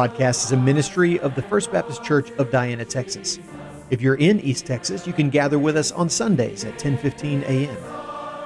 Podcast 0.00 0.46
is 0.46 0.52
a 0.52 0.56
ministry 0.56 1.20
of 1.20 1.34
the 1.34 1.42
First 1.42 1.70
Baptist 1.72 2.02
Church 2.02 2.30
of 2.38 2.50
Diana, 2.50 2.86
Texas. 2.86 3.38
If 3.90 4.00
you're 4.00 4.14
in 4.14 4.40
East 4.40 4.64
Texas, 4.64 5.06
you 5.06 5.12
can 5.12 5.28
gather 5.28 5.58
with 5.58 5.76
us 5.76 5.92
on 5.92 6.08
Sundays 6.08 6.64
at 6.64 6.78
10:15 6.78 7.42
a.m. 7.42 7.76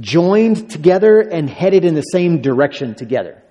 joined 0.00 0.70
together 0.70 1.20
and 1.20 1.48
headed 1.48 1.84
in 1.84 1.94
the 1.94 2.02
same 2.02 2.42
direction 2.42 2.94
together. 2.94 3.42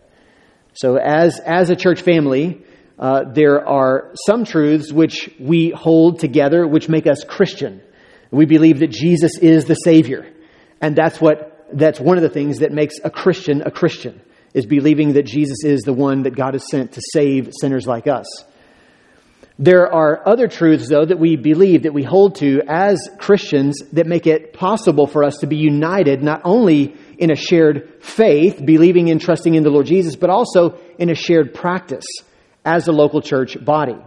So, 0.74 0.98
as, 0.98 1.40
as 1.40 1.70
a 1.70 1.76
church 1.76 2.02
family, 2.02 2.64
uh, 3.00 3.24
there 3.32 3.66
are 3.66 4.12
some 4.26 4.44
truths 4.44 4.92
which 4.92 5.30
we 5.40 5.70
hold 5.70 6.20
together 6.20 6.68
which 6.68 6.90
make 6.90 7.08
us 7.08 7.24
Christian. 7.24 7.82
We 8.30 8.46
believe 8.46 8.80
that 8.80 8.92
Jesus 8.92 9.38
is 9.38 9.66
the 9.66 9.76
Savior. 9.76 10.32
And 10.82 10.96
that's 10.96 11.22
what, 11.22 11.66
that's 11.72 12.00
one 12.00 12.18
of 12.18 12.24
the 12.24 12.30
things 12.30 12.60
that 12.60 12.74
makes 12.74 12.96
a 13.04 13.10
Christian 13.10 13.62
a 13.62 13.72
Christian, 13.72 14.22
is 14.54 14.66
believing 14.66 15.14
that 15.14 15.26
Jesus 15.26 15.64
is 15.64 15.82
the 15.82 15.94
one 15.94 16.24
that 16.24 16.36
God 16.36 16.54
has 16.54 16.70
sent 16.70 16.92
to 16.94 17.02
save 17.14 17.52
sinners 17.60 17.88
like 17.88 18.08
us. 18.08 18.26
There 19.58 19.94
are 19.94 20.28
other 20.28 20.48
truths, 20.48 20.88
though, 20.88 21.06
that 21.06 21.20
we 21.20 21.36
believe, 21.36 21.84
that 21.84 21.94
we 21.94 22.04
hold 22.04 22.36
to 22.36 22.62
as 22.68 23.10
Christians 23.18 23.82
that 23.94 24.08
make 24.08 24.26
it 24.26 24.54
possible 24.54 25.06
for 25.06 25.24
us 25.24 25.38
to 25.38 25.48
be 25.48 25.58
united 25.58 26.22
not 26.22 26.42
only 26.46 26.96
in 27.18 27.30
a 27.30 27.36
shared 27.36 28.02
faith, 28.02 28.62
believing 28.66 29.10
and 29.10 29.20
trusting 29.20 29.56
in 29.56 29.64
the 29.64 29.70
Lord 29.70 29.86
Jesus, 29.86 30.16
but 30.16 30.30
also 30.30 30.80
in 30.98 31.10
a 31.10 31.16
shared 31.16 31.54
practice 31.54 32.06
as 32.70 32.88
a 32.88 32.92
local 32.92 33.22
church 33.22 33.64
body. 33.64 33.98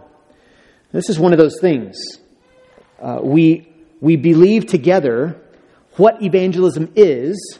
This 0.93 1.09
is 1.09 1.19
one 1.19 1.33
of 1.33 1.39
those 1.39 1.59
things. 1.59 1.97
Uh, 3.01 3.19
we, 3.21 3.67
we 3.99 4.15
believe 4.15 4.67
together 4.67 5.41
what 5.97 6.21
evangelism 6.23 6.93
is, 6.95 7.59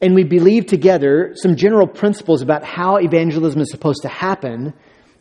and 0.00 0.14
we 0.14 0.24
believe 0.24 0.64
together 0.66 1.32
some 1.34 1.56
general 1.56 1.86
principles 1.86 2.40
about 2.40 2.64
how 2.64 2.96
evangelism 2.96 3.60
is 3.60 3.70
supposed 3.70 4.02
to 4.02 4.08
happen 4.08 4.72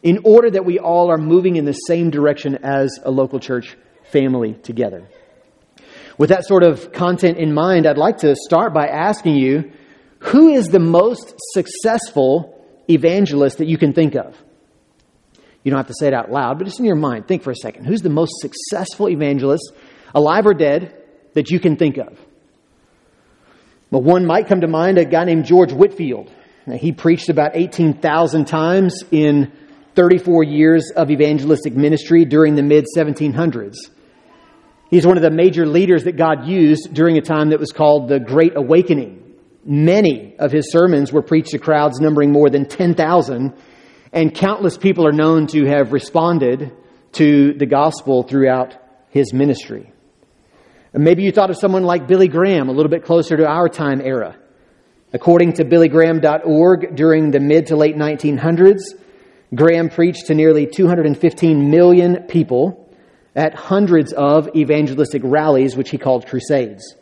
in 0.02 0.20
order 0.24 0.50
that 0.50 0.64
we 0.64 0.80
all 0.80 1.12
are 1.12 1.18
moving 1.18 1.58
in 1.58 1.66
the 1.66 1.74
same 1.74 2.10
direction 2.10 2.56
as 2.64 2.98
a 3.04 3.12
local 3.12 3.40
church 3.40 3.76
family 4.12 4.54
together. 4.54 5.10
With 6.18 6.30
that 6.30 6.46
sort 6.46 6.64
of 6.64 6.94
content 6.94 7.38
in 7.38 7.54
mind, 7.54 7.86
I'd 7.86 7.98
like 7.98 8.20
to 8.20 8.34
start 8.36 8.74
by 8.74 8.88
asking 8.88 9.36
you 9.36 9.72
who 10.20 10.50
is 10.50 10.70
the 10.70 10.80
most 10.80 11.36
successful 11.54 12.58
evangelist 12.90 13.58
that 13.58 13.68
you 13.68 13.78
can 13.78 13.94
think 13.94 14.16
of? 14.16 14.36
You 15.68 15.72
don't 15.72 15.80
have 15.80 15.88
to 15.88 15.96
say 16.00 16.08
it 16.08 16.14
out 16.14 16.32
loud, 16.32 16.60
but 16.60 16.64
just 16.64 16.80
in 16.80 16.86
your 16.86 16.96
mind, 16.96 17.28
think 17.28 17.44
for 17.44 17.52
a 17.52 17.56
second. 17.56 17.84
Who's 17.84 18.02
the 18.02 18.10
most 18.10 18.32
successful 18.40 19.10
evangelist, 19.10 19.74
alive 20.16 20.46
or 20.46 20.54
dead, 20.54 20.96
that 21.34 21.52
you 21.52 21.60
can 21.60 21.76
think 21.76 21.98
of? 21.98 22.18
Well, 23.92 24.02
one 24.02 24.26
might 24.26 24.48
come 24.48 24.62
to 24.62 24.68
mind 24.70 24.98
a 24.98 25.04
guy 25.04 25.26
named 25.26 25.44
George 25.44 25.74
Whitefield. 25.74 26.32
Now, 26.68 26.78
he 26.78 26.94
preached 26.94 27.28
about 27.28 27.52
18,000 27.58 28.46
times 28.46 29.04
in 29.12 29.52
34 29.96 30.46
years 30.46 30.90
of 30.96 31.12
evangelistic 31.12 31.76
ministry 31.76 32.24
during 32.24 32.56
the 32.56 32.64
mid 32.64 32.86
1700s. 32.96 33.76
He's 34.90 35.06
one 35.06 35.18
of 35.18 35.24
the 35.24 35.32
major 35.32 35.66
leaders 35.66 36.06
that 36.06 36.16
God 36.16 36.48
used 36.48 36.94
during 36.94 37.18
a 37.18 37.22
time 37.22 37.50
that 37.50 37.60
was 37.60 37.74
called 37.74 38.08
the 38.08 38.22
Great 38.22 38.56
Awakening. 38.56 39.22
Many 39.66 40.34
of 40.40 40.54
his 40.54 40.72
sermons 40.72 41.12
were 41.12 41.24
preached 41.24 41.50
to 41.50 41.60
crowds 41.60 42.00
numbering 42.00 42.32
more 42.32 42.50
than 42.50 42.68
10,000 42.70 43.54
and 44.12 44.34
countless 44.34 44.78
people 44.78 45.06
are 45.06 45.12
known 45.12 45.48
to 45.48 45.66
have 45.66 45.92
responded 45.94 46.72
to 47.14 47.54
the 47.54 47.66
gospel 47.66 48.24
throughout 48.24 48.76
his 49.10 49.34
ministry. 49.34 49.92
And 50.94 51.04
maybe 51.04 51.24
you 51.24 51.32
thought 51.32 51.50
of 51.50 51.58
someone 51.58 51.84
like 51.84 52.08
Billy 52.08 52.28
Graham, 52.28 52.70
a 52.70 52.72
little 52.72 52.90
bit 52.90 53.04
closer 53.04 53.38
to 53.38 53.46
our 53.46 53.70
time 53.70 54.02
era. 54.02 54.38
According 55.14 55.54
to 55.54 55.66
BillyGraham.org, 55.66 56.96
during 56.96 57.32
the 57.32 57.40
mid 57.40 57.68
to 57.68 57.76
late 57.76 57.96
1900s, 57.96 58.82
Graham 59.56 59.90
preached 59.90 60.28
to 60.28 60.36
nearly 60.36 60.68
215 60.68 61.70
million 61.70 62.24
people 62.24 62.94
at 63.36 63.54
hundreds 63.54 64.12
of 64.14 64.50
evangelistic 64.56 65.22
rallies, 65.24 65.78
which 65.78 65.90
he 65.90 65.98
called 65.98 66.28
crusades. 66.28 66.96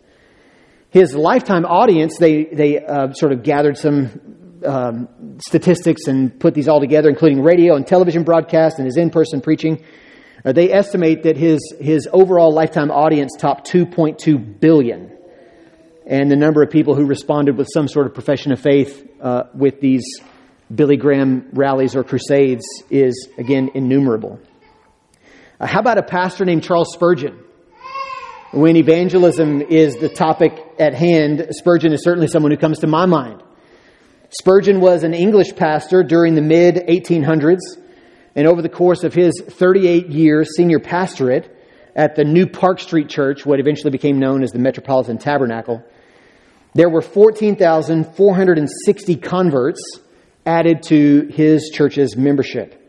His 0.89 1.15
lifetime 1.15 1.65
audience, 1.65 2.17
they, 2.17 2.45
they 2.45 2.85
uh, 2.85 3.13
sort 3.13 3.31
of 3.31 3.43
gathered 3.43 3.77
some 3.77 4.44
um, 4.65 5.07
statistics 5.39 6.07
and 6.07 6.37
put 6.39 6.53
these 6.53 6.67
all 6.67 6.79
together, 6.79 7.09
including 7.09 7.41
radio 7.41 7.75
and 7.75 7.85
television 7.85 8.23
broadcast 8.23 8.77
and 8.77 8.85
his 8.85 8.97
in 8.97 9.09
person 9.09 9.41
preaching. 9.41 9.83
Uh, 10.43 10.51
they 10.51 10.71
estimate 10.71 11.23
that 11.23 11.37
his, 11.37 11.59
his 11.79 12.07
overall 12.11 12.53
lifetime 12.53 12.91
audience 12.91 13.31
topped 13.37 13.69
2.2 13.71 14.59
billion. 14.59 15.11
And 16.05 16.29
the 16.29 16.35
number 16.35 16.61
of 16.61 16.69
people 16.69 16.93
who 16.93 17.05
responded 17.05 17.57
with 17.57 17.67
some 17.73 17.87
sort 17.87 18.05
of 18.05 18.13
profession 18.13 18.51
of 18.51 18.59
faith 18.59 19.07
uh, 19.21 19.45
with 19.55 19.79
these 19.81 20.05
Billy 20.73 20.97
Graham 20.97 21.49
rallies 21.53 21.95
or 21.95 22.03
crusades 22.03 22.65
is, 22.89 23.27
again, 23.37 23.71
innumerable. 23.73 24.39
Uh, 25.59 25.67
how 25.67 25.79
about 25.79 25.97
a 25.97 26.03
pastor 26.03 26.45
named 26.45 26.63
Charles 26.63 26.93
Spurgeon? 26.93 27.39
When 28.51 28.77
evangelism 28.77 29.61
is 29.61 29.95
the 29.97 30.09
topic 30.09 30.53
at 30.79 30.93
hand, 30.93 31.47
Spurgeon 31.51 31.91
is 31.91 32.03
certainly 32.03 32.27
someone 32.27 32.51
who 32.51 32.57
comes 32.57 32.79
to 32.79 32.87
my 32.87 33.05
mind. 33.05 33.41
Spurgeon 34.39 34.79
was 34.81 35.03
an 35.03 35.13
English 35.13 35.55
pastor 35.55 36.01
during 36.03 36.35
the 36.35 36.41
mid 36.41 36.75
1800s, 36.75 37.61
and 38.35 38.45
over 38.47 38.61
the 38.61 38.67
course 38.67 39.05
of 39.05 39.13
his 39.13 39.41
38 39.47 40.09
year 40.09 40.43
senior 40.43 40.79
pastorate 40.79 41.49
at 41.95 42.15
the 42.15 42.25
New 42.25 42.45
Park 42.45 42.81
Street 42.81 43.07
Church, 43.07 43.45
what 43.45 43.61
eventually 43.61 43.91
became 43.91 44.19
known 44.19 44.43
as 44.43 44.51
the 44.51 44.59
Metropolitan 44.59 45.17
Tabernacle, 45.17 45.81
there 46.73 46.89
were 46.89 47.01
14,460 47.01 49.15
converts 49.15 49.79
added 50.45 50.83
to 50.83 51.29
his 51.31 51.71
church's 51.73 52.17
membership. 52.17 52.81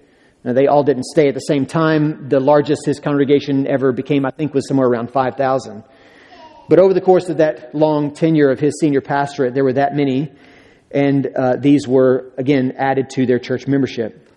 Now, 0.43 0.53
they 0.53 0.67
all 0.67 0.83
didn't 0.83 1.05
stay 1.05 1.29
at 1.29 1.35
the 1.35 1.41
same 1.41 1.65
time. 1.65 2.29
The 2.29 2.41
largest 2.41 2.87
his 2.87 2.99
congregation 2.99 3.69
ever 3.69 3.93
became, 3.93 4.27
I 4.27 4.33
think, 4.33 4.53
was 4.53 4.67
somewhere 4.67 4.89
around 4.89 5.13
5,000. 5.13 5.85
But 6.69 6.81
over 6.81 6.93
the 6.93 7.01
course 7.01 7.29
of 7.29 7.37
that 7.37 7.73
long 7.73 8.13
tenure 8.13 8.51
of 8.51 8.59
his 8.59 8.77
senior 8.81 9.01
pastorate, 9.01 9.55
there 9.55 9.63
were 9.63 9.75
that 9.75 9.95
many 9.95 10.33
and 10.97 11.27
uh, 11.27 11.57
these 11.57 11.87
were, 11.87 12.33
again, 12.39 12.73
added 12.79 13.11
to 13.11 13.27
their 13.27 13.39
church 13.39 13.67
membership. 13.67 14.33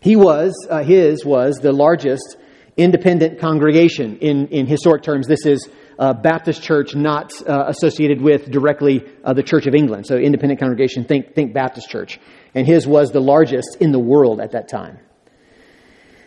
He 0.00 0.16
was, 0.16 0.66
uh, 0.68 0.82
his 0.82 1.24
was 1.24 1.58
the 1.62 1.70
largest 1.70 2.36
independent 2.76 3.38
congregation. 3.38 4.18
In, 4.18 4.48
in 4.48 4.66
historic 4.66 5.04
terms, 5.04 5.28
this 5.28 5.46
is 5.46 5.68
a 6.00 6.12
Baptist 6.12 6.64
church 6.64 6.96
not 6.96 7.30
uh, 7.48 7.66
associated 7.68 8.20
with 8.20 8.50
directly 8.50 9.04
uh, 9.22 9.34
the 9.34 9.44
Church 9.44 9.68
of 9.68 9.74
England. 9.74 10.04
So, 10.08 10.16
independent 10.16 10.58
congregation, 10.58 11.04
think, 11.04 11.36
think 11.36 11.54
Baptist 11.54 11.88
church. 11.88 12.18
And 12.56 12.66
his 12.66 12.88
was 12.88 13.12
the 13.12 13.20
largest 13.20 13.76
in 13.78 13.92
the 13.92 14.00
world 14.00 14.40
at 14.40 14.50
that 14.50 14.68
time. 14.68 14.98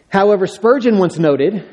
However, 0.07 0.47
Spurgeon 0.47 0.97
once 0.97 1.19
noted 1.19 1.67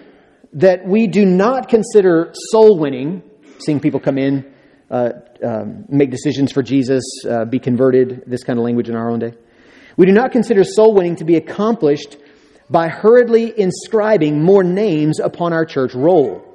that 0.55 0.85
we 0.85 1.07
do 1.07 1.25
not 1.25 1.69
consider 1.69 2.33
soul 2.51 2.77
winning, 2.77 3.23
seeing 3.61 3.79
people 3.79 4.01
come 4.01 4.19
in 4.19 4.50
uh, 4.91 5.11
um, 5.45 5.85
make 5.89 6.11
decisions 6.11 6.53
for 6.53 6.63
Jesus, 6.63 7.05
uh, 7.29 7.45
be 7.45 7.59
converted, 7.59 8.25
this 8.27 8.43
kind 8.43 8.59
of 8.59 8.65
language 8.65 8.89
in 8.89 8.97
our 8.97 9.11
own 9.11 9.21
day. 9.21 9.33
We 9.97 10.07
do 10.07 10.13
not 10.13 10.33
consider 10.33 10.65
soul 10.65 10.95
winning 10.95 11.17
to 11.17 11.25
be 11.25 11.37
accomplished 11.37 12.17
by 12.69 12.89
hurriedly 12.89 13.53
inscribing 13.59 14.43
more 14.43 14.63
names 14.65 15.21
upon 15.21 15.53
our 15.53 15.65
church 15.65 15.95
roll. 15.95 16.47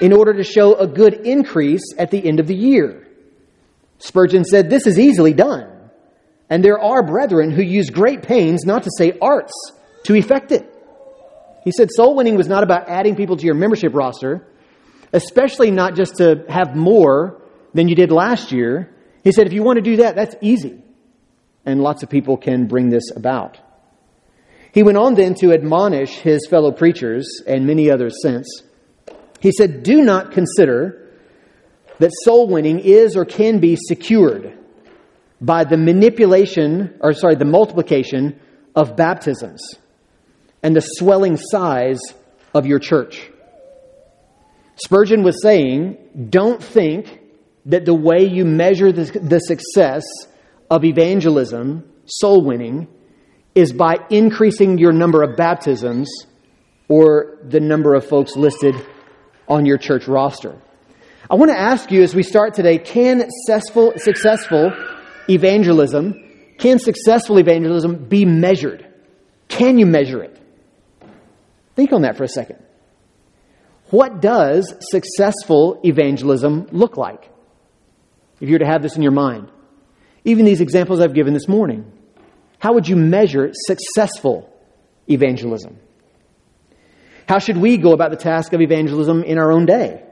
in 0.00 0.12
order 0.12 0.34
to 0.34 0.42
show 0.42 0.74
a 0.74 0.86
good 0.86 1.14
increase 1.14 1.94
at 1.96 2.10
the 2.10 2.26
end 2.26 2.40
of 2.40 2.48
the 2.48 2.56
year. 2.56 3.06
Spurgeon 3.98 4.44
said, 4.44 4.68
This 4.68 4.88
is 4.88 4.98
easily 4.98 5.32
done, 5.32 5.70
and 6.50 6.64
there 6.64 6.80
are 6.80 7.04
brethren 7.06 7.52
who 7.52 7.62
use 7.62 7.88
great 7.88 8.22
pains, 8.22 8.64
not 8.64 8.82
to 8.82 8.90
say 8.98 9.16
arts, 9.22 9.52
to 10.04 10.16
effect 10.16 10.50
it. 10.50 10.68
He 11.64 11.70
said 11.70 11.88
soul 11.92 12.16
winning 12.16 12.36
was 12.36 12.48
not 12.48 12.64
about 12.64 12.88
adding 12.88 13.14
people 13.14 13.36
to 13.36 13.46
your 13.46 13.54
membership 13.54 13.94
roster, 13.94 14.44
especially 15.12 15.70
not 15.70 15.94
just 15.94 16.16
to 16.16 16.44
have 16.48 16.74
more 16.74 17.42
than 17.74 17.88
you 17.88 17.94
did 17.94 18.10
last 18.10 18.52
year. 18.52 18.94
He 19.24 19.32
said, 19.32 19.46
if 19.46 19.52
you 19.52 19.62
want 19.62 19.76
to 19.76 19.82
do 19.82 19.96
that, 19.96 20.16
that's 20.16 20.34
easy. 20.40 20.82
And 21.64 21.80
lots 21.80 22.02
of 22.02 22.10
people 22.10 22.36
can 22.36 22.66
bring 22.66 22.88
this 22.88 23.14
about. 23.14 23.58
He 24.72 24.82
went 24.82 24.98
on 24.98 25.14
then 25.14 25.34
to 25.36 25.52
admonish 25.52 26.16
his 26.16 26.46
fellow 26.48 26.72
preachers 26.72 27.26
and 27.46 27.66
many 27.66 27.90
others 27.90 28.16
since. 28.22 28.62
He 29.40 29.52
said, 29.52 29.82
Do 29.82 30.02
not 30.02 30.32
consider 30.32 31.10
that 31.98 32.10
soul 32.24 32.48
winning 32.48 32.80
is 32.80 33.16
or 33.16 33.24
can 33.24 33.60
be 33.60 33.76
secured 33.76 34.58
by 35.40 35.64
the 35.64 35.76
manipulation, 35.76 36.96
or 37.00 37.12
sorry, 37.12 37.34
the 37.34 37.44
multiplication 37.44 38.40
of 38.74 38.96
baptisms 38.96 39.60
and 40.62 40.74
the 40.74 40.80
swelling 40.80 41.36
size 41.36 42.00
of 42.54 42.64
your 42.66 42.78
church. 42.78 43.31
Spurgeon 44.76 45.22
was 45.22 45.42
saying, 45.42 46.28
don't 46.30 46.62
think 46.62 47.20
that 47.66 47.84
the 47.84 47.94
way 47.94 48.24
you 48.24 48.44
measure 48.44 48.90
the, 48.92 49.04
the 49.18 49.38
success 49.38 50.04
of 50.70 50.84
evangelism, 50.84 51.88
soul 52.06 52.42
winning, 52.42 52.88
is 53.54 53.72
by 53.72 53.96
increasing 54.10 54.78
your 54.78 54.92
number 54.92 55.22
of 55.22 55.36
baptisms 55.36 56.10
or 56.88 57.38
the 57.44 57.60
number 57.60 57.94
of 57.94 58.06
folks 58.06 58.36
listed 58.36 58.74
on 59.48 59.66
your 59.66 59.78
church 59.78 60.08
roster. 60.08 60.60
I 61.30 61.34
want 61.36 61.50
to 61.50 61.58
ask 61.58 61.90
you 61.90 62.02
as 62.02 62.14
we 62.14 62.22
start 62.22 62.54
today 62.54 62.78
can 62.78 63.20
successful, 63.20 63.92
successful 63.96 64.72
evangelism, 65.28 66.14
can 66.58 66.78
successful 66.78 67.38
evangelism 67.38 68.04
be 68.06 68.24
measured? 68.24 68.86
Can 69.48 69.78
you 69.78 69.86
measure 69.86 70.22
it? 70.22 70.38
Think 71.76 71.92
on 71.92 72.02
that 72.02 72.16
for 72.16 72.24
a 72.24 72.28
second. 72.28 72.58
What 73.92 74.22
does 74.22 74.74
successful 74.80 75.78
evangelism 75.84 76.66
look 76.72 76.96
like? 76.96 77.28
If 78.40 78.48
you 78.48 78.54
were 78.54 78.60
to 78.60 78.66
have 78.66 78.80
this 78.80 78.96
in 78.96 79.02
your 79.02 79.12
mind, 79.12 79.50
even 80.24 80.46
these 80.46 80.62
examples 80.62 81.00
I've 81.00 81.12
given 81.12 81.34
this 81.34 81.46
morning, 81.46 81.92
how 82.58 82.72
would 82.72 82.88
you 82.88 82.96
measure 82.96 83.50
successful 83.52 84.50
evangelism? 85.10 85.78
How 87.28 87.38
should 87.38 87.58
we 87.58 87.76
go 87.76 87.92
about 87.92 88.10
the 88.12 88.16
task 88.16 88.54
of 88.54 88.62
evangelism 88.62 89.24
in 89.24 89.36
our 89.36 89.52
own 89.52 89.66
day? 89.66 90.02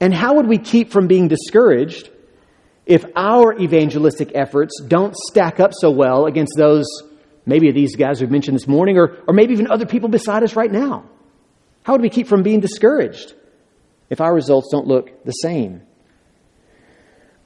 And 0.00 0.14
how 0.14 0.36
would 0.36 0.46
we 0.48 0.56
keep 0.56 0.90
from 0.90 1.06
being 1.06 1.28
discouraged 1.28 2.08
if 2.86 3.04
our 3.14 3.60
evangelistic 3.60 4.32
efforts 4.34 4.80
don't 4.80 5.14
stack 5.14 5.60
up 5.60 5.72
so 5.78 5.90
well 5.90 6.24
against 6.24 6.54
those 6.56 6.86
maybe 7.44 7.70
these 7.72 7.94
guys 7.94 8.22
we've 8.22 8.30
mentioned 8.30 8.56
this 8.56 8.66
morning, 8.66 8.96
or, 8.96 9.18
or 9.26 9.34
maybe 9.34 9.52
even 9.52 9.70
other 9.70 9.84
people 9.84 10.08
beside 10.08 10.42
us 10.42 10.56
right 10.56 10.72
now? 10.72 11.10
How 11.88 11.94
would 11.94 12.02
we 12.02 12.10
keep 12.10 12.26
from 12.26 12.42
being 12.42 12.60
discouraged 12.60 13.32
if 14.10 14.20
our 14.20 14.34
results 14.34 14.68
don't 14.70 14.86
look 14.86 15.24
the 15.24 15.32
same? 15.32 15.80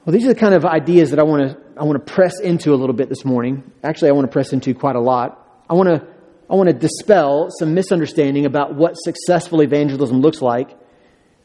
Well, 0.05 0.13
these 0.13 0.25
are 0.25 0.35
the 0.35 0.35
kind 0.35 0.53
of 0.53 0.65
ideas 0.65 1.11
that 1.11 1.21
I 1.21 1.23
want 1.23 1.53
to 1.53 1.81
I 1.81 1.85
want 1.85 2.05
to 2.05 2.13
press 2.13 2.41
into 2.41 2.75
a 2.75 2.75
little 2.75 2.97
bit 2.97 3.09
this 3.09 3.25
morning. 3.25 3.63
Actually, 3.85 4.09
I 4.09 4.13
want 4.15 4.25
to 4.25 4.33
press 4.33 4.53
into 4.53 4.75
quite 4.75 4.97
a 4.97 5.01
lot. 5.01 5.65
I 5.71 5.75
want 5.75 5.91
to 5.91 6.05
I 6.51 6.57
want 6.57 6.69
to 6.71 6.73
dispel 6.73 7.51
some 7.57 7.75
misunderstanding 7.75 8.45
about 8.45 8.75
what 8.75 8.95
successful 8.95 9.63
evangelism 9.63 10.21
looks 10.21 10.43
like. 10.43 10.77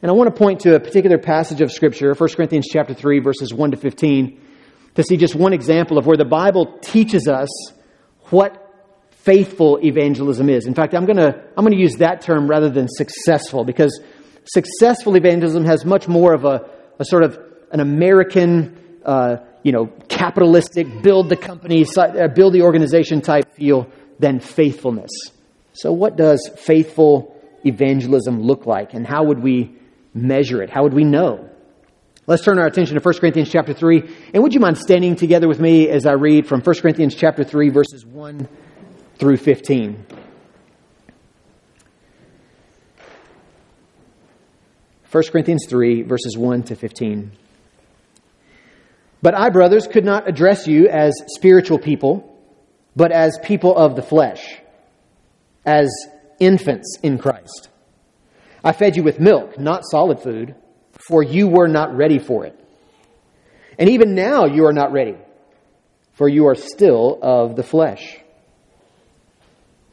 And 0.02 0.10
I 0.10 0.14
want 0.14 0.34
to 0.34 0.36
point 0.36 0.62
to 0.62 0.74
a 0.74 0.80
particular 0.80 1.18
passage 1.18 1.60
of 1.60 1.70
scripture, 1.70 2.12
1 2.14 2.28
Corinthians 2.30 2.66
chapter 2.68 2.94
3 2.94 3.20
verses 3.20 3.54
1 3.54 3.70
to 3.70 3.76
15, 3.76 4.40
to 4.96 5.02
see 5.04 5.16
just 5.16 5.36
one 5.36 5.52
example 5.52 5.98
of 5.98 6.06
where 6.06 6.16
the 6.16 6.24
Bible 6.24 6.78
teaches 6.80 7.28
us 7.28 7.48
what 8.30 8.67
faithful 9.22 9.78
evangelism 9.82 10.48
is. 10.48 10.66
In 10.66 10.74
fact, 10.74 10.94
I'm 10.94 11.04
going 11.04 11.16
to 11.16 11.34
I'm 11.56 11.64
going 11.64 11.72
to 11.72 11.80
use 11.80 11.96
that 11.96 12.22
term 12.22 12.48
rather 12.48 12.70
than 12.70 12.88
successful 12.88 13.64
because 13.64 14.00
successful 14.44 15.16
evangelism 15.16 15.64
has 15.64 15.84
much 15.84 16.08
more 16.08 16.34
of 16.34 16.44
a, 16.44 16.68
a 16.98 17.04
sort 17.04 17.22
of 17.22 17.38
an 17.70 17.80
American, 17.80 18.78
uh, 19.04 19.36
you 19.62 19.72
know, 19.72 19.86
capitalistic 20.08 21.02
build 21.02 21.28
the 21.28 21.36
company, 21.36 21.84
uh, 21.96 22.28
build 22.28 22.54
the 22.54 22.62
organization 22.62 23.20
type 23.20 23.54
feel 23.54 23.90
than 24.18 24.40
faithfulness. 24.40 25.10
So, 25.74 25.92
what 25.92 26.16
does 26.16 26.50
faithful 26.56 27.36
evangelism 27.64 28.40
look 28.40 28.66
like, 28.66 28.94
and 28.94 29.06
how 29.06 29.24
would 29.24 29.40
we 29.40 29.76
measure 30.14 30.62
it? 30.62 30.70
How 30.70 30.84
would 30.84 30.94
we 30.94 31.04
know? 31.04 31.50
Let's 32.26 32.44
turn 32.44 32.58
our 32.58 32.66
attention 32.66 32.94
to 32.94 33.00
1 33.00 33.14
Corinthians 33.20 33.50
chapter 33.50 33.72
3. 33.72 34.02
And 34.34 34.42
would 34.42 34.52
you 34.52 34.60
mind 34.60 34.76
standing 34.76 35.16
together 35.16 35.48
with 35.48 35.60
me 35.60 35.88
as 35.88 36.04
I 36.04 36.12
read 36.12 36.46
from 36.46 36.60
1 36.60 36.76
Corinthians 36.76 37.14
chapter 37.14 37.42
3, 37.42 37.70
verses 37.70 38.04
1 38.04 38.46
through 39.18 39.36
15? 39.36 40.06
First 45.04 45.32
Corinthians 45.32 45.66
3, 45.68 46.02
verses 46.02 46.36
1 46.36 46.64
to 46.64 46.76
15. 46.76 47.32
But 49.20 49.34
I, 49.34 49.50
brothers, 49.50 49.86
could 49.86 50.04
not 50.04 50.28
address 50.28 50.66
you 50.66 50.88
as 50.88 51.14
spiritual 51.26 51.78
people, 51.78 52.38
but 52.94 53.10
as 53.10 53.38
people 53.42 53.76
of 53.76 53.96
the 53.96 54.02
flesh, 54.02 54.60
as 55.64 55.90
infants 56.38 56.98
in 57.02 57.18
Christ. 57.18 57.68
I 58.62 58.72
fed 58.72 58.96
you 58.96 59.02
with 59.02 59.18
milk, 59.18 59.58
not 59.58 59.82
solid 59.84 60.20
food 60.20 60.54
for 60.98 61.22
you 61.22 61.48
were 61.48 61.68
not 61.68 61.96
ready 61.96 62.18
for 62.18 62.44
it. 62.44 62.58
And 63.78 63.88
even 63.90 64.14
now 64.14 64.46
you 64.46 64.66
are 64.66 64.72
not 64.72 64.92
ready, 64.92 65.16
for 66.14 66.28
you 66.28 66.46
are 66.46 66.54
still 66.54 67.18
of 67.22 67.56
the 67.56 67.62
flesh. 67.62 68.18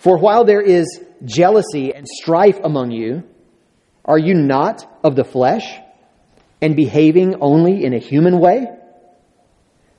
For 0.05 0.19
while 0.19 0.45
there 0.45 0.61
is 0.61 0.85
jealousy 1.23 1.91
and 1.91 2.07
strife 2.07 2.59
among 2.63 2.91
you, 2.91 3.23
are 4.05 4.19
you 4.19 4.35
not 4.35 4.85
of 5.03 5.15
the 5.15 5.23
flesh 5.23 5.65
and 6.61 6.75
behaving 6.75 7.37
only 7.41 7.83
in 7.83 7.91
a 7.91 7.97
human 7.97 8.39
way? 8.39 8.67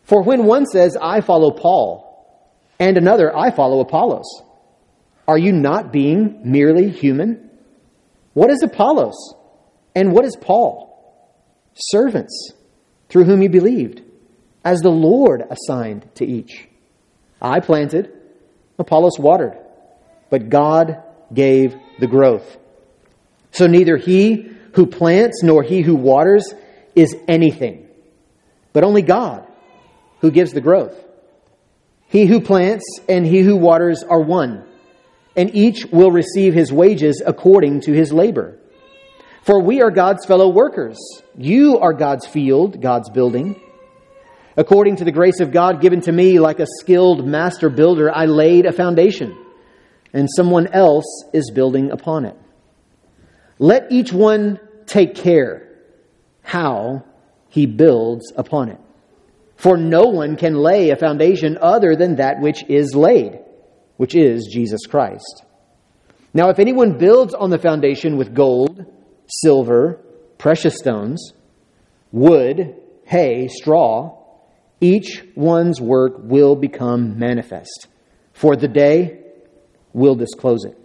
For 0.04 0.22
when 0.22 0.44
one 0.44 0.66
says, 0.66 0.96
I 0.96 1.22
follow 1.22 1.50
Paul, 1.50 2.38
and 2.78 2.96
another, 2.96 3.36
I 3.36 3.50
follow 3.50 3.80
Apollos, 3.80 4.42
are 5.26 5.36
you 5.36 5.50
not 5.50 5.92
being 5.92 6.40
merely 6.44 6.88
human? 6.88 7.50
What 8.32 8.50
is 8.50 8.62
Apollos? 8.62 9.34
And 9.96 10.12
what 10.12 10.24
is 10.24 10.36
Paul? 10.40 10.84
servants 11.74 12.52
through 13.08 13.24
whom 13.24 13.42
you 13.42 13.48
believed, 13.48 14.02
as 14.64 14.82
the 14.82 14.88
Lord 14.88 15.42
assigned 15.50 16.08
to 16.14 16.24
each. 16.24 16.68
I 17.42 17.58
planted, 17.58 18.12
Apollos 18.78 19.18
watered, 19.18 19.58
but 20.30 20.48
God 20.48 21.02
gave 21.32 21.76
the 21.98 22.06
growth. 22.06 22.56
So 23.50 23.66
neither 23.66 23.96
he 23.96 24.50
who 24.74 24.86
plants 24.86 25.42
nor 25.42 25.62
he 25.62 25.80
who 25.80 25.94
waters 25.94 26.52
is 26.94 27.16
anything, 27.26 27.88
but 28.72 28.84
only 28.84 29.02
God 29.02 29.46
who 30.20 30.30
gives 30.30 30.52
the 30.52 30.60
growth. 30.60 30.94
He 32.08 32.26
who 32.26 32.40
plants 32.40 32.84
and 33.08 33.26
he 33.26 33.40
who 33.40 33.56
waters 33.56 34.02
are 34.02 34.20
one, 34.20 34.64
and 35.34 35.54
each 35.54 35.86
will 35.86 36.10
receive 36.10 36.54
his 36.54 36.72
wages 36.72 37.22
according 37.24 37.82
to 37.82 37.92
his 37.92 38.12
labor. 38.12 38.58
For 39.42 39.62
we 39.62 39.80
are 39.80 39.90
God's 39.90 40.26
fellow 40.26 40.48
workers. 40.48 40.98
You 41.38 41.78
are 41.78 41.92
God's 41.92 42.26
field, 42.26 42.80
God's 42.80 43.10
building. 43.10 43.60
According 44.56 44.96
to 44.96 45.04
the 45.04 45.12
grace 45.12 45.40
of 45.40 45.52
God 45.52 45.80
given 45.80 46.00
to 46.02 46.12
me, 46.12 46.40
like 46.40 46.58
a 46.58 46.66
skilled 46.80 47.26
master 47.26 47.68
builder, 47.68 48.10
I 48.12 48.24
laid 48.24 48.66
a 48.66 48.72
foundation, 48.72 49.36
and 50.12 50.28
someone 50.36 50.66
else 50.68 51.24
is 51.32 51.50
building 51.54 51.90
upon 51.90 52.24
it. 52.24 52.36
Let 53.58 53.90
each 53.90 54.12
one 54.12 54.60
take 54.86 55.14
care 55.14 55.68
how 56.42 57.04
he 57.48 57.66
builds 57.66 58.32
upon 58.36 58.68
it. 58.70 58.80
For 59.56 59.76
no 59.76 60.04
one 60.04 60.36
can 60.36 60.54
lay 60.54 60.90
a 60.90 60.96
foundation 60.96 61.58
other 61.60 61.96
than 61.96 62.16
that 62.16 62.40
which 62.40 62.64
is 62.68 62.94
laid, 62.94 63.38
which 63.96 64.14
is 64.14 64.50
Jesus 64.52 64.86
Christ. 64.86 65.44
Now, 66.34 66.50
if 66.50 66.58
anyone 66.58 66.98
builds 66.98 67.32
on 67.32 67.48
the 67.48 67.58
foundation 67.58 68.18
with 68.18 68.34
gold, 68.34 68.84
silver, 69.26 70.00
precious 70.36 70.76
stones, 70.76 71.32
wood, 72.12 72.76
hay, 73.06 73.48
straw, 73.48 74.22
each 74.80 75.24
one's 75.34 75.80
work 75.80 76.16
will 76.18 76.54
become 76.54 77.18
manifest. 77.18 77.88
For 78.34 78.54
the 78.54 78.68
day 78.68 79.22
will 79.96 80.14
disclose 80.14 80.66
it, 80.66 80.78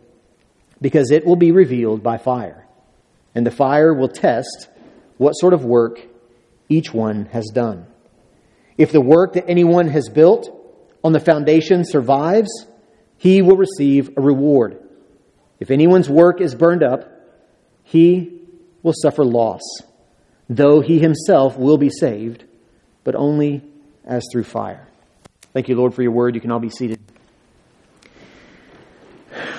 because 0.79 1.11
it 1.11 1.25
will 1.25 1.35
be 1.35 1.51
revealed 1.51 2.01
by 2.01 2.17
fire. 2.17 2.65
And 3.35 3.45
the 3.45 3.51
fire 3.51 3.93
will 3.93 4.07
test 4.07 4.69
what 5.17 5.33
sort 5.33 5.53
of 5.53 5.65
work 5.65 5.99
each 6.69 6.93
one 6.93 7.25
has 7.25 7.47
done. 7.53 7.85
If 8.77 8.93
the 8.93 9.01
work 9.01 9.33
that 9.33 9.49
anyone 9.49 9.89
has 9.89 10.07
built 10.07 10.49
on 11.03 11.11
the 11.11 11.19
foundation 11.19 11.83
survives, 11.83 12.49
he 13.17 13.41
will 13.41 13.57
receive 13.57 14.17
a 14.17 14.21
reward. 14.21 14.79
If 15.59 15.71
anyone's 15.71 16.09
work 16.09 16.39
is 16.39 16.55
burned 16.55 16.81
up, 16.81 17.11
he 17.83 18.39
will 18.81 18.93
suffer 18.95 19.25
loss, 19.25 19.61
though 20.49 20.79
he 20.79 20.99
himself 20.99 21.57
will 21.57 21.77
be 21.77 21.89
saved, 21.89 22.45
but 23.03 23.15
only 23.15 23.61
as 24.05 24.23
through 24.31 24.45
fire. 24.45 24.87
Thank 25.51 25.67
you, 25.67 25.75
Lord, 25.75 25.93
for 25.93 26.01
your 26.01 26.13
word. 26.13 26.33
You 26.33 26.41
can 26.41 26.51
all 26.51 26.59
be 26.59 26.69
seated. 26.69 27.00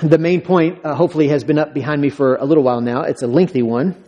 The 0.03 0.17
main 0.17 0.41
point, 0.41 0.83
uh, 0.83 0.95
hopefully, 0.95 1.29
has 1.29 1.45
been 1.45 1.57
up 1.57 1.73
behind 1.73 2.01
me 2.01 2.09
for 2.09 2.35
a 2.35 2.43
little 2.43 2.63
while 2.63 2.81
now. 2.81 3.03
It's 3.03 3.23
a 3.23 3.27
lengthy 3.27 3.61
one. 3.61 4.03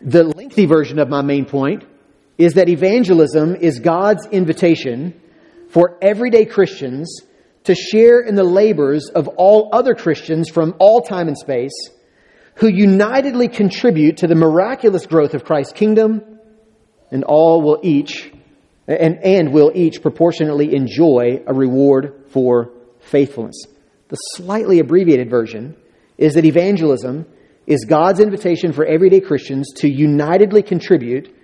The 0.00 0.24
lengthy 0.24 0.64
version 0.64 0.98
of 0.98 1.10
my 1.10 1.20
main 1.20 1.44
point 1.44 1.84
is 2.38 2.54
that 2.54 2.70
evangelism 2.70 3.54
is 3.54 3.78
God's 3.80 4.24
invitation 4.28 5.20
for 5.68 5.98
everyday 6.00 6.46
Christians 6.46 7.20
to 7.64 7.74
share 7.74 8.20
in 8.20 8.34
the 8.34 8.44
labors 8.44 9.10
of 9.10 9.28
all 9.28 9.68
other 9.74 9.94
Christians 9.94 10.48
from 10.48 10.74
all 10.78 11.02
time 11.02 11.28
and 11.28 11.36
space 11.36 11.90
who 12.54 12.68
unitedly 12.68 13.48
contribute 13.48 14.16
to 14.18 14.26
the 14.26 14.34
miraculous 14.34 15.04
growth 15.04 15.34
of 15.34 15.44
Christ's 15.44 15.74
kingdom 15.74 16.22
and 17.10 17.24
all 17.24 17.60
will 17.60 17.80
each 17.82 18.32
and, 18.88 19.18
and 19.22 19.52
will 19.52 19.70
each 19.74 20.00
proportionately 20.00 20.74
enjoy 20.74 21.42
a 21.46 21.52
reward 21.52 22.24
for 22.28 22.70
faithfulness. 23.00 23.66
The 24.08 24.16
slightly 24.16 24.78
abbreviated 24.78 25.30
version 25.30 25.76
is 26.16 26.34
that 26.34 26.44
evangelism 26.44 27.26
is 27.66 27.84
God's 27.84 28.20
invitation 28.20 28.72
for 28.72 28.84
everyday 28.84 29.20
Christians 29.20 29.72
to 29.78 29.88
unitedly 29.88 30.62
contribute 30.62 31.34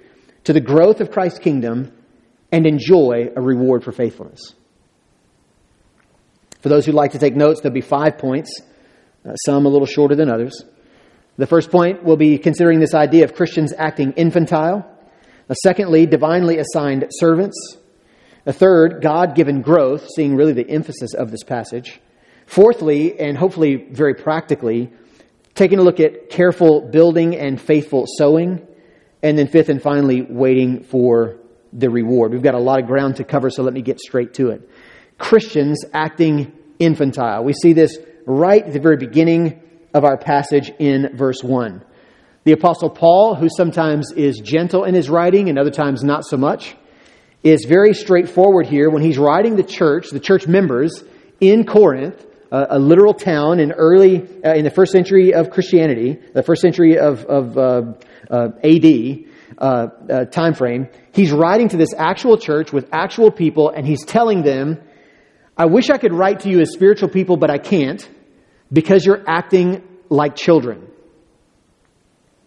to 0.45 0.53
the 0.53 0.61
growth 0.61 1.01
of 1.01 1.11
Christ's 1.11 1.41
kingdom 1.41 1.93
and 2.53 2.67
enjoy 2.67 3.31
a 3.35 3.41
reward 3.41 3.83
for 3.83 3.93
faithfulness. 3.93 4.55
For 6.61 6.69
those 6.69 6.87
who 6.87 6.93
like 6.93 7.13
to 7.13 7.19
take 7.19 7.35
notes, 7.35 7.61
there'll 7.61 7.75
be 7.75 7.81
five 7.81 8.19
points, 8.19 8.61
uh, 9.25 9.35
some 9.35 9.67
a 9.67 9.69
little 9.69 9.87
shorter 9.87 10.15
than 10.15 10.31
others. 10.31 10.65
The 11.37 11.47
first 11.47 11.71
point 11.71 12.05
will 12.05 12.17
be 12.17 12.39
considering 12.39 12.79
this 12.79 12.95
idea 12.95 13.25
of 13.25 13.35
Christians 13.35 13.73
acting 13.77 14.13
infantile. 14.13 14.89
Uh, 15.51 15.55
secondly, 15.55 16.07
divinely 16.07 16.59
assigned 16.59 17.07
servants. 17.11 17.79
A 18.47 18.53
third, 18.53 19.03
God 19.03 19.35
given 19.35 19.63
growth, 19.63 20.07
seeing 20.15 20.37
really 20.37 20.53
the 20.53 20.69
emphasis 20.69 21.15
of 21.15 21.31
this 21.31 21.43
passage. 21.43 22.01
Fourthly, 22.53 23.19
and 23.19 23.35
hopefully 23.39 23.77
very 23.77 24.13
practically, 24.13 24.93
taking 25.55 25.79
a 25.79 25.83
look 25.83 26.01
at 26.01 26.29
careful 26.29 26.83
building 26.83 27.35
and 27.35 27.59
faithful 27.59 28.05
sowing. 28.19 28.61
And 29.23 29.39
then 29.39 29.49
fifth 29.49 29.71
and 29.71 29.81
finally, 29.81 30.21
waiting 30.21 30.83
for 30.83 31.39
the 31.73 31.89
reward. 31.89 32.33
We've 32.33 32.43
got 32.43 32.55
a 32.55 32.61
lot 32.61 32.79
of 32.79 32.87
ground 32.87 33.17
to 33.17 33.25
cover, 33.25 33.49
so 33.49 33.63
let 33.63 33.73
me 33.73 33.81
get 33.81 34.01
straight 34.01 34.35
to 34.35 34.51
it. 34.51 34.69
Christians 35.17 35.87
acting 35.95 36.53
infantile. 36.79 37.43
We 37.43 37.55
see 37.55 37.73
this 37.73 37.97
right 38.27 38.63
at 38.63 38.75
the 38.75 38.81
very 38.81 38.99
beginning 38.99 39.63
of 39.95 40.05
our 40.05 40.19
passage 40.19 40.71
in 40.79 41.17
verse 41.17 41.43
1. 41.43 41.83
The 42.45 42.53
Apostle 42.53 42.91
Paul, 42.91 43.35
who 43.35 43.49
sometimes 43.49 44.13
is 44.13 44.39
gentle 44.41 44.85
in 44.85 44.95
his 44.95 45.09
writing 45.09 45.49
and 45.49 45.59
other 45.59 45.71
times 45.71 46.05
not 46.05 46.27
so 46.27 46.37
much, 46.37 46.77
is 47.43 47.65
very 47.65 47.95
straightforward 47.95 48.67
here 48.67 48.91
when 48.91 49.03
he's 49.03 49.17
writing 49.17 49.57
the 49.57 49.63
church, 49.63 50.11
the 50.11 50.21
church 50.21 50.47
members 50.47 51.03
in 51.41 51.65
Corinth, 51.65 52.27
a, 52.53 52.79
literal 52.79 53.15
town 53.15 53.61
in 53.61 53.73
early, 53.73 54.23
uh, 54.45 54.53
in 54.55 54.65
the 54.65 54.71
first 54.71 54.93
century 54.93 55.33
of 55.33 55.51
Christianity, 55.51 56.19
the 56.35 56.43
first 56.43 56.61
century 56.61 56.99
of, 56.99 57.25
of 57.25 57.57
uh, 57.57 57.95
uh, 58.31 58.49
AD 58.63 59.25
uh, 59.57 60.25
time 60.27 60.55
frame. 60.55 60.89
He's 61.13 61.33
writing 61.33 61.71
to 61.71 61.79
this 61.79 61.95
actual 61.97 62.37
church 62.37 62.73
with 62.73 62.89
actual 62.93 63.31
people, 63.31 63.71
and 63.71 63.87
he's 63.87 64.05
telling 64.05 64.43
them, 64.43 64.81
I 65.57 65.67
wish 65.67 65.89
I 65.89 65.97
could 65.97 66.13
write 66.13 66.41
to 66.41 66.51
you 66.51 66.61
as 66.61 66.73
spiritual 66.73 67.09
people, 67.09 67.39
but 67.39 67.51
I 67.51 67.59
can't 67.59 68.07
because 68.71 69.05
you're 69.07 69.23
acting 69.27 69.83
like 70.11 70.37
children. 70.37 70.89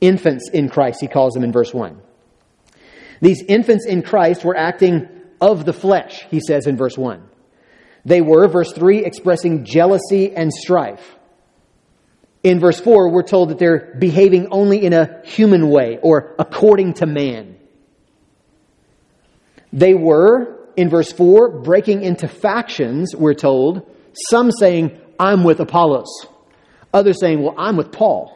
Infants 0.01 0.49
in 0.51 0.69
Christ, 0.69 0.99
he 1.01 1.07
calls 1.07 1.33
them 1.33 1.43
in 1.43 1.51
verse 1.51 1.73
1. 1.73 1.99
These 3.21 3.43
infants 3.47 3.87
in 3.87 4.03
Christ 4.03 4.43
were 4.43 4.55
acting 4.55 5.07
of 5.41 5.65
the 5.65 5.73
flesh, 5.73 6.25
he 6.29 6.41
says 6.45 6.67
in 6.67 6.77
verse 6.77 6.97
1. 6.97 7.23
They 8.05 8.21
were, 8.21 8.47
verse 8.47 8.71
3, 8.71 9.03
expressing 9.03 9.65
jealousy 9.65 10.33
and 10.33 10.53
strife. 10.53 11.15
In 12.43 12.59
verse 12.59 12.79
4, 12.79 13.11
we're 13.11 13.23
told 13.23 13.49
that 13.49 13.57
they're 13.57 13.95
behaving 13.97 14.49
only 14.51 14.85
in 14.85 14.93
a 14.93 15.21
human 15.25 15.67
way 15.69 15.97
or 16.01 16.35
according 16.37 16.93
to 16.95 17.07
man. 17.07 17.57
They 19.73 19.95
were, 19.95 20.69
in 20.77 20.89
verse 20.89 21.11
4, 21.11 21.61
breaking 21.61 22.03
into 22.03 22.27
factions, 22.27 23.15
we're 23.15 23.33
told, 23.33 23.91
some 24.29 24.51
saying, 24.51 24.99
I'm 25.19 25.43
with 25.43 25.59
Apollos. 25.59 26.27
Others 26.93 27.19
saying, 27.19 27.41
Well, 27.41 27.55
I'm 27.57 27.75
with 27.75 27.91
Paul. 27.91 28.31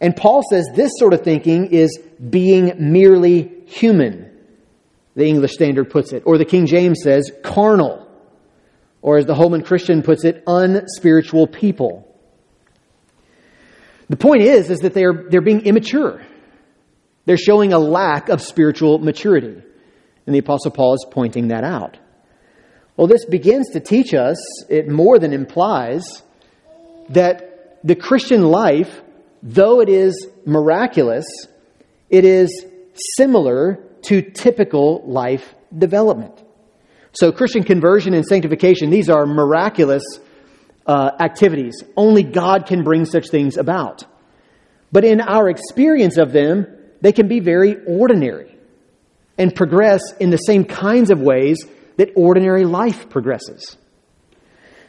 And 0.00 0.16
Paul 0.16 0.42
says 0.48 0.66
this 0.74 0.92
sort 0.96 1.12
of 1.12 1.22
thinking 1.22 1.66
is 1.66 1.98
being 2.30 2.72
merely 2.78 3.64
human, 3.66 4.30
the 5.14 5.26
English 5.26 5.52
Standard 5.52 5.90
puts 5.90 6.12
it. 6.12 6.22
Or 6.24 6.38
the 6.38 6.44
King 6.44 6.66
James 6.66 7.00
says 7.02 7.30
carnal. 7.42 8.06
Or 9.02 9.16
as 9.16 9.26
the 9.26 9.34
Holman 9.34 9.62
Christian 9.62 10.02
puts 10.02 10.24
it, 10.24 10.42
unspiritual 10.46 11.46
people. 11.46 12.06
The 14.08 14.16
point 14.16 14.42
is, 14.42 14.70
is 14.70 14.80
that 14.80 14.92
they're, 14.92 15.26
they're 15.30 15.40
being 15.40 15.64
immature. 15.64 16.20
They're 17.24 17.36
showing 17.36 17.72
a 17.72 17.78
lack 17.78 18.28
of 18.28 18.42
spiritual 18.42 18.98
maturity. 18.98 19.62
And 20.26 20.34
the 20.34 20.40
Apostle 20.40 20.72
Paul 20.72 20.94
is 20.94 21.06
pointing 21.10 21.48
that 21.48 21.64
out. 21.64 21.96
Well, 22.96 23.06
this 23.06 23.24
begins 23.24 23.70
to 23.70 23.80
teach 23.80 24.12
us, 24.12 24.38
it 24.68 24.88
more 24.88 25.18
than 25.18 25.32
implies, 25.32 26.22
that 27.08 27.78
the 27.82 27.94
Christian 27.94 28.42
life, 28.42 29.00
though 29.42 29.80
it 29.80 29.88
is 29.88 30.28
miraculous, 30.44 31.24
it 32.10 32.24
is 32.24 32.66
similar 33.16 33.78
to 34.02 34.22
typical 34.22 35.02
life 35.06 35.54
development. 35.76 36.42
So, 37.12 37.32
Christian 37.32 37.64
conversion 37.64 38.14
and 38.14 38.24
sanctification, 38.24 38.90
these 38.90 39.10
are 39.10 39.26
miraculous 39.26 40.04
uh, 40.86 41.10
activities. 41.18 41.82
Only 41.96 42.22
God 42.22 42.66
can 42.66 42.84
bring 42.84 43.04
such 43.04 43.28
things 43.28 43.56
about. 43.56 44.04
But 44.92 45.04
in 45.04 45.20
our 45.20 45.48
experience 45.48 46.18
of 46.18 46.32
them, 46.32 46.66
they 47.00 47.12
can 47.12 47.28
be 47.28 47.40
very 47.40 47.76
ordinary 47.86 48.56
and 49.38 49.54
progress 49.54 50.00
in 50.20 50.30
the 50.30 50.36
same 50.36 50.64
kinds 50.64 51.10
of 51.10 51.20
ways 51.20 51.64
that 51.96 52.10
ordinary 52.14 52.64
life 52.64 53.08
progresses. 53.08 53.76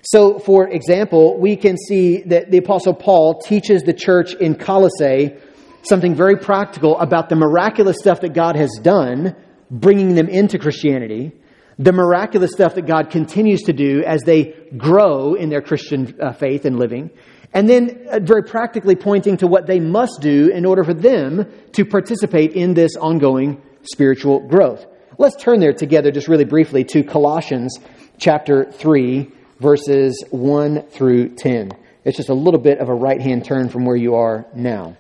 So, 0.04 0.40
for 0.40 0.68
example, 0.68 1.40
we 1.40 1.56
can 1.56 1.78
see 1.78 2.22
that 2.24 2.50
the 2.50 2.58
Apostle 2.58 2.96
Paul 2.96 3.40
teaches 3.40 3.84
the 3.84 3.94
church 3.94 4.34
in 4.34 4.56
Colossae 4.56 5.36
something 5.84 6.16
very 6.16 6.38
practical 6.38 6.98
about 7.00 7.30
the 7.30 7.36
miraculous 7.36 7.98
stuff 8.00 8.22
that 8.22 8.34
God 8.34 8.56
has 8.56 8.80
done, 8.82 9.36
bringing 9.70 10.16
them 10.16 10.28
into 10.28 10.58
Christianity, 10.58 11.34
the 11.82 11.92
miraculous 11.92 12.52
stuff 12.52 12.76
that 12.76 12.86
God 12.86 13.10
continues 13.10 13.64
to 13.64 13.74
do 13.74 14.04
as 14.04 14.22
they 14.22 14.54
grow 14.78 15.34
in 15.34 15.50
their 15.50 15.64
Christian 15.64 16.16
uh, 16.22 16.32
faith 16.32 16.66
and 16.66 16.78
living, 16.78 17.10
and 17.54 17.68
then 17.68 18.08
uh, 18.08 18.20
very 18.22 18.44
practically 18.44 18.96
pointing 18.96 19.38
to 19.38 19.48
what 19.48 19.66
they 19.66 19.80
must 19.80 20.22
do 20.22 20.50
in 20.50 20.64
order 20.64 20.84
for 20.84 20.94
them 20.94 21.52
to 21.72 21.84
participate 21.84 22.54
in 22.54 22.76
this 22.76 22.96
ongoing 22.96 23.60
spiritual 23.82 24.48
growth. 24.48 24.86
Let's 25.18 25.42
turn 25.42 25.60
there 25.60 25.74
together 25.74 26.12
just 26.12 26.28
really 26.28 26.46
briefly 26.46 26.84
to 26.86 27.04
Colossians 27.04 27.80
chapter 28.20 28.72
3, 28.72 29.32
verses 29.60 30.24
1 30.30 30.84
through 30.90 31.30
10. 31.30 31.72
It's 32.06 32.18
just 32.18 32.30
a 32.30 32.36
little 32.36 32.60
bit 32.60 32.78
of 32.78 32.90
a 32.90 32.94
right 32.94 33.20
hand 33.20 33.44
turn 33.44 33.70
from 33.70 33.86
where 33.86 33.96
you 33.96 34.14
are 34.16 34.46
now. 34.54 34.98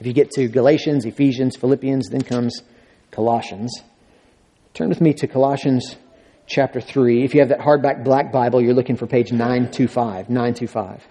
If 0.00 0.06
you 0.06 0.14
get 0.14 0.30
to 0.32 0.48
Galatians, 0.48 1.04
Ephesians, 1.04 1.54
Philippians, 1.56 2.08
then 2.08 2.22
comes 2.22 2.62
Colossians. 3.10 3.82
Turn 4.74 4.88
with 4.88 5.02
me 5.02 5.12
to 5.12 5.26
Colossians 5.26 5.96
chapter 6.46 6.80
3. 6.80 7.24
If 7.24 7.34
you 7.34 7.40
have 7.40 7.50
that 7.50 7.58
hardback 7.58 8.04
black 8.04 8.32
Bible, 8.32 8.62
you're 8.62 8.72
looking 8.72 8.96
for 8.96 9.06
page 9.06 9.30
925. 9.30 10.30
925. 10.30 11.06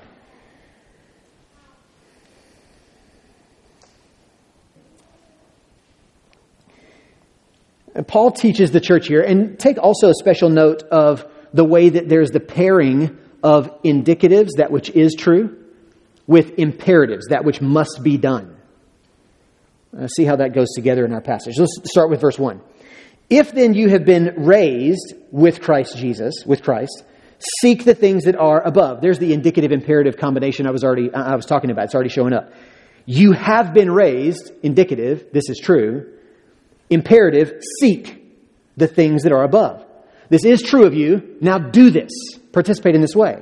And 7.94 8.08
Paul 8.08 8.32
teaches 8.32 8.72
the 8.72 8.80
church 8.80 9.08
here, 9.08 9.22
and 9.22 9.60
take 9.60 9.78
also 9.78 10.10
a 10.10 10.14
special 10.16 10.50
note 10.50 10.82
of 10.84 11.24
the 11.54 11.66
way 11.66 11.90
that 11.90 12.10
there's 12.10 12.32
the 12.32 12.40
pairing 12.40 13.16
of 13.44 13.84
indicatives, 13.84 14.52
that 14.58 14.72
which 14.72 14.90
is 14.90 15.14
true, 15.14 15.64
with 16.26 16.58
imperatives, 16.58 17.28
that 17.28 17.46
which 17.46 17.62
must 17.62 18.02
be 18.02 18.18
done. 18.18 18.58
Uh, 19.96 20.08
see 20.08 20.24
how 20.24 20.38
that 20.38 20.54
goes 20.56 20.70
together 20.74 21.06
in 21.06 21.14
our 21.14 21.22
passage. 21.22 21.60
Let's 21.60 21.78
start 21.86 22.10
with 22.10 22.22
verse 22.22 22.40
1. 22.40 22.62
If 23.32 23.54
then 23.54 23.74
you 23.74 23.90
have 23.90 24.06
been 24.06 24.34
raised 24.36 25.14
with 25.32 25.62
Christ 25.62 25.98
Jesus, 25.98 26.44
with 26.46 26.62
Christ, 26.62 27.04
seek 27.62 27.86
the 27.86 27.96
things 27.96 28.26
that 28.26 28.36
are 28.36 28.62
above. 28.62 29.02
There's 29.02 29.20
the 29.20 29.34
indicative 29.34 29.72
imperative 29.72 30.18
combination 30.18 30.68
I 30.68 30.72
was 30.72 30.84
already 30.84 31.12
I 31.14 31.36
was 31.36 31.46
talking 31.46 31.72
about. 31.72 31.86
It's 31.86 31.96
already 31.96 32.10
showing 32.10 32.34
up. 32.34 32.52
You 33.06 33.32
have 33.32 33.74
been 33.74 33.90
raised, 33.90 34.52
indicative, 34.62 35.28
this 35.32 35.50
is 35.50 35.58
true 35.58 36.18
imperative 36.92 37.54
seek 37.80 38.22
the 38.78 38.88
things 38.88 39.24
that 39.24 39.32
are 39.32 39.44
above. 39.44 39.86
This 40.30 40.46
is 40.46 40.62
true 40.62 40.86
of 40.86 40.94
you. 40.94 41.38
Now 41.42 41.58
do 41.58 41.90
this. 41.90 42.12
Participate 42.52 42.96
in 42.96 43.02
this 43.02 43.16
way. 43.16 43.42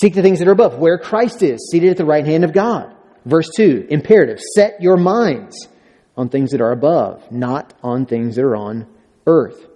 Seek 0.00 0.14
the 0.14 0.22
things 0.22 0.40
that 0.40 0.48
are 0.48 0.52
above, 0.52 0.78
where 0.78 0.98
Christ 0.98 1.44
is, 1.44 1.68
seated 1.70 1.90
at 1.90 1.96
the 1.96 2.04
right 2.04 2.26
hand 2.26 2.42
of 2.42 2.52
God. 2.52 2.92
Verse 3.24 3.48
2, 3.56 3.86
imperative, 3.88 4.40
set 4.56 4.82
your 4.82 4.96
minds 4.96 5.68
on 6.16 6.28
things 6.28 6.52
that 6.52 6.60
are 6.60 6.72
above, 6.72 7.30
not 7.30 7.74
on 7.82 8.06
things 8.06 8.36
that 8.36 8.44
are 8.44 8.56
on 8.56 8.86
earth. 9.26 9.66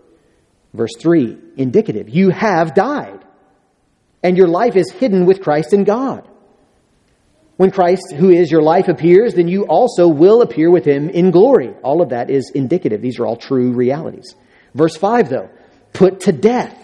Verse 0.72 0.92
3, 0.98 1.36
indicative, 1.56 2.08
you 2.08 2.30
have 2.30 2.74
died, 2.74 3.24
and 4.22 4.36
your 4.36 4.48
life 4.48 4.76
is 4.76 4.90
hidden 4.90 5.26
with 5.26 5.42
Christ 5.42 5.72
in 5.72 5.84
God. 5.84 6.28
When 7.56 7.70
Christ, 7.70 8.14
who 8.16 8.30
is 8.30 8.50
your 8.50 8.62
life, 8.62 8.88
appears, 8.88 9.34
then 9.34 9.48
you 9.48 9.64
also 9.64 10.08
will 10.08 10.40
appear 10.40 10.70
with 10.70 10.86
him 10.86 11.10
in 11.10 11.30
glory. 11.30 11.74
All 11.82 12.00
of 12.00 12.08
that 12.08 12.30
is 12.30 12.50
indicative. 12.54 13.02
These 13.02 13.18
are 13.18 13.26
all 13.26 13.36
true 13.36 13.72
realities. 13.72 14.34
Verse 14.74 14.96
5, 14.96 15.28
though, 15.28 15.50
put 15.92 16.20
to 16.20 16.32
death, 16.32 16.74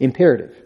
imperative. 0.00 0.56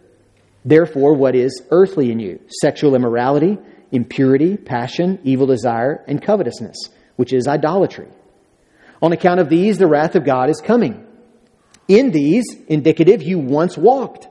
Therefore, 0.65 1.15
what 1.15 1.35
is 1.35 1.63
earthly 1.71 2.11
in 2.11 2.19
you? 2.19 2.41
Sexual 2.49 2.95
immorality, 2.95 3.59
impurity, 3.93 4.57
passion, 4.57 5.19
evil 5.23 5.47
desire, 5.47 6.03
and 6.09 6.23
covetousness, 6.23 6.89
which 7.17 7.33
is 7.33 7.49
idolatry. 7.49 8.09
On 9.03 9.13
account 9.13 9.41
of 9.41 9.49
these, 9.49 9.79
the 9.79 9.87
wrath 9.87 10.15
of 10.15 10.25
God 10.25 10.49
is 10.49 10.61
coming. 10.61 11.07
In 11.89 12.11
these, 12.11 12.45
indicative, 12.69 13.23
you 13.23 13.39
once 13.39 13.77
walked 13.77 14.29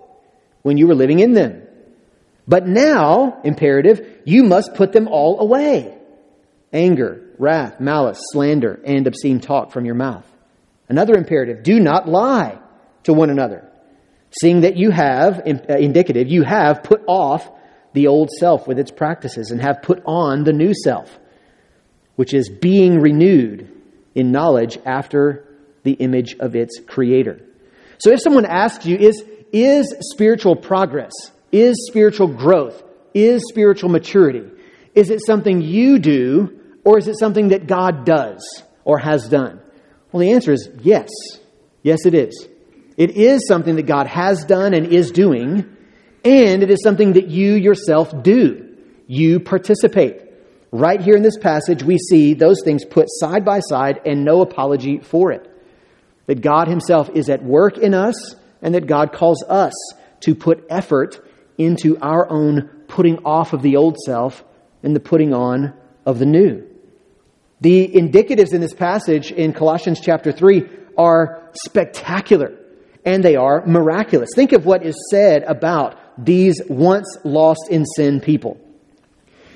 when 0.63 0.77
you 0.77 0.87
were 0.87 0.95
living 0.95 1.19
in 1.19 1.33
them. 1.33 1.61
But 2.47 2.67
now, 2.67 3.39
imperative, 3.43 4.21
you 4.25 4.43
must 4.43 4.75
put 4.75 4.91
them 4.91 5.07
all 5.07 5.39
away 5.39 5.97
anger, 6.73 7.21
wrath, 7.37 7.79
malice, 7.79 8.19
slander, 8.31 8.81
and 8.83 9.07
obscene 9.07 9.39
talk 9.39 9.71
from 9.71 9.85
your 9.85 9.95
mouth. 9.95 10.29
Another 10.89 11.13
imperative 11.15 11.63
do 11.63 11.79
not 11.79 12.07
lie 12.07 12.59
to 13.03 13.13
one 13.13 13.29
another, 13.29 13.71
seeing 14.41 14.61
that 14.61 14.75
you 14.75 14.91
have, 14.91 15.39
uh, 15.39 15.77
indicative, 15.77 16.27
you 16.27 16.43
have 16.43 16.83
put 16.83 17.01
off 17.07 17.49
the 17.93 18.07
old 18.07 18.29
self 18.29 18.67
with 18.67 18.77
its 18.77 18.91
practices 18.91 19.51
and 19.51 19.61
have 19.61 19.81
put 19.81 20.03
on 20.05 20.43
the 20.43 20.51
new 20.51 20.73
self, 20.73 21.17
which 22.15 22.33
is 22.33 22.49
being 22.49 22.99
renewed 22.99 23.71
in 24.13 24.31
knowledge 24.31 24.77
after 24.85 25.45
the 25.83 25.93
image 25.93 26.35
of 26.39 26.55
its 26.55 26.79
creator. 26.87 27.41
So 27.99 28.11
if 28.11 28.21
someone 28.21 28.45
asks 28.45 28.85
you, 28.85 28.97
is, 28.97 29.23
is 29.51 29.93
spiritual 30.13 30.55
progress, 30.55 31.13
is 31.51 31.75
spiritual 31.89 32.27
growth, 32.27 32.83
is 33.13 33.43
spiritual 33.49 33.89
maturity, 33.89 34.49
is 34.93 35.09
it 35.09 35.25
something 35.25 35.61
you 35.61 35.99
do 35.99 36.59
or 36.83 36.97
is 36.97 37.07
it 37.07 37.19
something 37.19 37.49
that 37.49 37.67
God 37.67 38.05
does 38.05 38.63
or 38.83 38.97
has 38.97 39.27
done? 39.27 39.61
Well, 40.11 40.21
the 40.21 40.31
answer 40.31 40.53
is 40.53 40.69
yes. 40.81 41.09
Yes, 41.83 42.05
it 42.05 42.13
is. 42.13 42.47
It 42.97 43.11
is 43.11 43.47
something 43.47 43.75
that 43.75 43.85
God 43.85 44.07
has 44.07 44.45
done 44.45 44.73
and 44.73 44.87
is 44.87 45.11
doing, 45.11 45.75
and 46.23 46.63
it 46.63 46.71
is 46.71 46.81
something 46.81 47.13
that 47.13 47.27
you 47.27 47.53
yourself 47.53 48.23
do. 48.23 48.77
You 49.07 49.39
participate. 49.39 50.21
Right 50.75 50.99
here 50.99 51.15
in 51.15 51.23
this 51.23 51.37
passage, 51.37 51.83
we 51.83 51.97
see 51.97 52.33
those 52.33 52.61
things 52.65 52.83
put 52.83 53.05
side 53.07 53.45
by 53.45 53.61
side 53.61 54.01
and 54.05 54.25
no 54.25 54.41
apology 54.41 54.99
for 54.99 55.31
it. 55.31 55.49
That 56.25 56.41
God 56.41 56.67
Himself 56.67 57.09
is 57.15 57.29
at 57.29 57.41
work 57.41 57.77
in 57.77 57.93
us, 57.93 58.35
and 58.61 58.75
that 58.75 58.85
God 58.85 59.13
calls 59.13 59.41
us 59.43 59.73
to 60.19 60.35
put 60.35 60.65
effort 60.69 61.25
into 61.57 61.97
our 62.01 62.29
own 62.29 62.69
putting 62.89 63.19
off 63.19 63.53
of 63.53 63.61
the 63.61 63.77
old 63.77 63.95
self 64.05 64.43
and 64.83 64.93
the 64.93 64.99
putting 64.99 65.33
on 65.33 65.73
of 66.05 66.19
the 66.19 66.25
new. 66.25 66.67
The 67.61 67.87
indicatives 67.87 68.53
in 68.53 68.59
this 68.59 68.73
passage 68.73 69.31
in 69.31 69.53
Colossians 69.53 70.01
chapter 70.01 70.33
3 70.33 70.67
are 70.97 71.51
spectacular 71.53 72.53
and 73.05 73.23
they 73.23 73.37
are 73.37 73.65
miraculous. 73.65 74.31
Think 74.35 74.51
of 74.51 74.65
what 74.65 74.85
is 74.85 74.95
said 75.09 75.43
about 75.43 75.97
these 76.17 76.61
once 76.67 77.17
lost 77.23 77.69
in 77.69 77.85
sin 77.85 78.19
people. 78.19 78.59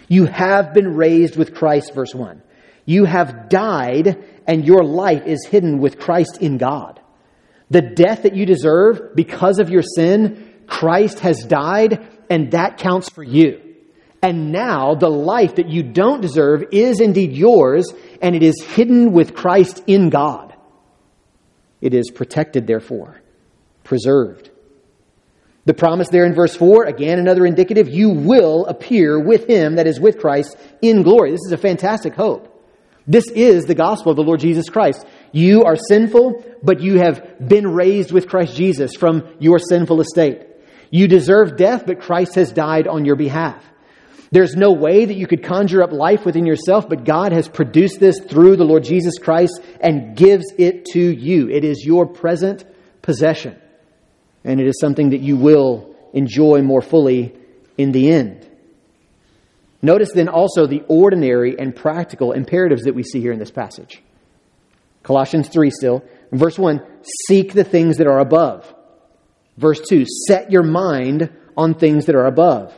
You 0.09 0.25
have 0.25 0.73
been 0.73 0.95
raised 0.95 1.37
with 1.37 1.55
Christ, 1.55 1.93
verse 1.93 2.13
1. 2.13 2.41
You 2.83 3.05
have 3.05 3.47
died, 3.47 4.21
and 4.47 4.65
your 4.65 4.83
life 4.83 5.25
is 5.25 5.45
hidden 5.45 5.79
with 5.79 5.99
Christ 5.99 6.39
in 6.41 6.57
God. 6.57 6.99
The 7.69 7.83
death 7.83 8.23
that 8.23 8.35
you 8.35 8.47
deserve 8.47 9.15
because 9.15 9.59
of 9.59 9.69
your 9.69 9.83
sin, 9.83 10.63
Christ 10.65 11.19
has 11.19 11.45
died, 11.45 12.05
and 12.29 12.51
that 12.51 12.77
counts 12.77 13.09
for 13.09 13.23
you. 13.23 13.61
And 14.23 14.51
now 14.51 14.95
the 14.95 15.09
life 15.09 15.55
that 15.55 15.69
you 15.69 15.83
don't 15.83 16.21
deserve 16.21 16.65
is 16.71 16.99
indeed 16.99 17.31
yours, 17.31 17.93
and 18.21 18.35
it 18.35 18.41
is 18.41 18.61
hidden 18.63 19.13
with 19.13 19.35
Christ 19.35 19.83
in 19.85 20.09
God. 20.09 20.55
It 21.79 21.93
is 21.93 22.09
protected, 22.09 22.65
therefore, 22.65 23.21
preserved. 23.83 24.48
The 25.69 25.75
promise 25.75 26.09
there 26.09 26.25
in 26.25 26.33
verse 26.33 26.55
4, 26.55 26.85
again 26.85 27.19
another 27.19 27.45
indicative, 27.45 27.87
you 27.87 28.09
will 28.09 28.65
appear 28.65 29.19
with 29.19 29.45
him, 29.45 29.75
that 29.75 29.85
is 29.85 29.99
with 29.99 30.17
Christ, 30.17 30.57
in 30.81 31.03
glory. 31.03 31.29
This 31.29 31.45
is 31.45 31.51
a 31.51 31.59
fantastic 31.59 32.15
hope. 32.15 32.65
This 33.05 33.29
is 33.29 33.65
the 33.65 33.75
gospel 33.75 34.09
of 34.09 34.15
the 34.15 34.23
Lord 34.23 34.39
Jesus 34.39 34.67
Christ. 34.67 35.05
You 35.31 35.65
are 35.65 35.75
sinful, 35.75 36.43
but 36.63 36.81
you 36.81 36.97
have 36.97 37.47
been 37.47 37.67
raised 37.67 38.11
with 38.11 38.27
Christ 38.27 38.55
Jesus 38.55 38.95
from 38.95 39.31
your 39.37 39.59
sinful 39.59 40.01
estate. 40.01 40.41
You 40.89 41.07
deserve 41.07 41.55
death, 41.55 41.85
but 41.85 42.01
Christ 42.01 42.33
has 42.33 42.51
died 42.51 42.87
on 42.87 43.05
your 43.05 43.15
behalf. 43.15 43.63
There's 44.31 44.55
no 44.55 44.71
way 44.71 45.05
that 45.05 45.17
you 45.17 45.27
could 45.27 45.43
conjure 45.43 45.83
up 45.83 45.91
life 45.91 46.25
within 46.25 46.47
yourself, 46.47 46.89
but 46.89 47.05
God 47.05 47.31
has 47.31 47.47
produced 47.47 47.99
this 47.99 48.19
through 48.19 48.55
the 48.55 48.65
Lord 48.65 48.85
Jesus 48.85 49.19
Christ 49.19 49.61
and 49.79 50.17
gives 50.17 50.45
it 50.57 50.85
to 50.93 50.99
you. 50.99 51.47
It 51.47 51.63
is 51.63 51.85
your 51.85 52.07
present 52.07 52.65
possession 53.03 53.55
and 54.43 54.59
it 54.59 54.67
is 54.67 54.79
something 54.79 55.11
that 55.11 55.21
you 55.21 55.37
will 55.37 55.95
enjoy 56.13 56.61
more 56.61 56.81
fully 56.81 57.35
in 57.77 57.91
the 57.91 58.11
end. 58.11 58.45
Notice 59.81 60.11
then 60.13 60.27
also 60.27 60.67
the 60.67 60.83
ordinary 60.87 61.57
and 61.57 61.75
practical 61.75 62.33
imperatives 62.33 62.83
that 62.83 62.95
we 62.95 63.03
see 63.03 63.21
here 63.21 63.31
in 63.31 63.39
this 63.39 63.51
passage. 63.51 64.01
Colossians 65.03 65.47
3 65.47 65.69
still. 65.69 66.03
Verse 66.31 66.59
1 66.59 66.81
Seek 67.27 67.53
the 67.53 67.63
things 67.63 67.97
that 67.97 68.07
are 68.07 68.19
above. 68.19 68.73
Verse 69.57 69.79
2 69.87 70.05
Set 70.27 70.51
your 70.51 70.63
mind 70.63 71.29
on 71.55 71.73
things 71.73 72.05
that 72.05 72.15
are 72.15 72.25
above. 72.25 72.77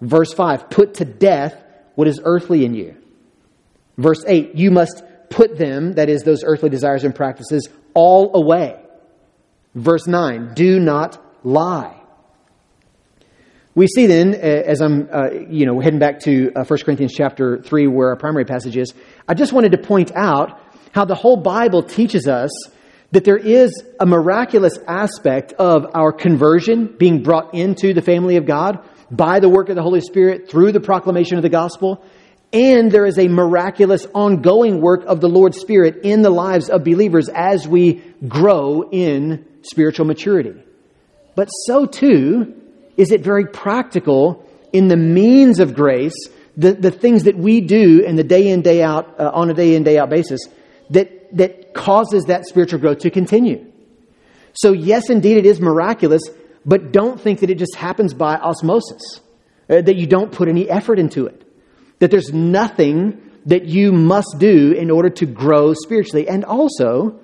Verse 0.00 0.32
5 0.34 0.68
Put 0.68 0.94
to 0.94 1.04
death 1.04 1.54
what 1.94 2.08
is 2.08 2.20
earthly 2.22 2.64
in 2.64 2.74
you. 2.74 2.96
Verse 3.96 4.24
8 4.26 4.54
You 4.54 4.70
must 4.70 5.02
put 5.30 5.56
them, 5.56 5.94
that 5.94 6.08
is, 6.08 6.22
those 6.22 6.44
earthly 6.44 6.68
desires 6.68 7.04
and 7.04 7.14
practices, 7.14 7.68
all 7.94 8.32
away. 8.34 8.81
Verse 9.74 10.06
9, 10.06 10.52
do 10.54 10.78
not 10.78 11.18
lie. 11.44 11.98
We 13.74 13.86
see 13.86 14.06
then, 14.06 14.34
uh, 14.34 14.38
as 14.38 14.82
I'm, 14.82 15.08
uh, 15.10 15.30
you 15.48 15.64
know, 15.64 15.80
heading 15.80 15.98
back 15.98 16.20
to 16.20 16.52
uh, 16.54 16.64
1 16.64 16.80
Corinthians 16.80 17.14
chapter 17.14 17.62
3, 17.62 17.86
where 17.86 18.10
our 18.10 18.16
primary 18.16 18.44
passage 18.44 18.76
is, 18.76 18.92
I 19.26 19.32
just 19.32 19.54
wanted 19.54 19.72
to 19.72 19.78
point 19.78 20.12
out 20.14 20.60
how 20.92 21.06
the 21.06 21.14
whole 21.14 21.38
Bible 21.38 21.82
teaches 21.82 22.28
us 22.28 22.50
that 23.12 23.24
there 23.24 23.38
is 23.38 23.82
a 23.98 24.04
miraculous 24.04 24.78
aspect 24.86 25.54
of 25.54 25.86
our 25.94 26.12
conversion 26.12 26.86
being 26.98 27.22
brought 27.22 27.54
into 27.54 27.94
the 27.94 28.02
family 28.02 28.36
of 28.36 28.44
God 28.44 28.86
by 29.10 29.40
the 29.40 29.48
work 29.48 29.70
of 29.70 29.76
the 29.76 29.82
Holy 29.82 30.02
Spirit 30.02 30.50
through 30.50 30.72
the 30.72 30.80
proclamation 30.80 31.38
of 31.38 31.42
the 31.42 31.48
gospel. 31.48 32.04
And 32.52 32.90
there 32.90 33.06
is 33.06 33.18
a 33.18 33.28
miraculous 33.28 34.06
ongoing 34.14 34.82
work 34.82 35.04
of 35.06 35.22
the 35.22 35.28
Lord's 35.28 35.58
Spirit 35.58 36.00
in 36.04 36.20
the 36.20 36.30
lives 36.30 36.68
of 36.68 36.84
believers 36.84 37.30
as 37.34 37.66
we 37.66 38.02
grow 38.28 38.88
in 38.90 39.46
spiritual 39.62 40.06
maturity. 40.06 40.62
But 41.34 41.46
so 41.66 41.86
too 41.86 42.54
is 42.96 43.10
it 43.10 43.22
very 43.22 43.46
practical 43.46 44.46
in 44.72 44.88
the 44.88 44.96
means 44.96 45.60
of 45.60 45.74
grace, 45.74 46.14
the, 46.56 46.72
the 46.72 46.90
things 46.90 47.24
that 47.24 47.36
we 47.36 47.60
do 47.60 48.00
in 48.00 48.16
the 48.16 48.24
day 48.24 48.48
in, 48.48 48.62
day 48.62 48.82
out, 48.82 49.18
uh, 49.18 49.30
on 49.32 49.50
a 49.50 49.54
day 49.54 49.74
in, 49.74 49.82
day 49.82 49.98
out 49.98 50.10
basis, 50.10 50.40
that, 50.90 51.34
that 51.36 51.74
causes 51.74 52.24
that 52.24 52.46
spiritual 52.46 52.78
growth 52.78 52.98
to 52.98 53.10
continue. 53.10 53.66
So, 54.54 54.72
yes, 54.72 55.08
indeed, 55.08 55.38
it 55.38 55.46
is 55.46 55.60
miraculous, 55.60 56.22
but 56.66 56.92
don't 56.92 57.20
think 57.20 57.40
that 57.40 57.50
it 57.50 57.58
just 57.58 57.74
happens 57.74 58.12
by 58.12 58.36
osmosis, 58.36 59.20
uh, 59.70 59.80
that 59.80 59.96
you 59.96 60.06
don't 60.06 60.30
put 60.30 60.48
any 60.48 60.68
effort 60.68 60.98
into 60.98 61.26
it, 61.26 61.42
that 62.00 62.10
there's 62.10 62.32
nothing 62.32 63.30
that 63.46 63.64
you 63.64 63.92
must 63.92 64.36
do 64.38 64.72
in 64.72 64.90
order 64.90 65.10
to 65.10 65.26
grow 65.26 65.72
spiritually. 65.74 66.28
And 66.28 66.44
also, 66.44 67.20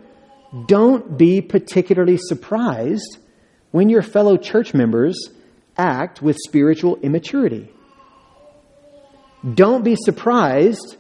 don't 0.66 1.18
be 1.18 1.40
particularly 1.40 2.16
surprised 2.16 3.18
when 3.70 3.88
your 3.88 4.02
fellow 4.02 4.36
church 4.36 4.72
members 4.72 5.30
act 5.76 6.22
with 6.22 6.36
spiritual 6.46 6.96
immaturity. 6.96 7.70
Don't 9.54 9.84
be 9.84 9.94
surprised 9.96 10.96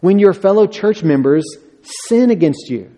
when 0.00 0.18
your 0.18 0.32
fellow 0.32 0.66
church 0.66 1.02
members 1.02 1.44
sin 1.82 2.30
against 2.30 2.70
you. 2.70 2.90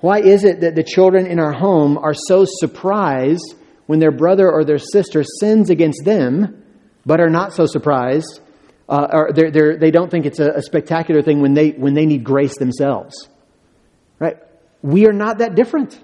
Why 0.00 0.20
is 0.20 0.44
it 0.44 0.60
that 0.60 0.74
the 0.74 0.82
children 0.82 1.26
in 1.26 1.38
our 1.38 1.52
home 1.52 1.96
are 1.96 2.14
so 2.14 2.44
surprised 2.46 3.54
when 3.86 3.98
their 3.98 4.12
brother 4.12 4.50
or 4.50 4.64
their 4.64 4.78
sister 4.78 5.24
sins 5.40 5.70
against 5.70 6.04
them, 6.04 6.62
but 7.06 7.20
are 7.20 7.30
not 7.30 7.54
so 7.54 7.64
surprised 7.66 8.40
uh, 8.88 9.08
or 9.12 9.32
they're, 9.32 9.50
they're, 9.50 9.76
they 9.76 9.90
do 9.90 10.00
not 10.00 10.10
think 10.10 10.26
it's 10.26 10.40
a, 10.40 10.50
a 10.52 10.62
spectacular 10.62 11.22
thing 11.22 11.40
when 11.40 11.54
they, 11.54 11.70
when 11.70 11.94
they 11.94 12.06
need 12.06 12.24
grace 12.24 12.56
themselves. 12.58 13.28
Right? 14.18 14.36
We 14.82 15.06
are 15.06 15.12
not 15.12 15.38
that 15.38 15.54
different. 15.54 15.98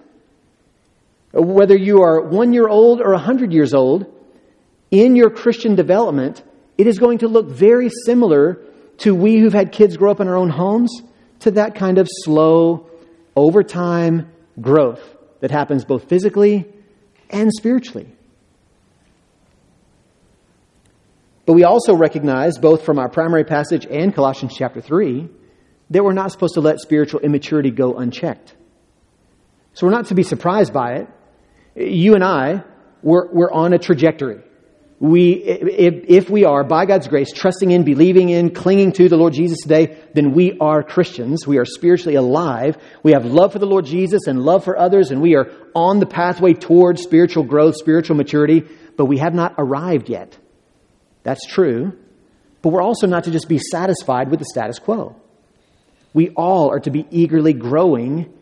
Whether 1.32 1.76
you 1.76 2.02
are 2.02 2.22
one 2.22 2.52
year 2.52 2.68
old 2.68 3.00
or 3.00 3.12
a 3.12 3.18
hundred 3.18 3.52
years 3.52 3.74
old, 3.74 4.06
in 4.90 5.14
your 5.14 5.30
Christian 5.30 5.76
development, 5.76 6.42
it 6.76 6.86
is 6.86 6.98
going 6.98 7.18
to 7.18 7.28
look 7.28 7.48
very 7.48 7.90
similar 8.04 8.60
to 8.98 9.14
we 9.14 9.38
who've 9.38 9.52
had 9.52 9.72
kids 9.72 9.96
grow 9.96 10.10
up 10.10 10.20
in 10.20 10.28
our 10.28 10.36
own 10.36 10.50
homes, 10.50 11.02
to 11.40 11.52
that 11.52 11.74
kind 11.74 11.98
of 11.98 12.08
slow, 12.24 12.90
over 13.36 13.62
time 13.62 14.30
growth 14.60 15.00
that 15.40 15.50
happens 15.50 15.84
both 15.84 16.08
physically 16.08 16.66
and 17.30 17.50
spiritually. 17.52 18.08
But 21.50 21.54
we 21.54 21.64
also 21.64 21.96
recognize, 21.96 22.58
both 22.58 22.84
from 22.84 23.00
our 23.00 23.08
primary 23.08 23.42
passage 23.42 23.84
and 23.84 24.14
Colossians 24.14 24.54
chapter 24.56 24.80
3, 24.80 25.28
that 25.90 26.04
we're 26.04 26.12
not 26.12 26.30
supposed 26.30 26.54
to 26.54 26.60
let 26.60 26.78
spiritual 26.78 27.18
immaturity 27.18 27.72
go 27.72 27.94
unchecked. 27.94 28.54
So 29.72 29.84
we're 29.84 29.92
not 29.92 30.06
to 30.06 30.14
be 30.14 30.22
surprised 30.22 30.72
by 30.72 30.98
it. 30.98 31.08
You 31.74 32.14
and 32.14 32.22
I, 32.22 32.62
we're, 33.02 33.32
we're 33.32 33.50
on 33.50 33.72
a 33.72 33.80
trajectory. 33.80 34.44
We, 35.00 35.32
if, 35.32 36.04
if 36.24 36.30
we 36.30 36.44
are, 36.44 36.62
by 36.62 36.86
God's 36.86 37.08
grace, 37.08 37.32
trusting 37.32 37.68
in, 37.68 37.82
believing 37.82 38.28
in, 38.28 38.54
clinging 38.54 38.92
to 38.92 39.08
the 39.08 39.16
Lord 39.16 39.32
Jesus 39.32 39.58
today, 39.60 39.98
then 40.14 40.34
we 40.34 40.56
are 40.60 40.84
Christians. 40.84 41.48
We 41.48 41.58
are 41.58 41.64
spiritually 41.64 42.14
alive. 42.14 42.78
We 43.02 43.10
have 43.10 43.24
love 43.24 43.54
for 43.54 43.58
the 43.58 43.66
Lord 43.66 43.86
Jesus 43.86 44.28
and 44.28 44.44
love 44.44 44.62
for 44.62 44.78
others, 44.78 45.10
and 45.10 45.20
we 45.20 45.34
are 45.34 45.50
on 45.74 45.98
the 45.98 46.06
pathway 46.06 46.52
towards 46.52 47.02
spiritual 47.02 47.42
growth, 47.42 47.74
spiritual 47.74 48.14
maturity, 48.14 48.68
but 48.96 49.06
we 49.06 49.18
have 49.18 49.34
not 49.34 49.56
arrived 49.58 50.08
yet. 50.08 50.38
That's 51.22 51.46
true. 51.46 51.92
But 52.62 52.70
we're 52.70 52.82
also 52.82 53.06
not 53.06 53.24
to 53.24 53.30
just 53.30 53.48
be 53.48 53.58
satisfied 53.58 54.30
with 54.30 54.38
the 54.38 54.44
status 54.44 54.78
quo. 54.78 55.16
We 56.12 56.30
all 56.30 56.70
are 56.70 56.80
to 56.80 56.90
be 56.90 57.06
eagerly 57.10 57.52
growing 57.52 58.32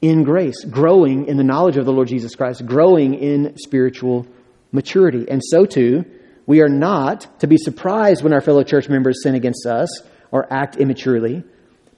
in 0.00 0.22
grace, 0.22 0.64
growing 0.64 1.26
in 1.26 1.36
the 1.36 1.44
knowledge 1.44 1.76
of 1.76 1.84
the 1.84 1.92
Lord 1.92 2.08
Jesus 2.08 2.34
Christ, 2.34 2.64
growing 2.64 3.14
in 3.14 3.56
spiritual 3.58 4.26
maturity. 4.70 5.26
And 5.28 5.42
so 5.44 5.64
too, 5.64 6.04
we 6.46 6.62
are 6.62 6.68
not 6.68 7.40
to 7.40 7.46
be 7.46 7.56
surprised 7.56 8.22
when 8.22 8.32
our 8.32 8.40
fellow 8.40 8.62
church 8.62 8.88
members 8.88 9.22
sin 9.22 9.34
against 9.34 9.66
us 9.66 9.88
or 10.30 10.50
act 10.52 10.76
immaturely, 10.76 11.42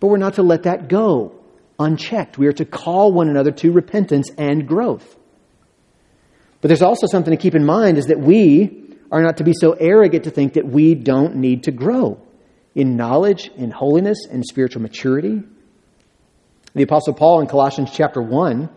but 0.01 0.09
we're 0.09 0.16
not 0.16 0.35
to 0.35 0.43
let 0.43 0.64
that 0.64 0.88
go 0.88 1.35
unchecked. 1.79 2.38
We 2.38 2.47
are 2.47 2.53
to 2.55 2.64
call 2.64 3.12
one 3.12 3.29
another 3.29 3.51
to 3.53 3.73
repentance 3.73 4.31
and 4.37 4.66
growth. 4.66 5.16
But 6.61 6.69
there's 6.69 6.83
also 6.83 7.07
something 7.07 7.31
to 7.31 7.40
keep 7.40 7.55
in 7.55 7.64
mind 7.64 7.99
is 7.99 8.07
that 8.07 8.21
we 8.21 8.89
are 9.11 9.23
not 9.23 9.38
to 9.38 9.44
be 9.44 9.53
so 9.53 9.73
arrogant 9.73 10.25
to 10.25 10.31
think 10.31 10.55
that 10.55 10.66
we 10.66 10.94
don't 10.94 11.37
need 11.37 11.64
to 11.64 11.73
grow 11.73 12.20
in 12.75 12.96
knowledge, 12.96 13.51
in 13.57 13.70
holiness, 13.70 14.27
and 14.31 14.44
spiritual 14.44 14.83
maturity. 14.83 15.42
The 16.75 16.83
Apostle 16.83 17.14
Paul 17.14 17.40
in 17.40 17.49
Colossians 17.49 17.90
chapter 17.92 18.23
1 18.23 18.68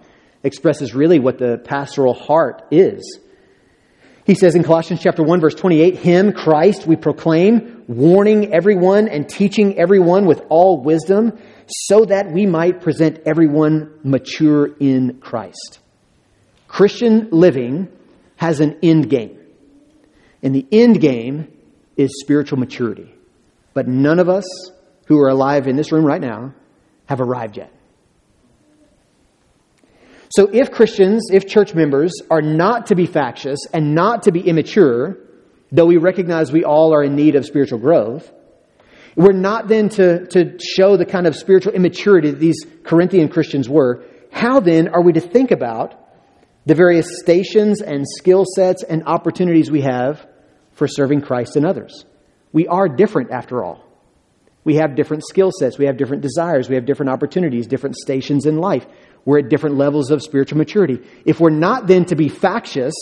expresses 0.43 0.95
really 0.95 1.19
what 1.19 1.37
the 1.37 1.59
pastoral 1.63 2.13
heart 2.13 2.63
is. 2.71 3.19
He 4.25 4.35
says 4.35 4.55
in 4.55 4.63
Colossians 4.63 5.01
chapter 5.01 5.21
1 5.21 5.41
verse 5.41 5.53
28, 5.53 5.97
Him, 5.97 6.33
Christ, 6.33 6.87
we 6.87 6.95
proclaim, 6.95 7.83
warning 7.87 8.53
everyone 8.53 9.09
and 9.09 9.27
teaching 9.27 9.77
everyone 9.77 10.25
with 10.25 10.41
all 10.49 10.81
wisdom, 10.81 11.37
so 11.67 12.05
that 12.05 12.31
we 12.31 12.45
might 12.45 12.81
present 12.81 13.19
everyone 13.25 13.99
mature 14.03 14.65
in 14.79 15.19
Christ. 15.19 15.79
Christian 16.67 17.29
living 17.31 17.89
has 18.37 18.59
an 18.59 18.79
end 18.81 19.09
game. 19.09 19.42
And 20.43 20.53
the 20.53 20.67
end 20.71 20.99
game 20.99 21.47
is 21.95 22.19
spiritual 22.19 22.59
maturity. 22.59 23.13
But 23.73 23.87
none 23.87 24.19
of 24.19 24.29
us 24.29 24.45
who 25.07 25.19
are 25.19 25.29
alive 25.29 25.67
in 25.67 25.77
this 25.77 25.91
room 25.91 26.05
right 26.05 26.21
now 26.21 26.53
have 27.05 27.21
arrived 27.21 27.57
yet. 27.57 27.71
So 30.29 30.49
if 30.51 30.71
Christians, 30.71 31.29
if 31.31 31.47
church 31.47 31.73
members 31.75 32.11
are 32.29 32.41
not 32.41 32.87
to 32.87 32.95
be 32.95 33.05
factious 33.05 33.59
and 33.71 33.93
not 33.93 34.23
to 34.23 34.31
be 34.31 34.41
immature, 34.41 35.17
though 35.71 35.85
we 35.85 35.97
recognize 35.97 36.51
we 36.51 36.63
all 36.63 36.93
are 36.93 37.03
in 37.03 37.15
need 37.15 37.35
of 37.35 37.45
spiritual 37.45 37.79
growth, 37.79 38.31
we're 39.15 39.31
not 39.31 39.67
then 39.67 39.89
to, 39.89 40.25
to 40.27 40.57
show 40.59 40.97
the 40.97 41.05
kind 41.05 41.27
of 41.27 41.35
spiritual 41.35 41.73
immaturity 41.73 42.31
that 42.31 42.39
these 42.39 42.65
Corinthian 42.83 43.29
Christians 43.29 43.69
were. 43.69 44.03
How 44.31 44.59
then 44.59 44.87
are 44.87 45.03
we 45.03 45.13
to 45.13 45.21
think 45.21 45.51
about 45.51 45.99
the 46.65 46.73
various 46.73 47.19
stations 47.19 47.81
and 47.81 48.05
skill 48.17 48.45
sets 48.55 48.81
and 48.81 49.03
opportunities 49.05 49.69
we 49.69 49.81
have 49.81 50.25
for 50.73 50.87
serving 50.87 51.21
Christ 51.21 51.55
and 51.55 51.65
others? 51.65 52.05
We 52.51 52.67
are 52.67 52.87
different 52.87 53.31
after 53.31 53.63
all. 53.63 53.83
We 54.63 54.75
have 54.75 54.95
different 54.95 55.23
skill 55.27 55.51
sets, 55.51 55.77
we 55.77 55.85
have 55.85 55.97
different 55.97 56.21
desires, 56.21 56.69
we 56.69 56.75
have 56.75 56.85
different 56.85 57.11
opportunities, 57.11 57.67
different 57.67 57.97
stations 57.97 58.45
in 58.45 58.57
life. 58.57 58.85
We're 59.25 59.39
at 59.39 59.49
different 59.49 59.77
levels 59.77 60.09
of 60.09 60.21
spiritual 60.21 60.57
maturity. 60.57 60.99
If 61.25 61.39
we're 61.39 61.49
not 61.49 61.87
then 61.87 62.05
to 62.05 62.15
be 62.15 62.29
factious, 62.29 62.93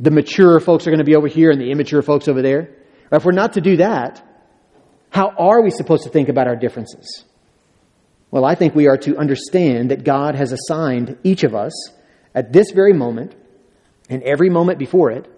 the 0.00 0.10
mature 0.10 0.58
folks 0.60 0.86
are 0.86 0.90
going 0.90 0.98
to 0.98 1.04
be 1.04 1.14
over 1.14 1.28
here 1.28 1.50
and 1.50 1.60
the 1.60 1.70
immature 1.70 2.02
folks 2.02 2.26
over 2.26 2.42
there. 2.42 2.70
Or 3.10 3.18
if 3.18 3.24
we're 3.24 3.32
not 3.32 3.52
to 3.52 3.60
do 3.60 3.76
that, 3.76 4.26
how 5.10 5.28
are 5.38 5.62
we 5.62 5.70
supposed 5.70 6.04
to 6.04 6.08
think 6.08 6.28
about 6.28 6.46
our 6.46 6.56
differences? 6.56 7.24
Well, 8.30 8.44
I 8.44 8.54
think 8.54 8.74
we 8.74 8.86
are 8.88 8.96
to 8.98 9.16
understand 9.16 9.90
that 9.90 10.04
God 10.04 10.36
has 10.36 10.52
assigned 10.52 11.18
each 11.24 11.42
of 11.42 11.54
us 11.54 11.72
at 12.34 12.52
this 12.52 12.70
very 12.70 12.92
moment 12.92 13.34
and 14.08 14.22
every 14.22 14.50
moment 14.50 14.78
before 14.78 15.10
it, 15.10 15.28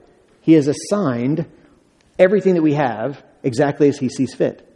He 0.42 0.52
has 0.52 0.68
assigned 0.68 1.46
everything 2.18 2.54
that 2.54 2.62
we 2.62 2.74
have 2.74 3.24
exactly 3.42 3.88
as 3.88 3.98
He 3.98 4.10
sees 4.10 4.34
fit. 4.34 4.68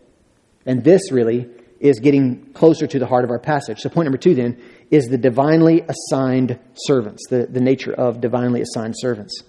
And 0.64 0.82
this 0.82 1.12
really 1.12 1.48
is 1.78 2.00
getting 2.00 2.52
closer 2.52 2.86
to 2.86 2.98
the 2.98 3.06
heart 3.06 3.24
of 3.24 3.30
our 3.30 3.38
passage. 3.38 3.80
So, 3.80 3.90
point 3.90 4.06
number 4.06 4.18
two 4.18 4.34
then 4.34 4.60
is 4.90 5.06
the 5.08 5.18
divinely 5.18 5.82
assigned 5.82 6.58
servants, 6.74 7.24
the, 7.28 7.46
the 7.46 7.60
nature 7.60 7.92
of 7.92 8.20
divinely 8.20 8.62
assigned 8.62 8.94
servants. 8.96 9.42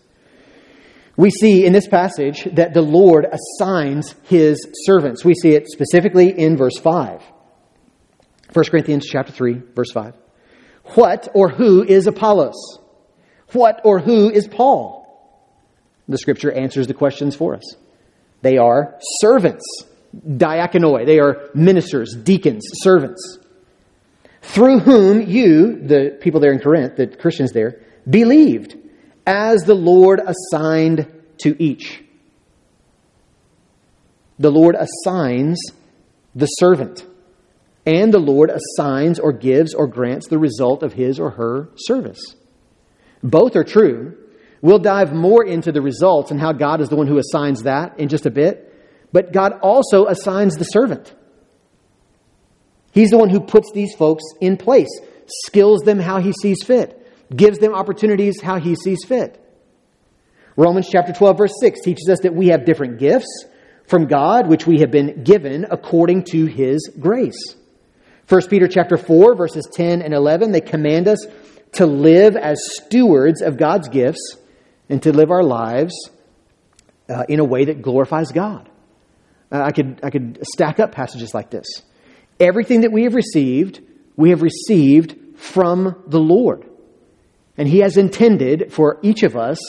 We 1.15 1.31
see 1.31 1.65
in 1.65 1.73
this 1.73 1.87
passage 1.87 2.43
that 2.53 2.73
the 2.73 2.81
Lord 2.81 3.25
assigns 3.25 4.13
his 4.23 4.67
servants. 4.85 5.25
We 5.25 5.33
see 5.33 5.49
it 5.49 5.67
specifically 5.67 6.29
in 6.29 6.57
verse 6.57 6.77
5. 6.77 7.23
1 8.53 8.65
Corinthians 8.65 9.07
chapter 9.07 9.31
3, 9.31 9.61
verse 9.73 9.91
5. 9.91 10.13
What 10.95 11.27
or 11.33 11.49
who 11.49 11.83
is 11.83 12.05
Apollos? 12.07 12.79
What 13.53 13.81
or 13.83 13.99
who 13.99 14.29
is 14.29 14.47
Paul? 14.47 15.06
The 16.07 16.17
scripture 16.17 16.51
answers 16.51 16.87
the 16.87 16.93
questions 16.93 17.35
for 17.35 17.55
us. 17.55 17.75
They 18.41 18.57
are 18.57 18.95
servants, 19.19 19.65
diakonoi. 20.15 21.05
They 21.05 21.19
are 21.19 21.49
ministers, 21.53 22.15
deacons, 22.15 22.63
servants 22.75 23.39
through 24.47 24.79
whom 24.79 25.21
you, 25.21 25.75
the 25.75 26.17
people 26.21 26.39
there 26.39 26.53
in 26.53 26.59
Corinth, 26.59 26.95
the 26.95 27.07
Christians 27.07 27.51
there, 27.51 27.81
believed, 28.09 28.75
as 29.25 29.63
the 29.63 29.75
Lord 29.75 30.21
assigned 30.25 31.11
to 31.41 31.61
each. 31.61 32.03
The 34.39 34.51
Lord 34.51 34.75
assigns 34.75 35.59
the 36.33 36.45
servant, 36.45 37.05
and 37.85 38.13
the 38.13 38.19
Lord 38.19 38.49
assigns 38.49 39.19
or 39.19 39.33
gives 39.33 39.73
or 39.73 39.87
grants 39.87 40.27
the 40.27 40.37
result 40.37 40.81
of 40.81 40.93
his 40.93 41.19
or 41.19 41.31
her 41.31 41.69
service. 41.75 42.35
Both 43.21 43.55
are 43.55 43.63
true. 43.63 44.17
We'll 44.61 44.79
dive 44.79 45.13
more 45.13 45.45
into 45.45 45.71
the 45.71 45.81
results 45.81 46.31
and 46.31 46.39
how 46.39 46.51
God 46.51 46.81
is 46.81 46.89
the 46.89 46.95
one 46.95 47.07
who 47.07 47.19
assigns 47.19 47.63
that 47.63 47.99
in 47.99 48.09
just 48.09 48.25
a 48.25 48.31
bit. 48.31 48.63
But 49.11 49.31
God 49.31 49.53
also 49.61 50.07
assigns 50.07 50.55
the 50.55 50.65
servant. 50.65 51.13
He's 52.91 53.11
the 53.11 53.17
one 53.17 53.29
who 53.29 53.39
puts 53.39 53.71
these 53.73 53.93
folks 53.93 54.23
in 54.41 54.57
place, 54.57 54.89
skills 55.45 55.81
them 55.81 55.99
how 55.99 56.19
he 56.19 56.33
sees 56.33 56.63
fit, 56.63 57.07
gives 57.35 57.59
them 57.59 57.73
opportunities 57.73 58.41
how 58.41 58.59
he 58.59 58.75
sees 58.75 59.05
fit. 59.05 59.43
Romans 60.55 60.89
chapter 60.89 61.13
12 61.13 61.37
verse 61.37 61.53
6 61.61 61.81
teaches 61.81 62.09
us 62.09 62.19
that 62.23 62.33
we 62.33 62.47
have 62.47 62.65
different 62.65 62.97
gifts 62.97 63.45
from 63.87 64.07
God 64.07 64.47
which 64.47 64.65
we 64.65 64.79
have 64.79 64.89
been 64.89 65.23
given 65.23 65.67
according 65.69 66.23
to 66.31 66.45
his 66.47 66.91
grace. 66.99 67.55
1 68.27 68.47
Peter 68.49 68.67
chapter 68.67 68.97
4 68.97 69.35
verses 69.35 69.67
10 69.71 70.01
and 70.01 70.13
11 70.15 70.51
they 70.51 70.61
command 70.61 71.07
us 71.07 71.23
to 71.73 71.85
live 71.85 72.35
as 72.35 72.57
stewards 72.81 73.41
of 73.41 73.57
God's 73.57 73.87
gifts 73.87 74.37
and 74.89 75.01
to 75.03 75.11
live 75.11 75.31
our 75.31 75.43
lives 75.43 76.09
uh, 77.09 77.23
in 77.27 77.39
a 77.39 77.45
way 77.45 77.65
that 77.65 77.81
glorifies 77.81 78.31
God. 78.31 78.69
Uh, 79.51 79.61
I 79.61 79.71
could 79.71 79.99
I 80.03 80.09
could 80.09 80.39
stack 80.43 80.79
up 80.79 80.91
passages 80.91 81.33
like 81.33 81.49
this. 81.49 81.65
Everything 82.39 82.81
that 82.81 82.91
we 82.91 83.03
have 83.03 83.15
received, 83.15 83.81
we 84.15 84.29
have 84.31 84.41
received 84.41 85.15
from 85.37 86.03
the 86.07 86.19
Lord. 86.19 86.65
And 87.57 87.67
He 87.67 87.79
has 87.79 87.97
intended 87.97 88.71
for 88.71 88.99
each 89.01 89.23
of 89.23 89.35
us 89.35 89.59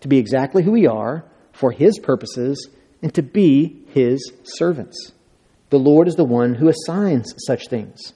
to 0.00 0.08
be 0.08 0.18
exactly 0.18 0.62
who 0.62 0.72
we 0.72 0.86
are 0.86 1.24
for 1.52 1.70
His 1.70 1.98
purposes 1.98 2.68
and 3.02 3.14
to 3.14 3.22
be 3.22 3.84
His 3.90 4.32
servants. 4.44 5.12
The 5.70 5.78
Lord 5.78 6.08
is 6.08 6.14
the 6.14 6.24
one 6.24 6.54
who 6.54 6.68
assigns 6.68 7.32
such 7.46 7.68
things. 7.68 8.12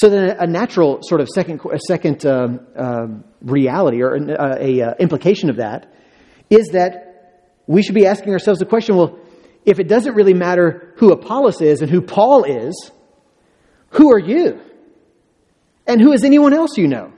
So 0.00 0.08
then, 0.08 0.36
a 0.38 0.46
natural 0.46 1.00
sort 1.02 1.20
of 1.20 1.28
second, 1.28 1.60
second 1.88 2.24
um, 2.24 2.60
uh, 2.78 3.06
reality 3.42 4.00
or 4.00 4.14
uh, 4.14 4.56
a, 4.60 4.80
uh, 4.80 4.94
implication 5.00 5.50
of 5.50 5.56
that 5.56 5.92
is 6.48 6.68
that 6.68 7.34
we 7.66 7.82
should 7.82 7.96
be 7.96 8.06
asking 8.06 8.32
ourselves 8.32 8.60
the 8.60 8.66
question: 8.66 8.96
Well, 8.96 9.18
if 9.64 9.80
it 9.80 9.88
doesn't 9.88 10.14
really 10.14 10.34
matter 10.34 10.94
who 10.98 11.10
Apollos 11.10 11.60
is 11.60 11.82
and 11.82 11.90
who 11.90 12.00
Paul 12.00 12.44
is, 12.44 12.92
who 13.90 14.12
are 14.12 14.20
you? 14.20 14.60
And 15.84 16.00
who 16.00 16.12
is 16.12 16.22
anyone 16.22 16.54
else 16.54 16.78
you 16.78 16.86
know? 16.86 17.12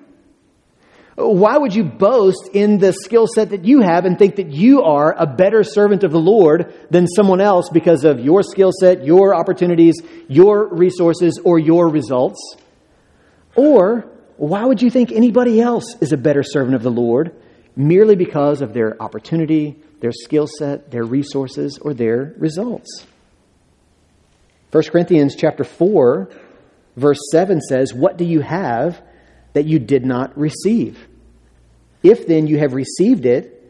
Why 1.17 1.59
would 1.59 1.75
you 1.75 1.85
boast 1.85 2.49
in 2.55 2.79
the 2.79 2.95
skill 2.95 3.27
set 3.27 3.51
that 3.51 3.67
you 3.67 3.83
have 3.83 4.07
and 4.07 4.19
think 4.19 4.37
that 4.37 4.53
you 4.53 4.85
are 4.85 5.15
a 5.19 5.27
better 5.27 5.65
servant 5.65 6.03
of 6.03 6.13
the 6.13 6.19
Lord 6.19 6.73
than 6.91 7.07
someone 7.07 7.43
else 7.43 7.69
because 7.69 8.05
of 8.05 8.21
your 8.21 8.43
skill 8.43 8.71
set, 8.73 9.05
your 9.05 9.35
opportunities, 9.35 9.97
your 10.29 10.67
resources, 10.75 11.39
or 11.45 11.59
your 11.59 11.91
results? 11.91 12.41
Or 13.61 14.07
why 14.39 14.65
would 14.65 14.81
you 14.81 14.89
think 14.89 15.13
anybody 15.13 15.61
else 15.61 15.85
is 16.01 16.15
a 16.15 16.17
better 16.17 16.43
servant 16.43 16.75
of 16.75 16.83
the 16.83 16.91
Lord 16.91 17.35
merely 17.77 18.17
because 18.17 18.63
of 18.63 18.73
their 18.73 18.97
opportunity, 19.03 19.77
their 20.01 20.13
skill 20.13 20.47
set, 20.47 20.91
their 20.91 21.05
resources, 21.05 21.79
or 21.79 21.93
their 21.93 22.35
results? 22.39 23.05
1 24.73 24.85
Corinthians 24.85 25.37
chapter 25.37 25.63
4 25.63 26.31
verse 26.97 27.19
7 27.31 27.61
says, 27.61 27.93
"What 27.93 28.17
do 28.17 28.25
you 28.25 28.41
have 28.41 29.03
that 29.53 29.67
you 29.67 29.79
did 29.79 30.07
not 30.07 30.39
receive? 30.39 31.07
If 32.03 32.27
then 32.27 32.47
you 32.47 32.57
have 32.57 32.73
received 32.73 33.27
it, 33.27 33.63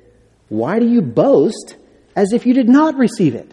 why 0.49 0.79
do 0.79 0.87
you 0.87 1.03
boast 1.03 1.75
as 2.15 2.33
if 2.33 2.47
you 2.47 2.55
did 2.55 2.69
not 2.69 2.97
receive 2.97 3.35
it?" 3.35 3.51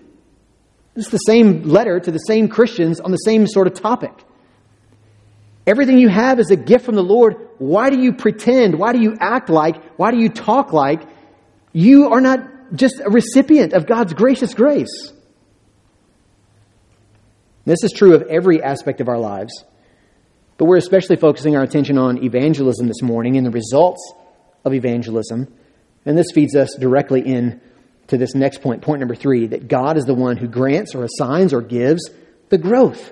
It's 0.96 1.10
the 1.10 1.18
same 1.18 1.64
letter 1.64 2.00
to 2.00 2.12
the 2.12 2.20
same 2.20 2.48
Christians 2.48 3.00
on 3.00 3.10
the 3.10 3.18
same 3.18 3.48
sort 3.48 3.66
of 3.66 3.74
topic. 3.74 4.14
Everything 5.68 6.00
you 6.00 6.08
have 6.08 6.40
is 6.40 6.50
a 6.50 6.56
gift 6.56 6.86
from 6.86 6.96
the 6.96 7.04
Lord. 7.04 7.36
Why 7.58 7.90
do 7.90 8.00
you 8.00 8.14
pretend? 8.14 8.80
Why 8.80 8.94
do 8.94 9.02
you 9.02 9.18
act 9.20 9.50
like? 9.50 9.84
Why 9.98 10.12
do 10.12 10.18
you 10.18 10.30
talk 10.30 10.72
like 10.72 11.02
you 11.74 12.14
are 12.14 12.22
not 12.22 12.40
just 12.74 13.02
a 13.02 13.10
recipient 13.10 13.74
of 13.74 13.86
God's 13.86 14.14
gracious 14.14 14.54
grace? 14.54 15.12
This 17.66 17.84
is 17.84 17.92
true 17.92 18.16
of 18.16 18.22
every 18.24 18.64
aspect 18.64 19.02
of 19.02 19.10
our 19.10 19.20
lives. 19.20 19.66
But 20.58 20.66
we're 20.66 20.78
especially 20.78 21.18
focusing 21.18 21.58
our 21.58 21.64
attention 21.64 21.98
on 21.98 22.24
evangelism 22.24 22.88
this 22.88 23.02
morning 23.02 23.36
and 23.36 23.46
the 23.46 23.52
results 23.52 24.14
of 24.64 24.74
evangelism. 24.74 25.54
And 26.06 26.18
this 26.18 26.32
feeds 26.34 26.56
us 26.56 26.76
directly 26.80 27.20
in 27.22 27.60
to 28.08 28.18
this 28.18 28.34
next 28.34 28.62
point, 28.62 28.82
point 28.82 29.02
number 29.02 29.16
three, 29.16 29.48
that 29.48 29.68
God 29.68 29.98
is 29.98 30.06
the 30.06 30.14
one 30.14 30.38
who 30.38 30.48
grants 30.48 30.96
or 30.96 31.04
assigns 31.04 31.54
or 31.54 31.62
gives 31.62 32.10
the 32.48 32.58
growth. 32.58 33.12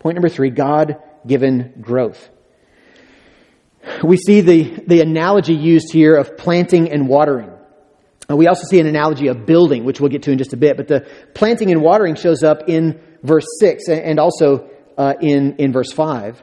Point 0.00 0.16
number 0.16 0.28
three, 0.28 0.50
God 0.50 1.02
given 1.26 1.74
growth. 1.80 2.30
We 4.02 4.16
see 4.16 4.40
the, 4.40 4.82
the 4.86 5.00
analogy 5.00 5.54
used 5.54 5.92
here 5.92 6.16
of 6.16 6.36
planting 6.36 6.90
and 6.90 7.08
watering. 7.08 7.50
Uh, 8.30 8.36
we 8.36 8.46
also 8.46 8.66
see 8.66 8.80
an 8.80 8.86
analogy 8.86 9.28
of 9.28 9.44
building, 9.44 9.84
which 9.84 10.00
we'll 10.00 10.10
get 10.10 10.22
to 10.22 10.32
in 10.32 10.38
just 10.38 10.52
a 10.54 10.56
bit. 10.56 10.76
But 10.76 10.88
the 10.88 11.06
planting 11.34 11.70
and 11.70 11.82
watering 11.82 12.14
shows 12.14 12.42
up 12.42 12.68
in 12.68 13.00
verse 13.22 13.46
6 13.60 13.88
and 13.88 14.18
also 14.18 14.70
uh, 14.96 15.14
in, 15.20 15.56
in 15.56 15.72
verse 15.72 15.92
5. 15.92 16.42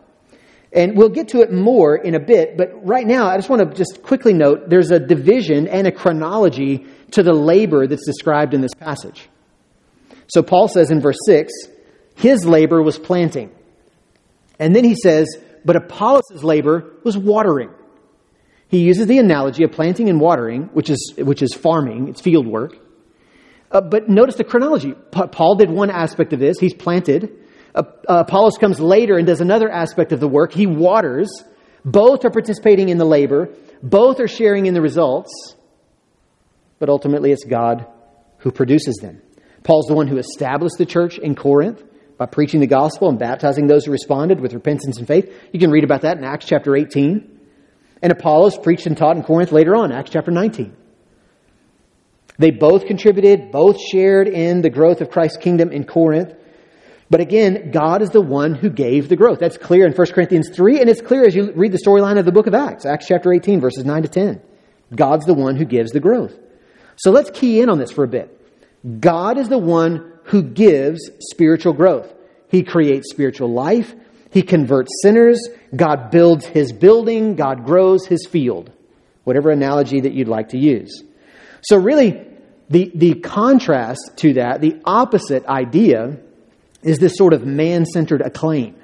And 0.73 0.95
we'll 0.95 1.09
get 1.09 1.29
to 1.29 1.41
it 1.41 1.51
more 1.51 1.97
in 1.97 2.15
a 2.15 2.19
bit, 2.19 2.55
but 2.55 2.87
right 2.87 3.05
now 3.05 3.27
I 3.27 3.35
just 3.35 3.49
want 3.49 3.69
to 3.69 3.75
just 3.75 4.03
quickly 4.03 4.31
note 4.31 4.69
there's 4.69 4.91
a 4.91 4.99
division 4.99 5.67
and 5.67 5.85
a 5.85 5.91
chronology 5.91 6.85
to 7.11 7.23
the 7.23 7.33
labor 7.33 7.87
that's 7.87 8.05
described 8.05 8.53
in 8.53 8.61
this 8.61 8.73
passage. 8.73 9.27
So 10.27 10.41
Paul 10.41 10.69
says 10.69 10.89
in 10.89 11.01
verse 11.01 11.17
6, 11.25 11.51
his 12.15 12.45
labor 12.45 12.81
was 12.81 12.97
planting. 12.97 13.51
And 14.61 14.75
then 14.75 14.83
he 14.85 14.95
says, 14.95 15.27
but 15.65 15.75
Apollos' 15.75 16.43
labor 16.43 16.93
was 17.03 17.17
watering. 17.17 17.71
He 18.67 18.83
uses 18.83 19.07
the 19.07 19.17
analogy 19.17 19.63
of 19.63 19.71
planting 19.71 20.07
and 20.07 20.21
watering, 20.21 20.69
which 20.73 20.91
is, 20.91 21.13
which 21.17 21.41
is 21.41 21.55
farming, 21.55 22.09
it's 22.09 22.21
field 22.21 22.45
work. 22.47 22.77
Uh, 23.71 23.81
but 23.81 24.07
notice 24.07 24.35
the 24.35 24.43
chronology. 24.43 24.93
Pa- 24.93 25.27
Paul 25.27 25.55
did 25.55 25.71
one 25.71 25.89
aspect 25.89 26.31
of 26.31 26.39
this, 26.39 26.59
he's 26.59 26.75
planted. 26.75 27.31
Uh, 27.73 27.83
uh, 28.07 28.23
Apollos 28.27 28.57
comes 28.59 28.79
later 28.79 29.17
and 29.17 29.25
does 29.25 29.41
another 29.41 29.69
aspect 29.69 30.11
of 30.11 30.19
the 30.19 30.27
work, 30.27 30.53
he 30.53 30.67
waters. 30.67 31.43
Both 31.83 32.23
are 32.23 32.29
participating 32.29 32.89
in 32.89 32.99
the 32.99 33.05
labor, 33.05 33.49
both 33.81 34.19
are 34.19 34.27
sharing 34.27 34.67
in 34.67 34.75
the 34.75 34.81
results, 34.81 35.55
but 36.77 36.87
ultimately 36.87 37.31
it's 37.31 37.43
God 37.43 37.87
who 38.37 38.51
produces 38.51 38.97
them. 39.01 39.23
Paul's 39.63 39.87
the 39.87 39.95
one 39.95 40.07
who 40.07 40.17
established 40.17 40.77
the 40.77 40.85
church 40.85 41.17
in 41.17 41.33
Corinth 41.33 41.81
by 42.21 42.27
preaching 42.27 42.59
the 42.59 42.67
gospel 42.67 43.09
and 43.09 43.17
baptizing 43.17 43.65
those 43.65 43.83
who 43.83 43.91
responded 43.91 44.39
with 44.39 44.53
repentance 44.53 44.99
and 44.99 45.07
faith. 45.07 45.35
You 45.51 45.59
can 45.59 45.71
read 45.71 45.83
about 45.83 46.01
that 46.01 46.19
in 46.19 46.23
Acts 46.23 46.45
chapter 46.45 46.75
18. 46.75 47.39
And 47.99 48.11
Apollos 48.11 48.59
preached 48.59 48.85
and 48.85 48.95
taught 48.95 49.17
in 49.17 49.23
Corinth 49.23 49.51
later 49.51 49.75
on, 49.75 49.91
Acts 49.91 50.11
chapter 50.11 50.29
19. 50.29 50.71
They 52.37 52.51
both 52.51 52.85
contributed, 52.85 53.51
both 53.51 53.81
shared 53.81 54.27
in 54.27 54.61
the 54.61 54.69
growth 54.69 55.01
of 55.01 55.09
Christ's 55.09 55.37
kingdom 55.37 55.71
in 55.71 55.83
Corinth. 55.83 56.35
But 57.09 57.21
again, 57.21 57.71
God 57.71 58.03
is 58.03 58.11
the 58.11 58.21
one 58.21 58.53
who 58.53 58.69
gave 58.69 59.09
the 59.09 59.15
growth. 59.15 59.39
That's 59.39 59.57
clear 59.57 59.87
in 59.87 59.93
1 59.93 60.07
Corinthians 60.11 60.51
3, 60.53 60.79
and 60.79 60.91
it's 60.91 61.01
clear 61.01 61.25
as 61.25 61.33
you 61.33 61.51
read 61.55 61.71
the 61.71 61.81
storyline 61.83 62.19
of 62.19 62.25
the 62.25 62.31
book 62.31 62.45
of 62.45 62.53
Acts, 62.53 62.85
Acts 62.85 63.07
chapter 63.07 63.33
18, 63.33 63.59
verses 63.59 63.83
9 63.83 64.03
to 64.03 64.07
10. 64.07 64.41
God's 64.95 65.25
the 65.25 65.33
one 65.33 65.55
who 65.55 65.65
gives 65.65 65.91
the 65.91 65.99
growth. 65.99 66.37
So 66.97 67.09
let's 67.09 67.31
key 67.31 67.61
in 67.61 67.69
on 67.71 67.79
this 67.79 67.91
for 67.91 68.03
a 68.03 68.07
bit. 68.07 68.39
God 68.99 69.39
is 69.39 69.49
the 69.49 69.57
one 69.57 70.10
who 70.31 70.41
gives 70.41 71.11
spiritual 71.19 71.73
growth. 71.73 72.11
He 72.47 72.63
creates 72.63 73.11
spiritual 73.11 73.51
life. 73.51 73.93
He 74.31 74.43
converts 74.43 74.89
sinners. 75.03 75.39
God 75.75 76.09
builds 76.09 76.45
his 76.45 76.71
building. 76.71 77.35
God 77.35 77.65
grows 77.65 78.05
his 78.05 78.25
field. 78.25 78.71
Whatever 79.25 79.51
analogy 79.51 79.99
that 80.01 80.13
you'd 80.13 80.29
like 80.29 80.49
to 80.49 80.57
use. 80.57 81.03
So, 81.63 81.77
really, 81.77 82.25
the, 82.69 82.91
the 82.95 83.15
contrast 83.15 84.11
to 84.17 84.33
that, 84.35 84.61
the 84.61 84.81
opposite 84.85 85.45
idea, 85.45 86.17
is 86.81 86.97
this 86.97 87.17
sort 87.17 87.33
of 87.33 87.45
man 87.45 87.85
centered 87.85 88.21
acclaim, 88.21 88.75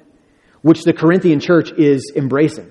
which 0.60 0.84
the 0.84 0.92
Corinthian 0.92 1.40
church 1.40 1.72
is 1.72 2.12
embracing. 2.14 2.70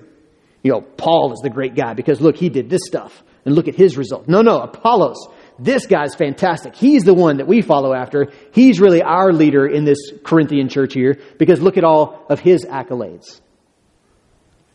You 0.62 0.70
know, 0.70 0.80
Paul 0.82 1.32
is 1.32 1.40
the 1.40 1.50
great 1.50 1.74
guy 1.74 1.94
because 1.94 2.20
look, 2.20 2.36
he 2.36 2.48
did 2.48 2.70
this 2.70 2.82
stuff 2.86 3.24
and 3.44 3.56
look 3.56 3.66
at 3.66 3.74
his 3.74 3.96
result. 3.96 4.28
No, 4.28 4.40
no, 4.40 4.60
Apollos 4.60 5.26
this 5.58 5.86
guy's 5.86 6.14
fantastic. 6.14 6.76
He's 6.76 7.02
the 7.02 7.14
one 7.14 7.38
that 7.38 7.48
we 7.48 7.62
follow 7.62 7.92
after. 7.92 8.28
He's 8.52 8.80
really 8.80 9.02
our 9.02 9.32
leader 9.32 9.66
in 9.66 9.84
this 9.84 9.98
Corinthian 10.24 10.68
church 10.68 10.94
here 10.94 11.18
because 11.38 11.60
look 11.60 11.76
at 11.76 11.84
all 11.84 12.24
of 12.30 12.38
his 12.38 12.64
accolades. 12.64 13.40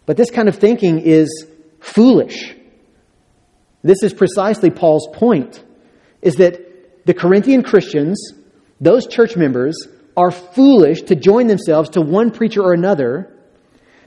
But 0.06 0.17
this 0.17 0.30
kind 0.30 0.50
of 0.50 0.58
thinking 0.58 1.00
is 1.00 1.48
foolish. 1.80 2.54
This 3.82 4.04
is 4.04 4.13
precisely 4.13 4.69
Paul's 4.69 5.08
point 5.13 5.63
is 6.22 6.36
that 6.36 7.06
the 7.06 7.13
Corinthian 7.13 7.63
Christians, 7.63 8.34
those 8.82 9.08
church 9.08 9.36
members, 9.38 9.76
are 10.15 10.32
foolish 10.32 11.04
to 11.04 11.15
join 11.15 11.48
themselves 11.48 11.91
to 11.91 12.02
one 12.02 12.32
preacher 12.32 12.62
or 12.62 12.74
another 12.74 13.34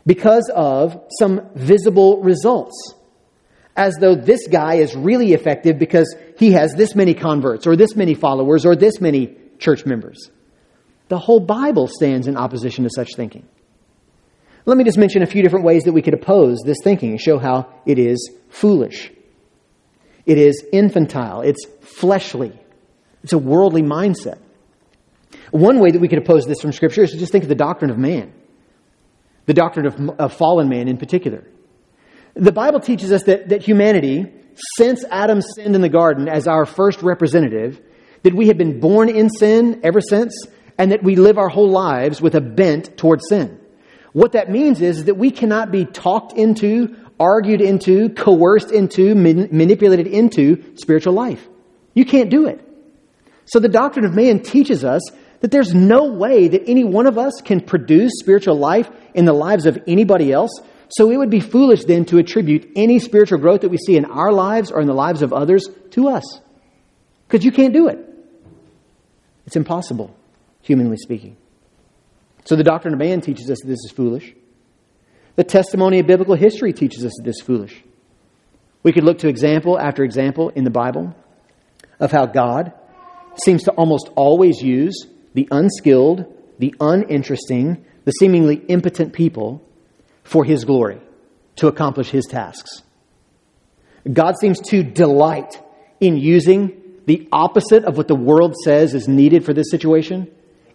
because 0.07 0.51
of 0.55 1.03
some 1.19 1.49
visible 1.55 2.23
results 2.23 2.95
as 3.77 3.97
though 4.01 4.15
this 4.15 4.49
guy 4.49 4.75
is 4.77 4.97
really 4.97 5.33
effective 5.33 5.79
because 5.79 6.15
he 6.39 6.53
has 6.53 6.73
this 6.75 6.95
many 6.95 7.15
converts 7.15 7.67
or 7.67 7.77
this 7.77 7.95
many 7.95 8.15
followers 8.15 8.65
or 8.65 8.75
this 8.75 9.01
many 9.01 9.37
church 9.59 9.85
members. 9.85 10.31
The 11.09 11.19
whole 11.19 11.41
Bible 11.41 11.87
stands 11.87 12.27
in 12.27 12.37
opposition 12.37 12.85
to 12.85 12.91
such 12.91 13.11
thinking. 13.15 13.47
Let 14.65 14.77
me 14.77 14.85
just 14.85 14.99
mention 14.99 15.23
a 15.23 15.27
few 15.27 15.43
different 15.43 15.65
ways 15.65 15.85
that 15.85 15.93
we 15.93 16.03
could 16.03 16.15
oppose 16.15 16.59
this 16.65 16.79
thinking 16.83 17.11
and 17.11 17.21
show 17.21 17.39
how 17.39 17.73
it 17.85 17.99
is 17.99 18.33
foolish. 18.49 19.13
It 20.25 20.39
is 20.39 20.65
infantile, 20.73 21.43
it's 21.43 21.65
fleshly, 21.83 22.59
it's 23.23 23.33
a 23.33 23.39
worldly 23.39 23.83
mindset. 23.83 24.41
One 25.53 25.79
way 25.79 25.93
that 25.93 26.01
we 26.01 26.09
could 26.09 26.19
oppose 26.19 26.47
this 26.47 26.61
from 26.61 26.73
Scripture 26.73 27.05
is 27.05 27.13
to 27.13 27.19
just 27.19 27.31
think 27.31 27.45
of 27.45 27.49
the 27.49 27.55
doctrine 27.55 27.93
of 27.93 27.99
man, 27.99 28.33
the 29.45 29.55
doctrine 29.55 29.87
of, 29.87 30.11
of 30.19 30.33
fallen 30.33 30.69
man 30.69 30.89
in 30.89 30.97
particular. 30.97 31.45
The 32.37 32.53
Bible 32.53 32.81
teaches 32.81 33.13
us 33.13 33.23
that, 33.23 33.49
that 33.49 33.63
humanity, 33.63 34.31
since 34.77 35.05
Adam 35.11 35.41
sinned 35.41 35.75
in 35.75 35.81
the 35.81 35.89
garden 35.89 36.29
as 36.29 36.47
our 36.47 36.67
first 36.67 37.01
representative, 37.03 37.81
that 38.25 38.35
we 38.35 38.49
have 38.49 38.59
been 38.59 38.79
born 38.79 39.09
in 39.09 39.31
sin 39.31 39.81
ever 39.83 40.03
since, 40.03 40.47
and 40.77 40.93
that 40.93 41.03
we 41.03 41.17
live 41.17 41.39
our 41.39 41.49
whole 41.49 41.71
lives 41.71 42.21
with 42.21 42.35
a 42.35 42.43
bent 42.43 42.99
towards 42.99 43.27
sin. 43.31 43.59
What 44.13 44.33
that 44.33 44.51
means 44.51 44.83
is 44.83 45.07
that 45.07 45.17
we 45.17 45.31
cannot 45.31 45.71
be 45.71 45.87
talked 45.87 46.35
into, 46.35 46.95
argued 47.19 47.63
into, 47.63 48.11
coerced 48.11 48.71
into, 48.71 49.15
man- 49.15 49.49
manipulated 49.51 50.07
into 50.07 50.77
spiritual 50.77 51.15
life. 51.15 51.49
You 51.95 52.05
can't 52.05 52.29
do 52.29 52.49
it. 52.49 52.61
So 53.47 53.61
the 53.61 53.69
doctrine 53.69 54.05
of 54.05 54.15
man 54.15 54.41
teaches 54.41 54.85
us 54.85 55.01
that 55.41 55.51
there's 55.51 55.73
no 55.73 56.13
way 56.13 56.49
that 56.49 56.69
any 56.69 56.85
one 56.85 57.07
of 57.07 57.17
us 57.17 57.41
can 57.43 57.63
produce 57.63 58.13
spiritual 58.19 58.59
life 58.59 58.91
in 59.15 59.25
the 59.25 59.33
lives 59.33 59.65
of 59.65 59.79
anybody 59.87 60.33
else 60.33 60.51
so 60.89 61.11
it 61.11 61.17
would 61.17 61.31
be 61.31 61.41
foolish 61.41 61.85
then 61.85 62.05
to 62.07 62.19
attribute 62.19 62.71
any 62.77 62.99
spiritual 62.99 63.39
growth 63.39 63.63
that 63.63 63.71
we 63.71 63.77
see 63.77 63.97
in 63.97 64.05
our 64.05 64.33
lives 64.33 64.71
or 64.71 64.81
in 64.81 64.87
the 64.87 64.95
lives 64.95 65.23
of 65.23 65.33
others 65.33 65.69
to 65.91 66.09
us. 66.09 66.41
Because 67.27 67.45
you 67.45 67.53
can't 67.53 67.73
do 67.73 67.89
it. 67.89 67.99
It's 69.47 69.57
impossible, 69.57 70.15
humanly 70.63 70.97
speaking. 70.97 71.37
So 72.45 72.55
the 72.55 72.65
doctrine 72.65 72.95
of 72.95 73.01
man 73.01 73.21
teaches 73.21 73.51
us 73.51 73.59
that 73.61 73.67
this 73.67 73.85
is 73.85 73.93
foolish. 73.93 74.33
The 75.35 75.45
testimony 75.45 75.99
of 75.99 76.07
biblical 76.07 76.35
history 76.35 76.73
teaches 76.73 77.05
us 77.05 77.13
that 77.17 77.25
this 77.25 77.37
is 77.37 77.43
foolish. 77.43 77.83
We 78.83 78.93
could 78.93 79.05
look 79.05 79.19
to 79.19 79.29
example 79.29 79.79
after 79.79 80.05
example 80.05 80.51
in 80.51 80.65
the 80.65 80.71
Bible 80.71 81.15
of 81.99 82.13
how 82.13 82.27
God 82.27 82.73
seems 83.45 83.65
to 83.65 83.73
almost 83.73 84.11
always 84.15 84.63
use 84.63 85.07
the 85.35 85.49
unskilled, 85.51 86.25
the 86.59 86.75
uninteresting, 86.81 87.85
the 88.05 88.13
seemingly 88.13 88.57
impotent 88.69 89.13
people 89.13 89.63
for 90.27 90.45
His 90.45 90.65
glory, 90.65 91.01
to 91.57 91.69
accomplish 91.69 92.11
His 92.11 92.27
tasks. 92.27 92.83
God 94.13 94.35
seems 94.39 94.61
to 94.71 94.83
delight 94.83 95.61
in 96.01 96.17
using 96.17 96.83
the 97.07 97.29
opposite 97.33 97.85
of 97.85 97.97
what 97.97 98.09
the 98.09 98.15
world 98.15 98.55
says 98.65 98.95
is 98.95 99.09
needed 99.09 99.45
for 99.45 99.55
this 99.55 99.71
situation 99.71 100.31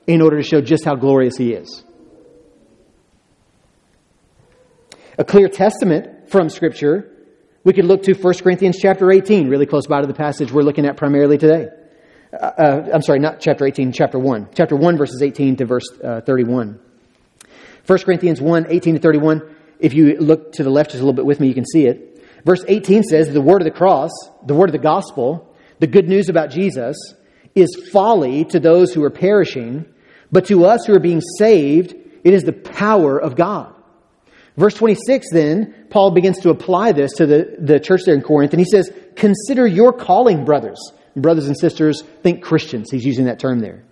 in 0.08 0.22
order 0.22 0.38
to 0.38 0.44
show 0.44 0.62
just 0.62 0.86
how 0.86 0.96
glorious 0.96 1.38
He 1.38 1.54
is. 1.54 1.84
A 5.18 5.26
clear 5.26 5.50
testament 5.50 6.30
from 6.30 6.50
Scripture, 6.50 7.12
we 7.64 7.74
could 7.74 7.86
look 7.86 8.04
to 8.04 8.14
1 8.14 8.34
Corinthians 8.42 8.78
chapter 8.82 9.12
18, 9.12 9.50
really 9.50 9.66
close 9.66 9.86
by 9.86 10.02
to 10.02 10.08
the 10.08 10.14
passage 10.14 10.52
we're 10.52 10.64
looking 10.64 10.86
at 10.86 10.98
primarily 10.98 11.38
today. 11.38 11.68
Uh, 12.34 12.46
uh, 12.46 12.90
I'm 12.94 13.02
sorry, 13.02 13.20
not 13.20 13.42
chapter 13.42 13.66
18, 13.66 13.92
chapter 13.92 14.18
1. 14.18 14.50
Chapter 14.56 14.76
1, 14.76 14.98
verses 14.98 15.22
18 15.22 15.58
to 15.58 15.66
verse 15.66 15.84
uh, 16.04 16.22
31. 16.22 16.80
1 17.92 18.00
Corinthians 18.04 18.40
1, 18.40 18.68
18 18.70 18.96
to 18.96 19.02
31. 19.02 19.42
If 19.78 19.94
you 19.94 20.16
look 20.18 20.54
to 20.54 20.64
the 20.64 20.70
left 20.70 20.92
just 20.92 21.02
a 21.02 21.06
little 21.06 21.14
bit 21.14 21.26
with 21.26 21.42
me, 21.42 21.50
you 21.50 21.54
can 21.54 21.66
see 21.66 21.88
it. 21.88 22.24
Verse 22.46 22.64
18 22.66 23.04
says, 23.04 23.28
The 23.28 23.42
word 23.42 23.62
of 23.62 23.66
the 23.66 23.78
cross, 23.78 24.12
the 24.46 24.56
word 24.56 24.70
of 24.70 24.72
the 24.72 24.80
gospel, 24.80 25.54
the 25.80 25.88
good 25.88 26.08
news 26.08 26.30
about 26.30 26.52
Jesus, 26.52 26.96
is 27.54 27.90
folly 27.92 28.46
to 28.46 28.62
those 28.62 28.94
who 28.94 29.04
are 29.04 29.10
perishing, 29.10 29.86
but 30.32 30.46
to 30.46 30.64
us 30.64 30.86
who 30.86 30.94
are 30.94 31.02
being 31.02 31.20
saved, 31.38 31.94
it 32.24 32.34
is 32.34 32.44
the 32.44 32.54
power 32.54 33.22
of 33.22 33.36
God. 33.36 33.76
Verse 34.56 34.76
26, 34.76 35.28
then, 35.34 35.88
Paul 35.90 36.12
begins 36.12 36.40
to 36.44 36.50
apply 36.50 36.94
this 36.94 37.12
to 37.16 37.26
the, 37.26 37.58
the 37.60 37.82
church 37.82 38.04
there 38.06 38.16
in 38.16 38.22
Corinth, 38.22 38.54
and 38.54 38.62
he 38.62 38.72
says, 38.72 38.90
Consider 39.18 39.68
your 39.68 39.92
calling, 39.92 40.46
brothers. 40.46 40.80
Brothers 41.18 41.48
and 41.48 41.60
sisters, 41.60 42.04
think 42.24 42.42
Christians. 42.42 42.90
He's 42.90 43.04
using 43.04 43.26
that 43.26 43.40
term 43.40 43.60
there. 43.60 43.84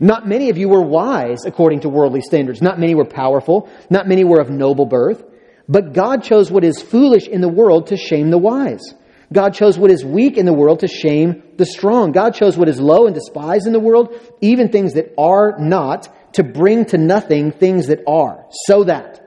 Not 0.00 0.26
many 0.26 0.50
of 0.50 0.58
you 0.58 0.68
were 0.68 0.82
wise 0.82 1.44
according 1.44 1.80
to 1.80 1.88
worldly 1.88 2.20
standards. 2.20 2.60
Not 2.60 2.78
many 2.78 2.94
were 2.94 3.04
powerful. 3.04 3.68
Not 3.90 4.08
many 4.08 4.24
were 4.24 4.40
of 4.40 4.50
noble 4.50 4.86
birth. 4.86 5.24
But 5.68 5.92
God 5.92 6.22
chose 6.22 6.50
what 6.50 6.64
is 6.64 6.80
foolish 6.80 7.26
in 7.26 7.40
the 7.40 7.48
world 7.48 7.88
to 7.88 7.96
shame 7.96 8.30
the 8.30 8.38
wise. 8.38 8.94
God 9.32 9.54
chose 9.54 9.76
what 9.76 9.90
is 9.90 10.04
weak 10.04 10.36
in 10.36 10.46
the 10.46 10.52
world 10.52 10.80
to 10.80 10.88
shame 10.88 11.42
the 11.56 11.66
strong. 11.66 12.12
God 12.12 12.34
chose 12.34 12.56
what 12.56 12.68
is 12.68 12.80
low 12.80 13.06
and 13.06 13.14
despised 13.14 13.66
in 13.66 13.72
the 13.72 13.80
world, 13.80 14.14
even 14.40 14.68
things 14.68 14.94
that 14.94 15.12
are 15.18 15.58
not, 15.58 16.34
to 16.34 16.44
bring 16.44 16.84
to 16.86 16.98
nothing 16.98 17.50
things 17.50 17.88
that 17.88 18.04
are, 18.06 18.46
so 18.66 18.84
that 18.84 19.20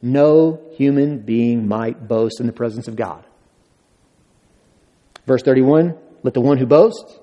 no 0.00 0.60
human 0.76 1.18
being 1.18 1.68
might 1.68 2.08
boast 2.08 2.40
in 2.40 2.46
the 2.46 2.52
presence 2.52 2.88
of 2.88 2.96
God. 2.96 3.24
Verse 5.26 5.42
31 5.42 5.96
Let 6.22 6.34
the 6.34 6.40
one 6.40 6.56
who 6.56 6.66
boasts 6.66 7.18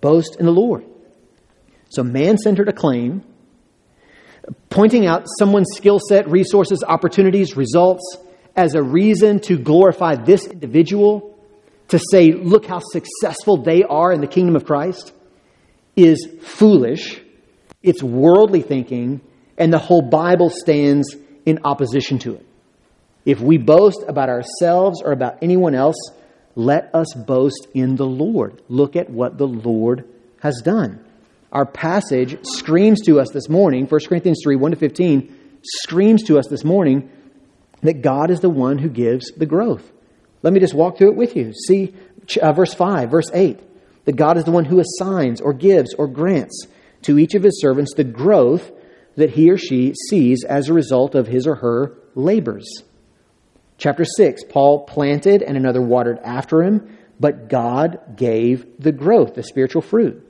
boast 0.00 0.36
in 0.40 0.46
the 0.46 0.52
Lord. 0.52 0.84
So, 1.90 2.04
man 2.04 2.38
centered 2.38 2.68
acclaim, 2.68 3.24
pointing 4.70 5.06
out 5.06 5.26
someone's 5.38 5.70
skill 5.76 5.98
set, 5.98 6.30
resources, 6.30 6.84
opportunities, 6.86 7.56
results 7.56 8.16
as 8.54 8.76
a 8.76 8.82
reason 8.82 9.40
to 9.40 9.58
glorify 9.58 10.14
this 10.14 10.46
individual, 10.46 11.36
to 11.88 11.98
say, 12.12 12.30
look 12.30 12.64
how 12.64 12.78
successful 12.78 13.62
they 13.62 13.82
are 13.82 14.12
in 14.12 14.20
the 14.20 14.28
kingdom 14.28 14.54
of 14.54 14.64
Christ, 14.64 15.12
is 15.96 16.28
foolish. 16.42 17.20
It's 17.82 18.04
worldly 18.04 18.62
thinking, 18.62 19.20
and 19.58 19.72
the 19.72 19.78
whole 19.78 20.02
Bible 20.02 20.48
stands 20.48 21.16
in 21.44 21.58
opposition 21.64 22.20
to 22.20 22.36
it. 22.36 22.46
If 23.24 23.40
we 23.40 23.58
boast 23.58 24.04
about 24.06 24.28
ourselves 24.28 25.02
or 25.02 25.10
about 25.10 25.38
anyone 25.42 25.74
else, 25.74 25.96
let 26.54 26.94
us 26.94 27.12
boast 27.14 27.66
in 27.74 27.96
the 27.96 28.06
Lord. 28.06 28.62
Look 28.68 28.94
at 28.94 29.10
what 29.10 29.38
the 29.38 29.48
Lord 29.48 30.08
has 30.40 30.62
done 30.64 31.04
our 31.52 31.66
passage 31.66 32.38
screams 32.44 33.00
to 33.02 33.20
us 33.20 33.30
this 33.30 33.48
morning, 33.48 33.86
1 33.86 34.00
Corinthians 34.08 34.40
3 34.42 34.56
1 34.56 34.70
to 34.72 34.76
15, 34.76 35.60
screams 35.62 36.22
to 36.24 36.38
us 36.38 36.46
this 36.48 36.64
morning 36.64 37.10
that 37.82 38.02
God 38.02 38.30
is 38.30 38.40
the 38.40 38.50
one 38.50 38.78
who 38.78 38.88
gives 38.88 39.32
the 39.32 39.46
growth. 39.46 39.90
Let 40.42 40.52
me 40.52 40.60
just 40.60 40.74
walk 40.74 40.98
through 40.98 41.12
it 41.12 41.16
with 41.16 41.36
you. 41.36 41.52
See 41.52 41.94
uh, 42.40 42.52
verse 42.52 42.74
5, 42.74 43.10
verse 43.10 43.30
8, 43.32 43.58
that 44.04 44.16
God 44.16 44.36
is 44.36 44.44
the 44.44 44.50
one 44.50 44.64
who 44.64 44.80
assigns 44.80 45.40
or 45.40 45.52
gives 45.52 45.94
or 45.94 46.06
grants 46.06 46.66
to 47.02 47.18
each 47.18 47.34
of 47.34 47.42
his 47.42 47.60
servants 47.60 47.94
the 47.94 48.04
growth 48.04 48.70
that 49.16 49.30
he 49.30 49.50
or 49.50 49.58
she 49.58 49.94
sees 50.08 50.44
as 50.44 50.68
a 50.68 50.74
result 50.74 51.14
of 51.14 51.26
his 51.26 51.46
or 51.46 51.56
her 51.56 51.96
labors. 52.14 52.84
Chapter 53.76 54.04
6, 54.04 54.44
Paul 54.44 54.84
planted 54.84 55.42
and 55.42 55.56
another 55.56 55.80
watered 55.80 56.18
after 56.18 56.62
him, 56.62 56.98
but 57.18 57.48
God 57.48 58.16
gave 58.16 58.66
the 58.78 58.92
growth, 58.92 59.34
the 59.34 59.42
spiritual 59.42 59.82
fruit. 59.82 60.26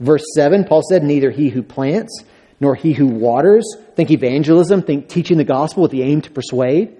Verse 0.00 0.24
7, 0.34 0.64
Paul 0.64 0.82
said, 0.88 1.02
Neither 1.02 1.30
he 1.30 1.48
who 1.48 1.62
plants 1.62 2.24
nor 2.60 2.74
he 2.74 2.92
who 2.92 3.06
waters, 3.06 3.64
think 3.94 4.10
evangelism, 4.10 4.82
think 4.82 5.08
teaching 5.08 5.38
the 5.38 5.44
gospel 5.44 5.82
with 5.82 5.92
the 5.92 6.02
aim 6.02 6.20
to 6.22 6.30
persuade. 6.30 6.96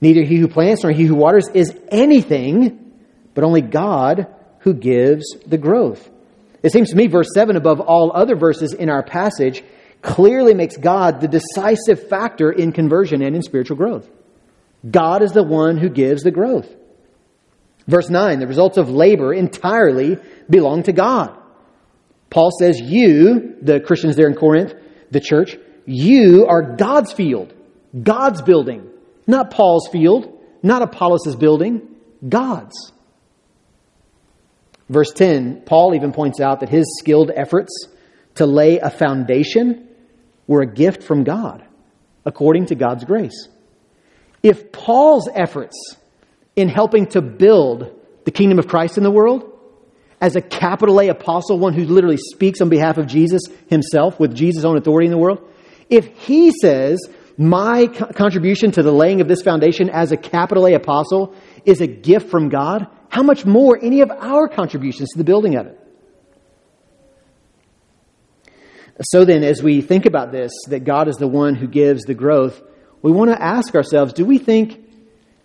Neither 0.00 0.22
he 0.22 0.36
who 0.36 0.48
plants 0.48 0.82
nor 0.82 0.92
he 0.92 1.04
who 1.04 1.14
waters 1.14 1.48
is 1.54 1.78
anything, 1.88 2.94
but 3.34 3.44
only 3.44 3.60
God 3.60 4.26
who 4.60 4.74
gives 4.74 5.24
the 5.46 5.58
growth. 5.58 6.08
It 6.62 6.72
seems 6.72 6.90
to 6.90 6.96
me, 6.96 7.06
verse 7.06 7.28
7, 7.34 7.56
above 7.56 7.80
all 7.80 8.12
other 8.14 8.36
verses 8.36 8.72
in 8.72 8.90
our 8.90 9.02
passage, 9.02 9.62
clearly 10.02 10.54
makes 10.54 10.76
God 10.76 11.20
the 11.20 11.28
decisive 11.28 12.08
factor 12.08 12.50
in 12.50 12.72
conversion 12.72 13.22
and 13.22 13.34
in 13.36 13.42
spiritual 13.42 13.76
growth. 13.76 14.08
God 14.88 15.22
is 15.22 15.32
the 15.32 15.42
one 15.42 15.76
who 15.76 15.88
gives 15.88 16.22
the 16.22 16.30
growth. 16.30 16.68
Verse 17.86 18.10
9, 18.10 18.38
the 18.38 18.46
results 18.46 18.76
of 18.76 18.90
labor 18.90 19.32
entirely 19.32 20.18
belong 20.48 20.82
to 20.84 20.92
God. 20.92 21.37
Paul 22.30 22.50
says, 22.58 22.80
You, 22.80 23.56
the 23.62 23.80
Christians 23.80 24.16
there 24.16 24.28
in 24.28 24.34
Corinth, 24.34 24.74
the 25.10 25.20
church, 25.20 25.56
you 25.86 26.46
are 26.46 26.76
God's 26.76 27.12
field, 27.12 27.54
God's 28.02 28.42
building. 28.42 28.90
Not 29.26 29.50
Paul's 29.50 29.88
field, 29.88 30.38
not 30.62 30.82
Apollos' 30.82 31.36
building, 31.36 31.96
God's. 32.26 32.92
Verse 34.88 35.12
10, 35.12 35.62
Paul 35.66 35.94
even 35.94 36.12
points 36.12 36.40
out 36.40 36.60
that 36.60 36.70
his 36.70 36.98
skilled 36.98 37.30
efforts 37.34 37.86
to 38.36 38.46
lay 38.46 38.78
a 38.78 38.90
foundation 38.90 39.88
were 40.46 40.62
a 40.62 40.66
gift 40.66 41.02
from 41.02 41.24
God, 41.24 41.64
according 42.24 42.66
to 42.66 42.74
God's 42.74 43.04
grace. 43.04 43.48
If 44.42 44.72
Paul's 44.72 45.28
efforts 45.34 45.76
in 46.56 46.68
helping 46.68 47.06
to 47.08 47.20
build 47.20 47.94
the 48.24 48.30
kingdom 48.30 48.58
of 48.58 48.66
Christ 48.66 48.96
in 48.96 49.04
the 49.04 49.10
world 49.10 49.57
as 50.20 50.36
a 50.36 50.40
capital 50.40 51.00
A 51.00 51.08
apostle, 51.08 51.58
one 51.58 51.74
who 51.74 51.84
literally 51.84 52.16
speaks 52.16 52.60
on 52.60 52.68
behalf 52.68 52.98
of 52.98 53.06
Jesus 53.06 53.42
himself 53.68 54.18
with 54.18 54.34
Jesus' 54.34 54.64
own 54.64 54.76
authority 54.76 55.06
in 55.06 55.12
the 55.12 55.18
world, 55.18 55.40
if 55.88 56.06
he 56.18 56.50
says, 56.50 57.00
my 57.36 57.86
contribution 57.86 58.72
to 58.72 58.82
the 58.82 58.92
laying 58.92 59.20
of 59.20 59.28
this 59.28 59.42
foundation 59.42 59.90
as 59.90 60.10
a 60.10 60.16
capital 60.16 60.66
A 60.66 60.74
apostle 60.74 61.34
is 61.64 61.80
a 61.80 61.86
gift 61.86 62.30
from 62.30 62.48
God, 62.48 62.88
how 63.08 63.22
much 63.22 63.46
more 63.46 63.78
any 63.80 64.00
of 64.00 64.10
our 64.10 64.48
contributions 64.48 65.10
to 65.10 65.18
the 65.18 65.24
building 65.24 65.56
of 65.56 65.66
it? 65.66 65.80
So 69.02 69.24
then, 69.24 69.44
as 69.44 69.62
we 69.62 69.80
think 69.80 70.06
about 70.06 70.32
this, 70.32 70.50
that 70.68 70.80
God 70.80 71.06
is 71.06 71.16
the 71.16 71.28
one 71.28 71.54
who 71.54 71.68
gives 71.68 72.02
the 72.02 72.14
growth, 72.14 72.60
we 73.00 73.12
want 73.12 73.30
to 73.30 73.40
ask 73.40 73.76
ourselves, 73.76 74.12
do 74.12 74.24
we 74.24 74.38
think, 74.38 74.84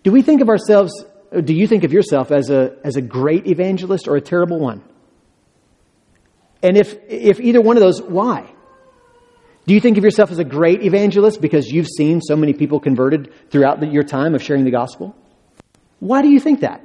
do 0.02 0.10
we 0.10 0.22
think 0.22 0.40
of 0.40 0.48
ourselves 0.48 1.04
do 1.40 1.54
you 1.54 1.66
think 1.66 1.84
of 1.84 1.92
yourself 1.92 2.30
as 2.30 2.50
a, 2.50 2.76
as 2.84 2.96
a 2.96 3.02
great 3.02 3.46
evangelist 3.46 4.08
or 4.08 4.16
a 4.16 4.20
terrible 4.20 4.58
one? 4.58 4.82
And 6.62 6.76
if, 6.76 6.96
if 7.08 7.40
either 7.40 7.60
one 7.60 7.76
of 7.76 7.82
those, 7.82 8.00
why? 8.00 8.50
Do 9.66 9.74
you 9.74 9.80
think 9.80 9.98
of 9.98 10.04
yourself 10.04 10.30
as 10.30 10.38
a 10.38 10.44
great 10.44 10.82
evangelist 10.82 11.40
because 11.40 11.68
you've 11.70 11.88
seen 11.88 12.20
so 12.20 12.36
many 12.36 12.52
people 12.52 12.80
converted 12.80 13.32
throughout 13.50 13.80
the, 13.80 13.86
your 13.86 14.02
time 14.02 14.34
of 14.34 14.42
sharing 14.42 14.64
the 14.64 14.70
gospel? 14.70 15.14
Why 16.00 16.22
do 16.22 16.28
you 16.28 16.40
think 16.40 16.60
that? 16.60 16.82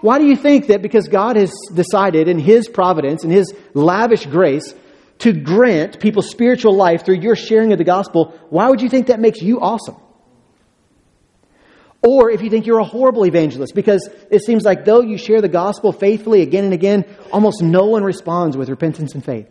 Why 0.00 0.18
do 0.18 0.24
you 0.24 0.36
think 0.36 0.68
that 0.68 0.80
because 0.80 1.08
God 1.08 1.36
has 1.36 1.52
decided 1.74 2.28
in 2.28 2.38
His 2.38 2.68
providence 2.68 3.24
and 3.24 3.32
His 3.32 3.52
lavish 3.74 4.26
grace 4.26 4.74
to 5.18 5.32
grant 5.32 6.00
people 6.00 6.22
spiritual 6.22 6.74
life 6.74 7.04
through 7.04 7.20
your 7.20 7.36
sharing 7.36 7.72
of 7.72 7.78
the 7.78 7.84
gospel, 7.84 8.34
why 8.48 8.68
would 8.68 8.80
you 8.80 8.88
think 8.88 9.08
that 9.08 9.20
makes 9.20 9.42
you 9.42 9.60
awesome? 9.60 9.96
Or 12.02 12.30
if 12.30 12.40
you 12.40 12.48
think 12.48 12.66
you're 12.66 12.78
a 12.78 12.84
horrible 12.84 13.26
evangelist, 13.26 13.74
because 13.74 14.08
it 14.30 14.42
seems 14.42 14.64
like 14.64 14.84
though 14.84 15.02
you 15.02 15.18
share 15.18 15.42
the 15.42 15.48
gospel 15.48 15.92
faithfully 15.92 16.40
again 16.40 16.64
and 16.64 16.72
again, 16.72 17.04
almost 17.30 17.62
no 17.62 17.86
one 17.86 18.02
responds 18.02 18.56
with 18.56 18.70
repentance 18.70 19.14
and 19.14 19.24
faith. 19.24 19.48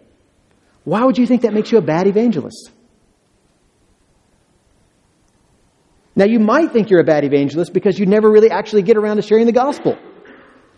Why 0.83 1.03
would 1.03 1.17
you 1.17 1.27
think 1.27 1.43
that 1.43 1.53
makes 1.53 1.71
you 1.71 1.77
a 1.77 1.81
bad 1.81 2.07
evangelist? 2.07 2.71
Now, 6.15 6.25
you 6.25 6.39
might 6.39 6.71
think 6.71 6.89
you're 6.89 6.99
a 6.99 7.05
bad 7.05 7.23
evangelist 7.23 7.71
because 7.71 7.97
you 7.97 8.05
never 8.05 8.29
really 8.29 8.49
actually 8.49 8.81
get 8.81 8.97
around 8.97 9.17
to 9.17 9.21
sharing 9.21 9.45
the 9.45 9.53
gospel. 9.53 9.97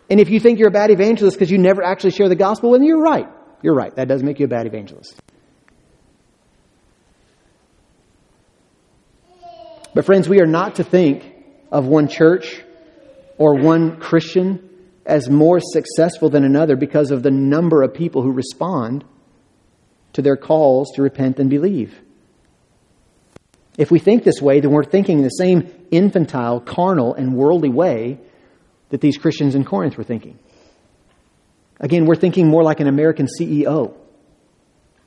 And 0.10 0.20
if 0.20 0.30
you 0.30 0.40
think 0.40 0.60
you're 0.60 0.68
a 0.68 0.72
bad 0.72 0.92
evangelist 0.92 1.38
because 1.38 1.50
you 1.50 1.58
never 1.58 1.82
actually 1.82 2.12
share 2.12 2.28
the 2.28 2.36
gospel, 2.36 2.74
then 2.74 2.84
you're 2.84 3.02
right. 3.02 3.28
You're 3.64 3.74
right. 3.74 3.96
That 3.96 4.08
does 4.08 4.22
make 4.22 4.40
you 4.40 4.46
a 4.46 4.50
bad 4.50 4.68
evangelist. 4.68 5.20
But, 9.94 10.06
friends, 10.06 10.28
we 10.28 10.42
are 10.42 10.46
not 10.46 10.76
to 10.76 10.84
think 10.84 11.31
of 11.72 11.88
one 11.88 12.08
church 12.08 12.62
or 13.38 13.56
one 13.56 14.00
Christian 14.00 14.70
as 15.06 15.30
more 15.30 15.60
successful 15.60 16.30
than 16.30 16.44
another 16.44 16.76
because 16.76 17.12
of 17.12 17.24
the 17.24 17.32
number 17.32 17.82
of 17.82 17.94
people 17.94 18.22
who 18.22 18.32
respond 18.32 19.04
to 20.14 20.22
their 20.22 20.36
calls 20.36 20.92
to 20.96 21.02
repent 21.02 21.40
and 21.40 21.50
believe. 21.50 22.00
If 23.78 23.90
we 23.90 24.00
think 24.00 24.24
this 24.24 24.42
way, 24.42 24.60
then 24.60 24.72
we're 24.72 24.84
thinking 24.84 25.20
in 25.20 25.24
the 25.24 25.30
same 25.30 25.72
infantile, 25.92 26.60
carnal, 26.60 27.14
and 27.14 27.36
worldly 27.36 27.70
way 27.70 28.20
that 28.90 29.02
these 29.02 29.18
Christians 29.18 29.56
in 29.56 29.64
Corinth 29.64 29.98
were 29.98 30.04
thinking. 30.04 30.38
Again, 31.80 32.06
we're 32.06 32.16
thinking 32.16 32.48
more 32.48 32.64
like 32.64 32.80
an 32.80 32.88
American 32.88 33.28
CEO. 33.28 33.96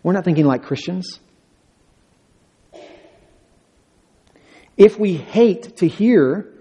We're 0.02 0.12
not 0.12 0.24
thinking 0.24 0.46
like 0.46 0.62
Christians. 0.64 1.20
If 4.76 4.98
we 4.98 5.14
hate 5.14 5.76
to 5.76 5.86
hear 5.86 6.53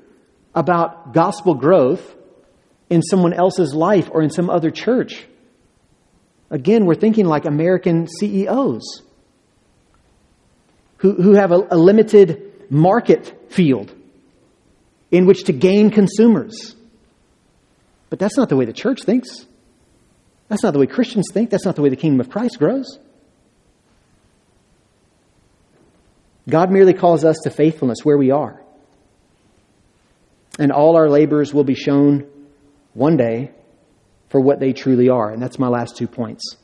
about 0.56 1.14
gospel 1.14 1.56
growth 1.56 2.16
in 2.90 3.02
someone 3.02 3.34
else's 3.34 3.74
life 3.74 4.10
or 4.12 4.22
in 4.22 4.30
some 4.30 4.50
other 4.50 4.72
church, 4.72 5.26
again, 6.50 6.86
we're 6.86 6.96
thinking 6.96 7.26
like 7.26 7.46
American 7.46 8.08
CEOs 8.08 9.02
who, 10.98 11.14
who 11.14 11.34
have 11.34 11.52
a, 11.52 11.68
a 11.72 11.78
limited 11.78 12.72
market 12.72 13.52
field 13.52 13.94
in 15.12 15.26
which 15.26 15.44
to 15.46 15.54
gain 15.54 15.92
consumers. 15.92 16.76
But 18.10 18.20
that's 18.20 18.38
not 18.38 18.50
the 18.50 18.56
way 18.56 18.66
the 18.66 18.74
church 18.74 19.04
thinks. 19.04 19.46
That's 20.48 20.64
not 20.64 20.74
the 20.74 20.80
way 20.80 20.88
Christians 20.88 21.28
think. 21.34 21.50
That's 21.50 21.66
not 21.66 21.76
the 21.76 21.82
way 21.82 21.90
the 21.90 21.96
kingdom 21.96 22.20
of 22.20 22.30
Christ 22.30 22.58
grows. 22.60 23.00
God 26.48 26.72
merely 26.72 26.94
calls 26.94 27.24
us 27.26 27.38
to 27.44 27.50
faithfulness 27.50 28.00
where 28.04 28.18
we 28.18 28.32
are. 28.32 28.63
And 30.60 30.72
all 30.72 30.96
our 30.96 31.10
labors 31.10 31.54
will 31.54 31.64
be 31.64 31.76
shown 31.76 32.28
one 32.94 33.18
day 33.18 33.52
for 34.30 34.40
what 34.40 34.60
they 34.60 34.74
truly 34.74 35.10
are. 35.10 35.32
And 35.32 35.42
that's 35.42 35.58
my 35.58 35.68
last 35.68 35.98
two 35.98 36.08
points. 36.08 36.58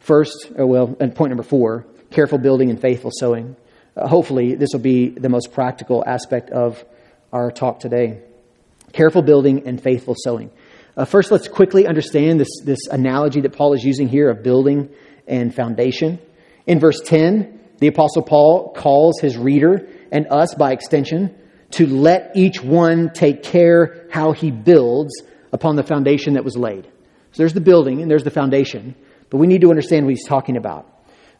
First, 0.00 0.50
uh, 0.58 0.66
well, 0.66 0.96
and 1.00 1.14
point 1.14 1.30
number 1.30 1.42
four 1.42 1.86
careful 2.10 2.38
building 2.38 2.70
and 2.70 2.80
faithful 2.80 3.12
sowing. 3.14 3.54
Uh, 3.96 4.08
hopefully, 4.08 4.56
this 4.56 4.70
will 4.72 4.80
be 4.80 5.10
the 5.10 5.28
most 5.28 5.52
practical 5.52 6.02
aspect 6.04 6.50
of 6.50 6.84
our 7.32 7.52
talk 7.52 7.78
today. 7.78 8.20
Careful 8.92 9.22
building 9.22 9.66
and 9.66 9.80
faithful 9.80 10.16
sowing. 10.16 10.50
Uh, 10.96 11.04
first, 11.04 11.30
let's 11.30 11.46
quickly 11.46 11.86
understand 11.86 12.40
this, 12.40 12.48
this 12.64 12.88
analogy 12.90 13.40
that 13.42 13.52
Paul 13.52 13.74
is 13.74 13.84
using 13.84 14.08
here 14.08 14.28
of 14.28 14.42
building 14.42 14.90
and 15.28 15.54
foundation. 15.54 16.18
In 16.66 16.80
verse 16.80 17.00
10, 17.04 17.60
the 17.78 17.86
Apostle 17.86 18.22
Paul 18.22 18.72
calls 18.72 19.20
his 19.20 19.36
reader 19.36 19.88
and 20.10 20.26
us 20.30 20.54
by 20.54 20.72
extension 20.72 21.36
to 21.72 21.86
let 21.86 22.32
each 22.34 22.62
one 22.62 23.10
take 23.12 23.42
care 23.42 24.06
how 24.10 24.32
he 24.32 24.50
builds 24.50 25.22
upon 25.52 25.76
the 25.76 25.82
foundation 25.82 26.34
that 26.34 26.44
was 26.44 26.56
laid. 26.56 26.84
So 26.84 27.42
there's 27.42 27.54
the 27.54 27.60
building 27.60 28.02
and 28.02 28.10
there's 28.10 28.24
the 28.24 28.30
foundation, 28.30 28.94
but 29.28 29.38
we 29.38 29.46
need 29.46 29.60
to 29.60 29.70
understand 29.70 30.04
what 30.04 30.10
he's 30.10 30.26
talking 30.26 30.56
about. 30.56 30.86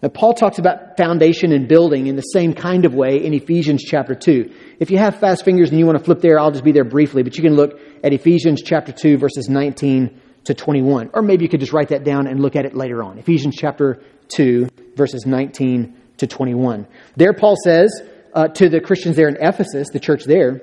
Now, 0.03 0.09
Paul 0.09 0.33
talks 0.33 0.59
about 0.59 0.97
foundation 0.97 1.53
and 1.53 1.69
building 1.69 2.07
in 2.07 2.17
the 2.17 2.23
same 2.23 2.55
kind 2.55 2.87
of 2.87 2.95
way 2.95 3.23
in 3.23 3.35
Ephesians 3.35 3.83
chapter 3.83 4.15
2. 4.15 4.51
If 4.79 4.91
you 4.91 4.97
have 4.97 5.17
fast 5.17 5.45
fingers 5.45 5.71
and 5.71 5.79
you 5.79 5.85
want 5.85 5.99
to 5.99 6.05
flip 6.05 6.21
there, 6.21 6.39
I'll 6.39 6.53
just 6.53 6.65
be 6.65 6.73
there 6.73 6.85
briefly, 6.85 7.23
but 7.23 7.37
you 7.37 7.43
can 7.43 7.55
look 7.55 7.79
at 8.03 8.13
Ephesians 8.15 8.63
chapter 8.63 8.93
2, 8.93 9.19
verses 9.19 9.51
19 9.51 10.19
to 10.45 10.55
21. 10.55 11.11
Or 11.13 11.21
maybe 11.21 11.45
you 11.45 11.51
could 11.51 11.61
just 11.61 11.75
write 11.75 11.89
that 11.89 12.03
down 12.03 12.27
and 12.27 12.41
look 12.41 12.57
at 12.57 12.65
it 12.65 12.75
later 12.75 13.03
on. 13.03 13.19
Ephesians 13.19 13.57
chapter 13.57 14.03
2, 14.29 14.69
verses 14.97 15.27
19 15.27 15.95
to 16.17 16.27
21. 16.27 16.87
There, 17.17 17.35
Paul 17.35 17.57
says 17.63 18.03
uh, 18.35 18.49
to 18.49 18.69
the 18.69 18.81
Christians 18.81 19.17
there 19.17 19.29
in 19.29 19.37
Ephesus, 19.41 19.89
the 19.93 20.01
church 20.01 20.25
there, 20.25 20.63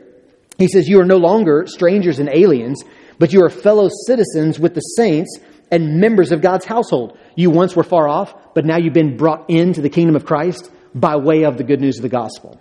he 0.58 0.68
says, 0.68 0.88
You 0.88 1.00
are 1.00 1.06
no 1.06 1.18
longer 1.18 1.66
strangers 1.68 2.20
and 2.20 2.30
aliens, 2.30 2.84
but 3.20 3.34
you 3.34 3.44
are 3.44 3.50
fellow 3.50 3.90
citizens 4.06 4.60
with 4.60 4.74
the 4.74 4.82
saints 4.82 5.40
and 5.72 6.00
members 6.00 6.32
of 6.32 6.42
God's 6.42 6.66
household. 6.66 7.18
You 7.36 7.50
once 7.50 7.76
were 7.76 7.84
far 7.84 8.08
off, 8.08 8.34
but 8.54 8.66
now 8.66 8.78
you've 8.78 8.94
been 8.94 9.18
brought 9.18 9.50
into 9.50 9.82
the 9.82 9.90
kingdom 9.90 10.16
of 10.16 10.26
Christ 10.26 10.72
by 10.96 11.18
way 11.18 11.44
of 11.44 11.58
the 11.58 11.64
good 11.64 11.82
news 11.82 11.98
of 11.98 12.04
the 12.04 12.10
gospel. 12.10 12.60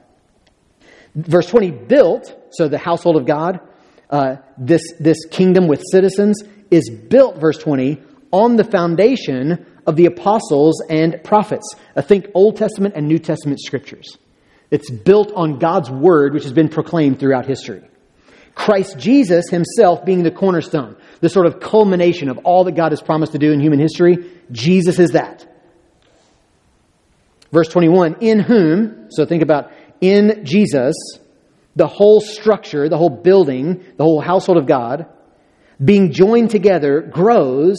Verse 1.15 1.47
20, 1.47 1.71
built, 1.71 2.35
so 2.51 2.69
the 2.69 2.79
household 2.79 3.17
of 3.17 3.27
God, 3.27 3.61
uh, 4.11 4.37
this, 4.59 4.83
this 5.01 5.25
kingdom 5.31 5.67
with 5.67 5.83
citizens, 5.91 6.43
is 6.71 6.91
built, 6.91 7.39
verse 7.39 7.59
20, 7.59 8.03
on 8.33 8.57
the 8.57 8.65
foundation 8.65 9.65
of 9.87 9.97
the 9.97 10.07
apostles 10.07 10.83
and 10.91 11.23
prophets. 11.25 11.75
I 11.95 12.03
think 12.03 12.27
Old 12.35 12.57
Testament 12.57 12.95
and 12.97 13.07
New 13.07 13.19
Testament 13.19 13.61
scriptures. 13.61 14.19
It's 14.71 14.91
built 14.91 15.33
on 15.35 15.59
God's 15.59 15.91
word, 15.91 16.35
which 16.35 16.43
has 16.45 16.53
been 16.53 16.69
proclaimed 16.69 17.21
throughout 17.21 17.47
history. 17.47 17.83
Christ 18.55 18.99
Jesus 18.99 19.49
himself 19.51 20.05
being 20.05 20.23
the 20.23 20.31
cornerstone, 20.31 20.97
the 21.21 21.29
sort 21.29 21.47
of 21.47 21.61
culmination 21.61 22.29
of 22.29 22.39
all 22.39 22.65
that 22.65 22.73
God 22.73 22.93
has 22.93 23.03
promised 23.03 23.33
to 23.33 23.39
do 23.39 23.53
in 23.53 23.61
human 23.61 23.79
history. 23.79 24.31
Jesus 24.51 24.99
is 24.99 25.11
that. 25.11 25.47
Verse 27.53 27.69
21 27.69 28.17
In 28.21 28.41
whom, 28.41 29.09
so 29.11 29.27
think 29.27 29.43
about 29.43 29.71
in 30.01 30.45
Jesus, 30.45 30.95
the 31.77 31.87
whole 31.87 32.21
structure, 32.21 32.89
the 32.89 32.97
whole 32.97 33.11
building, 33.11 33.85
the 33.97 34.05
whole 34.05 34.21
household 34.21 34.59
of 34.59 34.67
God, 34.67 35.07
being 35.83 36.13
joined 36.13 36.51
together, 36.51 37.03
grows 37.03 37.77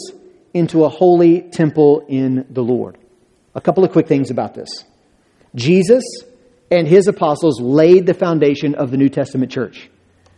into 0.54 0.84
a 0.84 0.88
holy 0.88 1.42
temple 1.42 2.04
in 2.08 2.46
the 2.50 2.62
Lord. 2.62 2.96
A 3.54 3.60
couple 3.60 3.84
of 3.84 3.90
quick 3.90 4.06
things 4.06 4.30
about 4.30 4.54
this. 4.54 4.68
Jesus 5.54 6.04
and 6.70 6.86
his 6.86 7.08
apostles 7.08 7.60
laid 7.60 8.06
the 8.06 8.14
foundation 8.14 8.74
of 8.74 8.90
the 8.90 8.96
New 8.96 9.08
Testament 9.08 9.50
church. 9.50 9.88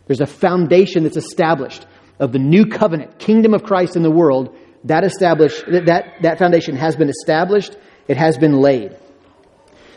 There's 0.07 0.21
a 0.21 0.25
foundation 0.25 1.03
that's 1.03 1.17
established 1.17 1.85
of 2.19 2.31
the 2.31 2.39
new 2.39 2.65
covenant, 2.65 3.19
kingdom 3.19 3.53
of 3.53 3.63
Christ 3.63 3.95
in 3.95 4.03
the 4.03 4.11
world. 4.11 4.55
That 4.85 5.03
established 5.03 5.63
that, 5.67 6.21
that 6.21 6.39
foundation 6.39 6.75
has 6.75 6.95
been 6.95 7.09
established, 7.09 7.75
it 8.07 8.17
has 8.17 8.37
been 8.37 8.59
laid. 8.59 8.95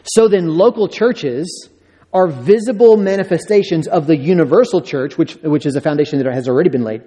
So 0.04 0.28
then 0.28 0.48
local 0.48 0.88
churches 0.88 1.70
are 2.12 2.28
visible 2.28 2.96
manifestations 2.96 3.88
of 3.88 4.06
the 4.06 4.16
universal 4.16 4.80
church, 4.80 5.18
which, 5.18 5.34
which 5.36 5.66
is 5.66 5.74
a 5.74 5.80
foundation 5.80 6.18
that 6.18 6.32
has 6.32 6.48
already 6.48 6.70
been 6.70 6.84
laid. 6.84 7.02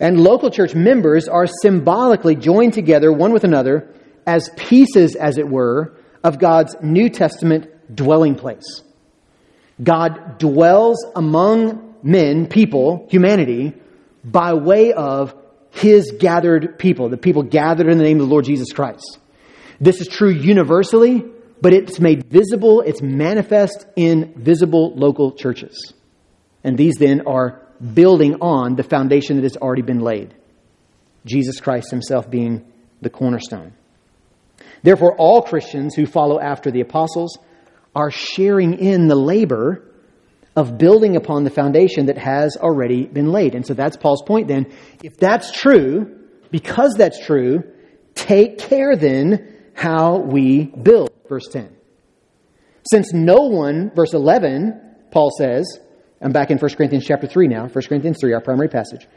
And 0.00 0.20
local 0.20 0.50
church 0.50 0.74
members 0.74 1.28
are 1.28 1.46
symbolically 1.46 2.34
joined 2.34 2.72
together 2.72 3.12
one 3.12 3.32
with 3.32 3.44
another 3.44 3.94
as 4.26 4.50
pieces, 4.56 5.14
as 5.14 5.38
it 5.38 5.48
were, 5.48 5.96
of 6.24 6.38
God's 6.38 6.76
New 6.82 7.08
Testament 7.08 7.70
dwelling 7.92 8.34
place. 8.34 8.82
God 9.82 10.38
dwells 10.38 11.04
among 11.14 11.96
men, 12.02 12.46
people, 12.46 13.06
humanity, 13.10 13.74
by 14.24 14.54
way 14.54 14.92
of 14.92 15.34
his 15.70 16.12
gathered 16.18 16.78
people, 16.78 17.08
the 17.08 17.16
people 17.16 17.42
gathered 17.42 17.88
in 17.88 17.98
the 17.98 18.04
name 18.04 18.20
of 18.20 18.26
the 18.26 18.32
Lord 18.32 18.44
Jesus 18.44 18.72
Christ. 18.72 19.18
This 19.80 20.00
is 20.00 20.08
true 20.08 20.30
universally, 20.30 21.24
but 21.60 21.72
it's 21.72 22.00
made 22.00 22.26
visible, 22.26 22.80
it's 22.80 23.02
manifest 23.02 23.86
in 23.96 24.34
visible 24.36 24.92
local 24.94 25.32
churches. 25.32 25.92
And 26.64 26.76
these 26.76 26.96
then 26.96 27.22
are 27.26 27.62
building 27.94 28.36
on 28.40 28.74
the 28.74 28.82
foundation 28.82 29.36
that 29.36 29.44
has 29.44 29.56
already 29.56 29.82
been 29.82 30.00
laid. 30.00 30.34
Jesus 31.24 31.60
Christ 31.60 31.90
himself 31.90 32.30
being 32.30 32.64
the 33.00 33.10
cornerstone. 33.10 33.72
Therefore, 34.82 35.14
all 35.16 35.42
Christians 35.42 35.94
who 35.94 36.06
follow 36.06 36.40
after 36.40 36.70
the 36.70 36.80
apostles 36.80 37.38
are 37.98 38.12
sharing 38.12 38.78
in 38.78 39.08
the 39.08 39.16
labor 39.16 39.84
of 40.54 40.78
building 40.78 41.16
upon 41.16 41.42
the 41.42 41.50
foundation 41.50 42.06
that 42.06 42.16
has 42.16 42.56
already 42.56 43.04
been 43.06 43.32
laid. 43.32 43.56
And 43.56 43.66
so 43.66 43.74
that's 43.74 43.96
Paul's 43.96 44.22
point 44.22 44.46
then. 44.46 44.72
If 45.02 45.16
that's 45.16 45.50
true, 45.50 46.16
because 46.52 46.94
that's 46.94 47.18
true, 47.18 47.64
take 48.14 48.58
care 48.58 48.94
then 48.94 49.52
how 49.74 50.18
we 50.18 50.66
build. 50.66 51.10
Verse 51.28 51.48
10. 51.48 51.74
Since 52.88 53.12
no 53.12 53.48
one, 53.48 53.90
verse 53.96 54.14
11, 54.14 54.80
Paul 55.10 55.32
says, 55.36 55.80
I'm 56.22 56.30
back 56.30 56.52
in 56.52 56.58
1 56.58 56.74
Corinthians 56.76 57.04
chapter 57.04 57.26
3 57.26 57.48
now, 57.48 57.66
1 57.66 57.70
Corinthians 57.88 58.18
3, 58.20 58.32
our 58.32 58.40
primary 58.40 58.68
passage. 58.68 59.08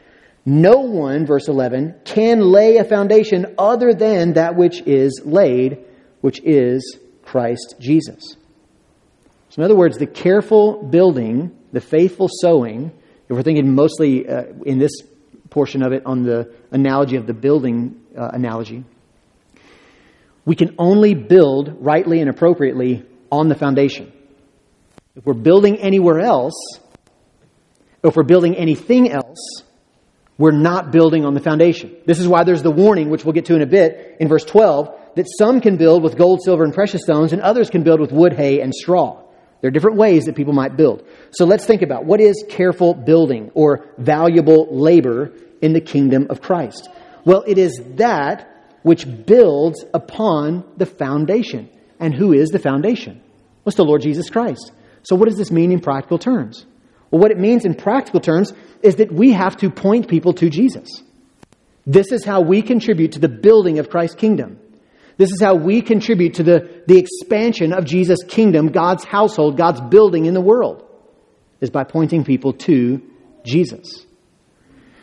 No 0.44 0.80
one, 0.80 1.24
verse 1.24 1.46
11, 1.46 2.00
can 2.04 2.40
lay 2.40 2.78
a 2.78 2.84
foundation 2.84 3.54
other 3.58 3.94
than 3.94 4.32
that 4.32 4.56
which 4.56 4.82
is 4.86 5.22
laid, 5.24 5.84
which 6.20 6.40
is 6.42 6.98
Christ 7.22 7.76
Jesus. 7.78 8.36
So, 9.52 9.60
in 9.60 9.66
other 9.66 9.76
words, 9.76 9.98
the 9.98 10.06
careful 10.06 10.82
building, 10.82 11.54
the 11.72 11.82
faithful 11.82 12.26
sowing, 12.40 12.90
if 13.28 13.36
we're 13.36 13.42
thinking 13.42 13.74
mostly 13.74 14.26
uh, 14.26 14.44
in 14.64 14.78
this 14.78 14.92
portion 15.50 15.82
of 15.82 15.92
it 15.92 16.06
on 16.06 16.22
the 16.22 16.54
analogy 16.70 17.16
of 17.16 17.26
the 17.26 17.34
building 17.34 18.00
uh, 18.16 18.30
analogy, 18.32 18.82
we 20.46 20.56
can 20.56 20.74
only 20.78 21.12
build 21.12 21.76
rightly 21.80 22.22
and 22.22 22.30
appropriately 22.30 23.04
on 23.30 23.50
the 23.50 23.54
foundation. 23.54 24.10
If 25.16 25.26
we're 25.26 25.34
building 25.34 25.76
anywhere 25.80 26.20
else, 26.20 26.54
if 28.02 28.16
we're 28.16 28.22
building 28.22 28.56
anything 28.56 29.10
else, 29.10 29.64
we're 30.38 30.52
not 30.52 30.92
building 30.92 31.26
on 31.26 31.34
the 31.34 31.40
foundation. 31.40 31.94
This 32.06 32.20
is 32.20 32.26
why 32.26 32.44
there's 32.44 32.62
the 32.62 32.70
warning, 32.70 33.10
which 33.10 33.22
we'll 33.22 33.34
get 33.34 33.44
to 33.46 33.54
in 33.54 33.60
a 33.60 33.66
bit, 33.66 34.16
in 34.18 34.28
verse 34.28 34.46
12, 34.46 35.14
that 35.16 35.26
some 35.28 35.60
can 35.60 35.76
build 35.76 36.02
with 36.02 36.16
gold, 36.16 36.40
silver, 36.42 36.64
and 36.64 36.72
precious 36.72 37.02
stones, 37.02 37.34
and 37.34 37.42
others 37.42 37.68
can 37.68 37.82
build 37.82 38.00
with 38.00 38.12
wood, 38.12 38.32
hay, 38.32 38.62
and 38.62 38.72
straw. 38.72 39.21
There 39.62 39.68
are 39.68 39.72
different 39.72 39.96
ways 39.96 40.24
that 40.24 40.36
people 40.36 40.52
might 40.52 40.76
build. 40.76 41.06
So 41.30 41.46
let's 41.46 41.64
think 41.64 41.80
about 41.80 42.04
what 42.04 42.20
is 42.20 42.44
careful 42.48 42.92
building 42.92 43.50
or 43.54 43.86
valuable 43.96 44.66
labor 44.70 45.32
in 45.62 45.72
the 45.72 45.80
kingdom 45.80 46.26
of 46.28 46.42
Christ? 46.42 46.90
Well, 47.24 47.44
it 47.46 47.56
is 47.56 47.80
that 47.94 48.48
which 48.82 49.06
builds 49.24 49.84
upon 49.94 50.64
the 50.76 50.86
foundation. 50.86 51.70
And 52.00 52.12
who 52.12 52.32
is 52.32 52.50
the 52.50 52.58
foundation? 52.58 53.22
What's 53.62 53.76
the 53.76 53.84
Lord 53.84 54.02
Jesus 54.02 54.28
Christ? 54.28 54.72
So, 55.04 55.14
what 55.14 55.28
does 55.28 55.38
this 55.38 55.52
mean 55.52 55.70
in 55.70 55.80
practical 55.80 56.18
terms? 56.18 56.66
Well, 57.10 57.20
what 57.20 57.30
it 57.30 57.38
means 57.38 57.64
in 57.64 57.74
practical 57.74 58.20
terms 58.20 58.52
is 58.82 58.96
that 58.96 59.12
we 59.12 59.32
have 59.32 59.56
to 59.58 59.70
point 59.70 60.08
people 60.08 60.32
to 60.34 60.50
Jesus. 60.50 60.88
This 61.86 62.10
is 62.10 62.24
how 62.24 62.40
we 62.40 62.62
contribute 62.62 63.12
to 63.12 63.20
the 63.20 63.28
building 63.28 63.78
of 63.78 63.88
Christ's 63.88 64.16
kingdom. 64.16 64.58
This 65.16 65.30
is 65.30 65.40
how 65.40 65.54
we 65.54 65.82
contribute 65.82 66.34
to 66.34 66.42
the, 66.42 66.82
the 66.86 66.98
expansion 66.98 67.72
of 67.72 67.84
Jesus' 67.84 68.22
kingdom, 68.26 68.68
God's 68.68 69.04
household, 69.04 69.56
God's 69.56 69.80
building 69.80 70.26
in 70.26 70.34
the 70.34 70.40
world, 70.40 70.84
is 71.60 71.70
by 71.70 71.84
pointing 71.84 72.24
people 72.24 72.54
to 72.54 73.02
Jesus. 73.44 74.06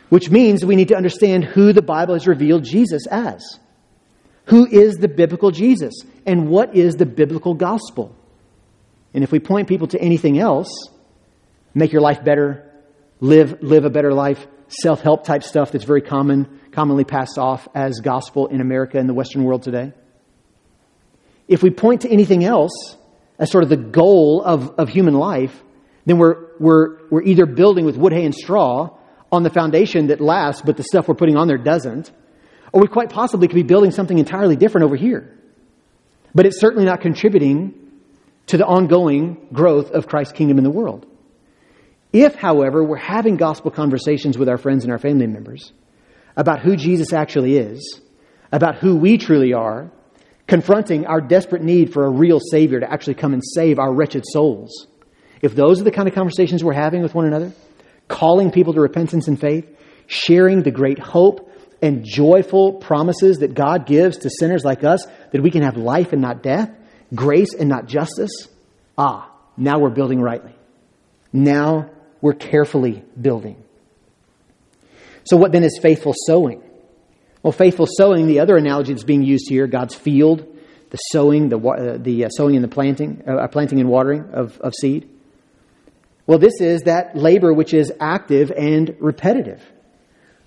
Which 0.10 0.30
means 0.30 0.66
we 0.66 0.76
need 0.76 0.88
to 0.88 0.96
understand 0.96 1.46
who 1.46 1.72
the 1.72 1.84
Bible 1.84 2.16
has 2.16 2.28
revealed 2.28 2.64
Jesus 2.64 3.06
as. 3.08 3.60
Who 4.46 4.66
is 4.66 4.96
the 4.96 5.08
biblical 5.08 5.52
Jesus? 5.52 5.94
And 6.26 6.50
what 6.50 6.76
is 6.76 6.96
the 6.96 7.06
biblical 7.06 7.54
gospel? 7.54 8.16
And 9.14 9.24
if 9.24 9.32
we 9.32 9.40
point 9.40 9.68
people 9.68 9.88
to 9.88 10.02
anything 10.02 10.40
else, 10.40 10.90
make 11.76 11.92
your 11.92 12.02
life 12.02 12.24
better, 12.24 12.72
live, 13.20 13.62
live 13.62 13.86
a 13.86 13.90
better 13.92 14.12
life, 14.12 14.48
self 14.68 15.02
help 15.02 15.24
type 15.24 15.44
stuff 15.44 15.72
that's 15.72 15.84
very 15.86 16.02
common, 16.02 16.59
commonly 16.80 17.04
passed 17.04 17.38
off 17.38 17.68
as 17.76 18.00
gospel 18.00 18.48
in 18.48 18.62
America 18.62 18.98
and 18.98 19.10
the 19.10 19.14
Western 19.14 19.44
world 19.44 19.64
today. 19.64 19.92
If 21.46 21.62
we 21.62 21.72
point 21.72 22.04
to 22.04 22.10
anything 22.10 22.46
else 22.46 22.96
as 23.38 23.52
sort 23.52 23.66
of 23.66 23.70
the 23.70 23.76
goal 23.76 24.42
of, 24.42 24.80
of 24.80 24.88
human 24.88 25.14
life, 25.14 25.62
then 26.06 26.18
we're, 26.18 26.56
we're, 26.58 27.10
we're 27.10 27.24
either 27.24 27.46
building 27.46 27.84
with 27.84 27.98
wood, 27.98 28.14
hay, 28.14 28.24
and 28.24 28.34
straw 28.34 28.92
on 29.30 29.44
the 29.44 29.50
foundation 29.50 30.08
that 30.08 30.22
lasts, 30.22 30.62
but 30.62 30.78
the 30.78 30.84
stuff 30.84 31.10
we're 31.10 31.16
putting 31.16 31.36
on 31.36 31.50
there 31.50 31.58
doesn't, 31.58 32.14
or 32.72 32.80
we 32.80 32.88
quite 32.88 33.10
possibly 33.10 33.50
could 33.50 33.56
be 33.56 33.64
building 33.64 33.92
something 33.92 34.18
entirely 34.18 34.56
different 34.56 34.86
over 34.86 34.96
here. 34.96 35.38
But 36.34 36.46
it's 36.46 36.62
certainly 36.62 36.86
not 36.86 37.02
contributing 37.02 37.74
to 38.48 38.56
the 38.56 38.66
ongoing 38.66 39.50
growth 39.52 39.92
of 39.92 40.08
Christ's 40.08 40.32
kingdom 40.32 40.58
in 40.58 40.64
the 40.64 40.72
world. 40.72 41.06
If, 42.14 42.36
however, 42.36 42.82
we're 42.82 42.96
having 42.96 43.36
gospel 43.36 43.70
conversations 43.70 44.38
with 44.38 44.48
our 44.48 44.58
friends 44.58 44.86
and 44.86 44.94
our 44.94 44.98
family 44.98 45.28
members 45.28 45.74
about 46.40 46.62
who 46.62 46.78
Jesus 46.78 47.12
actually 47.12 47.58
is, 47.58 48.00
about 48.50 48.78
who 48.78 48.96
we 48.96 49.18
truly 49.18 49.52
are, 49.52 49.92
confronting 50.48 51.06
our 51.06 51.20
desperate 51.20 51.62
need 51.62 51.92
for 51.92 52.06
a 52.06 52.10
real 52.10 52.40
Savior 52.40 52.80
to 52.80 52.90
actually 52.90 53.16
come 53.16 53.34
and 53.34 53.44
save 53.44 53.78
our 53.78 53.94
wretched 53.94 54.24
souls, 54.26 54.88
if 55.42 55.54
those 55.54 55.82
are 55.82 55.84
the 55.84 55.92
kind 55.92 56.08
of 56.08 56.16
conversations 56.16 56.64
we're 56.64 56.72
having 56.72 57.02
with 57.02 57.14
one 57.14 57.26
another, 57.26 57.52
calling 58.08 58.52
people 58.52 58.74
to 58.74 58.80
repentance 58.80 59.28
and 59.28 59.38
faith, 59.38 59.68
sharing 60.08 60.64
the 60.64 60.72
great 60.72 60.98
hope 60.98 61.52
and 61.82 62.06
joyful 62.06 62.72
promises 62.76 63.40
that 63.40 63.54
God 63.54 63.86
gives 63.86 64.20
to 64.20 64.30
sinners 64.30 64.64
like 64.64 64.86
us 64.86 65.06
that 65.34 65.44
we 65.44 65.52
can 65.52 65.64
have 65.64 65.76
life 65.76 66.14
and 66.14 66.22
not 66.22 66.42
death, 66.42 66.72
grace 67.14 67.54
and 67.54 67.68
not 67.68 67.86
justice, 67.86 68.48
ah, 68.98 69.30
now 69.58 69.78
we're 69.78 69.90
building 69.90 70.22
rightly. 70.22 70.56
Now 71.34 71.90
we're 72.22 72.34
carefully 72.34 73.04
building. 73.20 73.62
So, 75.30 75.38
what 75.38 75.52
then 75.52 75.64
is 75.64 75.78
faithful 75.80 76.16
sowing? 76.26 76.64
Well, 77.44 77.52
faithful 77.52 77.86
sowing, 77.88 78.26
the 78.26 78.40
other 78.40 78.58
analogy 78.58 78.94
that's 78.94 79.04
being 79.04 79.22
used 79.22 79.48
here, 79.48 79.68
God's 79.68 79.94
field, 79.94 80.44
the 80.90 80.98
sowing, 80.98 81.50
the, 81.50 81.60
uh, 81.60 81.98
the 82.00 82.26
uh, 82.26 82.30
sowing 82.30 82.56
and 82.56 82.64
the 82.64 82.68
planting, 82.68 83.22
uh, 83.28 83.48
planting 83.48 83.80
and 83.80 83.88
watering 83.88 84.32
of, 84.34 84.58
of 84.60 84.74
seed. 84.74 85.08
Well, 86.26 86.40
this 86.40 86.60
is 86.60 86.82
that 86.82 87.16
labor 87.16 87.54
which 87.54 87.76
is 87.76 87.94
active 88.00 88.52
and 88.52 88.96
repetitive. 89.00 89.64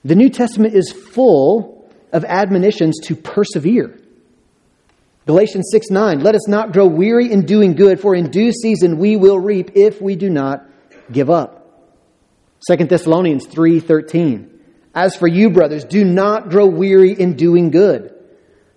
The 0.04 0.16
New 0.16 0.30
Testament 0.30 0.74
is 0.74 0.90
full 0.90 1.88
of 2.12 2.24
admonitions 2.24 2.98
to 3.04 3.14
persevere. 3.14 4.00
Galatians 5.26 5.68
6 5.70 5.90
9, 5.90 6.20
let 6.24 6.34
us 6.34 6.48
not 6.48 6.72
grow 6.72 6.88
weary 6.88 7.30
in 7.30 7.46
doing 7.46 7.74
good, 7.74 8.00
for 8.00 8.16
in 8.16 8.30
due 8.30 8.50
season 8.50 8.98
we 8.98 9.14
will 9.14 9.38
reap 9.38 9.76
if 9.76 10.02
we 10.02 10.16
do 10.16 10.28
not 10.28 10.66
give 11.12 11.30
up. 11.30 11.60
2 12.68 12.86
Thessalonians 12.86 13.46
3 13.46 13.78
13, 13.78 14.51
as 14.94 15.16
for 15.16 15.26
you, 15.26 15.50
brothers, 15.50 15.84
do 15.84 16.04
not 16.04 16.50
grow 16.50 16.66
weary 16.66 17.12
in 17.12 17.34
doing 17.34 17.70
good. 17.70 18.14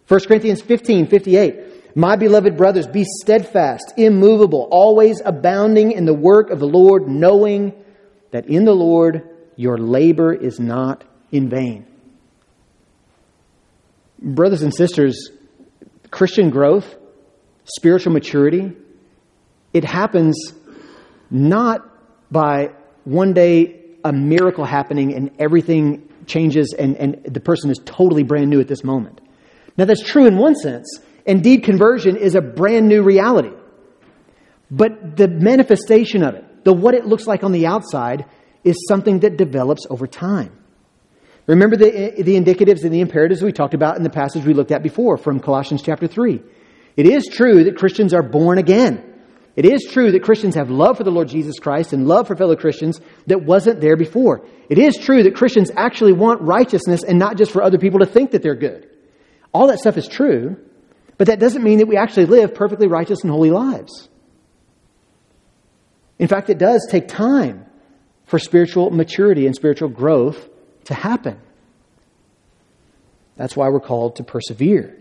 1 0.08 0.20
Corinthians 0.28 0.62
15 0.62 1.08
58, 1.08 1.96
my 1.96 2.16
beloved 2.16 2.58
brothers, 2.58 2.88
be 2.88 3.04
steadfast, 3.22 3.94
immovable, 3.98 4.68
always 4.72 5.22
abounding 5.24 5.92
in 5.92 6.06
the 6.06 6.14
work 6.14 6.50
of 6.52 6.60
the 6.60 6.68
Lord, 6.68 7.08
knowing 7.08 7.74
that 8.32 8.48
in 8.48 8.66
the 8.66 8.74
Lord 8.74 9.30
your 9.56 9.78
labor 9.78 10.34
is 10.34 10.60
not 10.60 11.04
in 11.32 11.50
vain. 11.50 11.88
Brothers 14.22 14.62
and 14.62 14.74
sisters, 14.74 15.32
Christian 16.12 16.50
growth, 16.50 16.96
spiritual 17.66 18.14
maturity, 18.14 18.74
it 19.74 19.84
happens 19.84 20.54
not 21.30 21.82
by 22.32 22.72
one 23.04 23.34
day 23.34 23.82
a 24.04 24.14
miracle 24.14 24.66
happening 24.66 25.16
and 25.16 25.32
everything 25.40 26.05
changes 26.28 26.74
and, 26.78 26.96
and 26.98 27.24
the 27.26 27.40
person 27.40 27.70
is 27.70 27.80
totally 27.86 28.24
brand 28.24 28.50
new 28.50 28.60
at 28.60 28.68
this 28.68 28.84
moment. 28.84 29.22
Now, 29.78 29.86
that's 29.86 30.04
true 30.04 30.26
in 30.26 30.38
one 30.38 30.56
sense. 30.56 31.00
Indeed, 31.26 31.64
conversion 31.64 32.16
is 32.18 32.36
a 32.36 32.42
brand 32.42 32.88
new 32.88 33.04
reality. 33.04 33.52
But 34.72 35.18
the 35.18 35.28
manifestation 35.28 36.24
of 36.24 36.36
it, 36.36 36.64
the 36.64 36.74
what 36.74 36.94
it 36.96 37.06
looks 37.06 37.28
like 37.28 37.44
on 37.44 37.52
the 37.52 37.68
outside, 37.68 38.26
is 38.64 38.88
something 38.88 39.20
that 39.20 39.38
develops 39.38 39.86
over 39.90 40.08
time. 40.08 40.52
Remember 41.48 41.78
the, 41.78 42.14
the 42.18 42.36
indicatives 42.36 42.84
and 42.84 42.92
the 42.92 43.02
imperatives 43.02 43.44
we 43.44 43.52
talked 43.52 43.76
about 43.76 43.98
in 43.98 44.04
the 44.04 44.10
passage 44.10 44.46
we 44.46 44.54
looked 44.54 44.72
at 44.72 44.82
before 44.82 45.18
from 45.18 45.40
Colossians 45.40 45.84
chapter 45.84 46.08
3. 46.08 46.42
It 46.98 47.06
is 47.06 47.28
true 47.28 47.66
that 47.66 47.78
Christians 47.78 48.14
are 48.14 48.24
born 48.24 48.58
again. 48.58 49.15
It 49.56 49.66
is 49.66 49.88
true 49.90 50.12
that 50.12 50.24
Christians 50.24 50.56
have 50.56 50.70
love 50.70 50.98
for 50.98 51.04
the 51.04 51.12
Lord 51.12 51.30
Jesus 51.30 51.60
Christ 51.60 51.94
and 51.94 52.08
love 52.08 52.28
for 52.28 52.36
fellow 52.36 52.56
Christians 52.56 53.00
that 53.28 53.44
wasn't 53.44 53.80
there 53.80 53.96
before. 53.96 54.46
It 54.70 54.78
is 54.78 54.98
true 54.98 55.24
that 55.24 55.36
Christians 55.36 55.72
actually 55.76 56.14
want 56.14 56.42
righteousness 56.42 57.04
and 57.04 57.18
not 57.18 57.38
just 57.38 57.52
for 57.52 57.62
other 57.62 57.78
people 57.78 58.00
to 58.00 58.06
think 58.06 58.32
that 58.32 58.42
they're 58.42 58.56
good. 58.56 58.90
All 59.54 59.68
that 59.68 59.80
stuff 59.80 59.98
is 59.98 60.08
true. 60.08 60.58
But 61.18 61.28
that 61.28 61.40
doesn't 61.40 61.64
mean 61.64 61.80
that 61.80 61.88
we 61.88 61.98
actually 61.98 62.26
live 62.26 62.54
perfectly 62.54 62.88
righteous 62.88 63.22
and 63.22 63.32
holy 63.32 63.52
lives. 63.52 64.10
In 66.20 66.28
fact, 66.28 66.50
it 66.50 66.58
does 66.58 66.86
take 66.90 67.08
time 67.08 67.66
for 68.26 68.40
spiritual 68.40 68.90
maturity 68.92 69.46
and 69.46 69.56
spiritual 69.56 69.90
growth 69.90 70.50
to 70.86 70.94
happen. 70.94 71.40
That's 73.36 73.56
why 73.56 73.70
we're 73.70 73.82
called 73.82 74.18
to 74.18 74.24
persevere. 74.24 74.98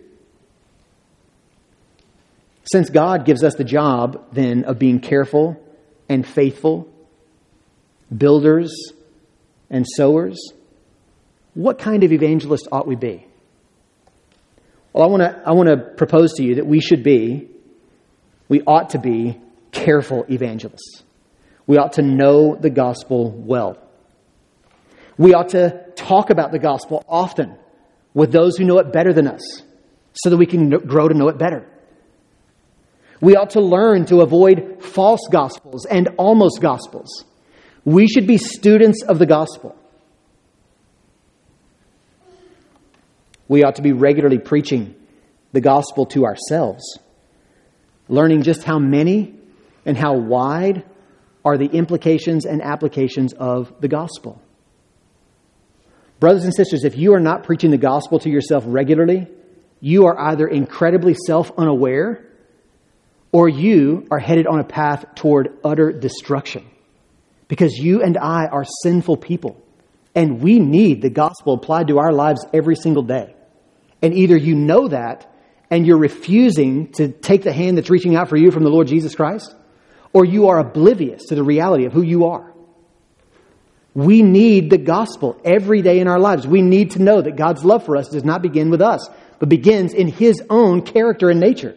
Since 2.73 2.91
God 2.91 3.25
gives 3.25 3.45
us 3.45 3.55
the 3.55 3.65
job, 3.65 4.33
then, 4.33 4.65
of 4.65 4.79
being 4.79 5.01
careful 5.01 5.62
and 6.09 6.27
faithful, 6.27 6.89
builders 8.17 8.73
and 9.71 9.87
sowers, 9.87 10.39
what 11.53 11.79
kind 11.79 12.05
of 12.05 12.12
evangelist 12.12 12.69
ought 12.73 12.87
we 12.87 12.97
be? 12.97 13.27
Well, 14.93 15.05
I 15.05 15.07
want 15.09 15.23
to 15.23 15.43
I 15.45 15.53
want 15.53 15.69
to 15.69 15.77
propose 15.77 16.35
to 16.35 16.43
you 16.43 16.57
that 16.57 16.67
we 16.67 16.81
should 16.81 17.03
be, 17.03 17.49
we 18.49 18.62
ought 18.62 18.91
to 18.91 18.99
be 18.99 19.41
careful 19.73 20.25
evangelists. 20.31 21.03
We 21.67 21.79
ought 21.79 21.95
to 21.95 22.03
know 22.03 22.55
the 22.55 22.71
gospel 22.71 23.31
well. 23.31 23.79
We 25.17 25.35
ought 25.35 25.51
to 25.51 25.85
talk 25.97 26.31
about 26.31 26.53
the 26.53 26.59
gospel 26.59 27.05
often 27.09 27.57
with 28.15 28.33
those 28.33 28.57
who 28.57 28.65
know 28.65 28.79
it 28.79 28.93
better 28.93 29.12
than 29.12 29.27
us 29.27 29.62
so 30.12 30.31
that 30.31 30.37
we 30.37 30.47
can 30.47 30.71
grow 30.71 31.09
to 31.09 31.15
know 31.15 31.29
it 31.29 31.39
better. 31.39 31.69
We 33.25 33.37
ought 33.37 33.51
to 33.51 33.61
learn 33.62 34.05
to 34.07 34.20
avoid 34.20 34.83
false 34.83 35.27
gospels 35.33 35.87
and 35.87 36.09
almost 36.18 36.61
gospels. 36.61 37.25
We 37.83 38.07
should 38.07 38.27
be 38.27 38.37
students 38.37 39.03
of 39.03 39.18
the 39.18 39.25
gospel. 39.25 39.75
We 43.49 43.64
ought 43.64 43.77
to 43.77 43.83
be 43.83 43.93
regularly 43.93 44.39
preaching 44.39 44.95
the 45.53 45.62
gospel 45.62 46.05
to 46.09 46.27
ourselves, 46.27 46.99
learning 48.09 48.43
just 48.43 48.62
how 48.62 48.79
many 48.79 49.35
and 49.87 49.97
how 49.97 50.18
wide 50.18 50.85
are 51.47 51.57
the 51.57 51.70
implications 51.72 52.45
and 52.45 52.61
applications 52.61 53.33
of 53.33 53.72
the 53.81 53.89
gospel. 53.89 54.43
Brothers 56.20 56.45
and 56.45 56.55
sisters, 56.55 56.85
if 56.85 56.99
you 56.99 57.14
are 57.14 57.20
not 57.20 57.45
preaching 57.45 57.70
the 57.70 57.79
gospel 57.79 58.18
to 58.18 58.29
yourself 58.29 58.64
regularly, 58.66 59.29
you 59.81 60.05
are 60.05 60.20
either 60.20 60.47
incredibly 60.47 61.14
self 61.27 61.51
unaware 61.57 62.34
or 63.35 63.49
you 63.49 64.07
are 64.12 64.20
headed 64.20 64.47
on 64.47 64.61
a 64.61 64.64
path 64.64 65.05
toward 65.16 65.59
utter 65.64 65.91
destruction. 65.91 66.64
Because 67.49 67.76
you 67.76 68.01
and 68.01 68.16
I 68.16 68.47
are 68.47 68.64
sinful 68.85 69.16
people. 69.16 69.61
And 70.14 70.41
we 70.41 70.61
need 70.61 71.03
the 71.03 71.11
gospel 71.11 71.55
applied 71.55 71.89
to 71.89 71.99
our 71.99 72.12
lives 72.12 72.47
every 72.55 72.76
single 72.76 73.03
day. 73.03 73.35
And 74.01 74.14
either 74.14 74.37
you 74.37 74.55
know 74.55 74.87
that 74.87 75.28
and 75.68 75.85
you're 75.85 75.99
refusing 75.99 76.93
to 76.93 77.09
take 77.09 77.43
the 77.43 77.53
hand 77.53 77.76
that's 77.76 77.91
reaching 77.91 78.14
out 78.14 78.28
for 78.28 78.37
you 78.37 78.53
from 78.53 78.62
the 78.62 78.70
Lord 78.70 78.87
Jesus 78.87 79.16
Christ, 79.16 79.53
or 80.12 80.24
you 80.24 80.51
are 80.51 80.61
oblivious 80.61 81.24
to 81.24 81.35
the 81.35 81.43
reality 81.43 81.87
of 81.87 81.93
who 81.93 82.03
you 82.03 82.26
are. 82.26 82.55
We 83.95 84.22
need 84.22 84.70
the 84.70 84.78
gospel 84.78 85.41
every 85.45 85.82
day 85.82 85.99
in 85.99 86.07
our 86.07 86.20
lives. 86.20 86.47
We 86.47 86.62
need 86.62 86.93
to 86.93 87.03
know 87.03 87.20
that 87.20 87.35
God's 87.35 87.64
love 87.64 87.85
for 87.85 87.97
us 87.97 88.11
does 88.11 88.24
not 88.24 88.43
begin 88.43 88.70
with 88.70 88.80
us, 88.80 89.09
but 89.41 89.49
begins 89.49 89.93
in 89.93 90.07
His 90.07 90.41
own 90.49 90.82
character 90.82 91.30
and 91.30 91.41
nature. 91.41 91.76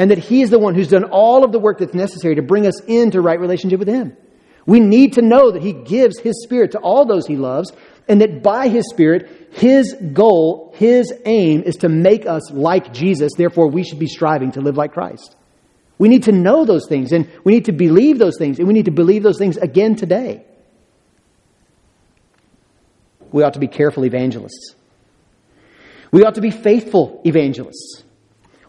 And 0.00 0.10
that 0.10 0.16
He 0.16 0.40
is 0.40 0.48
the 0.48 0.58
one 0.58 0.74
who's 0.74 0.88
done 0.88 1.04
all 1.04 1.44
of 1.44 1.52
the 1.52 1.58
work 1.58 1.78
that's 1.78 1.92
necessary 1.92 2.36
to 2.36 2.42
bring 2.42 2.66
us 2.66 2.80
into 2.86 3.20
right 3.20 3.38
relationship 3.38 3.78
with 3.78 3.88
Him. 3.88 4.16
We 4.64 4.80
need 4.80 5.12
to 5.12 5.22
know 5.22 5.50
that 5.50 5.62
He 5.62 5.74
gives 5.74 6.18
His 6.18 6.42
Spirit 6.42 6.72
to 6.72 6.78
all 6.78 7.04
those 7.04 7.26
He 7.26 7.36
loves, 7.36 7.70
and 8.08 8.22
that 8.22 8.42
by 8.42 8.68
His 8.68 8.88
Spirit, 8.88 9.50
His 9.52 9.94
goal, 10.14 10.72
His 10.78 11.12
aim 11.26 11.64
is 11.64 11.76
to 11.76 11.90
make 11.90 12.24
us 12.24 12.50
like 12.50 12.94
Jesus. 12.94 13.32
Therefore, 13.36 13.68
we 13.68 13.84
should 13.84 13.98
be 13.98 14.06
striving 14.06 14.52
to 14.52 14.62
live 14.62 14.78
like 14.78 14.94
Christ. 14.94 15.36
We 15.98 16.08
need 16.08 16.22
to 16.22 16.32
know 16.32 16.64
those 16.64 16.86
things, 16.88 17.12
and 17.12 17.30
we 17.44 17.52
need 17.52 17.66
to 17.66 17.72
believe 17.72 18.18
those 18.18 18.38
things, 18.38 18.58
and 18.58 18.66
we 18.66 18.72
need 18.72 18.86
to 18.86 18.90
believe 18.90 19.22
those 19.22 19.36
things 19.36 19.58
again 19.58 19.96
today. 19.96 20.46
We 23.32 23.42
ought 23.42 23.52
to 23.52 23.60
be 23.60 23.68
careful 23.68 24.06
evangelists. 24.06 24.74
We 26.10 26.24
ought 26.24 26.36
to 26.36 26.40
be 26.40 26.50
faithful 26.50 27.20
evangelists. 27.26 28.02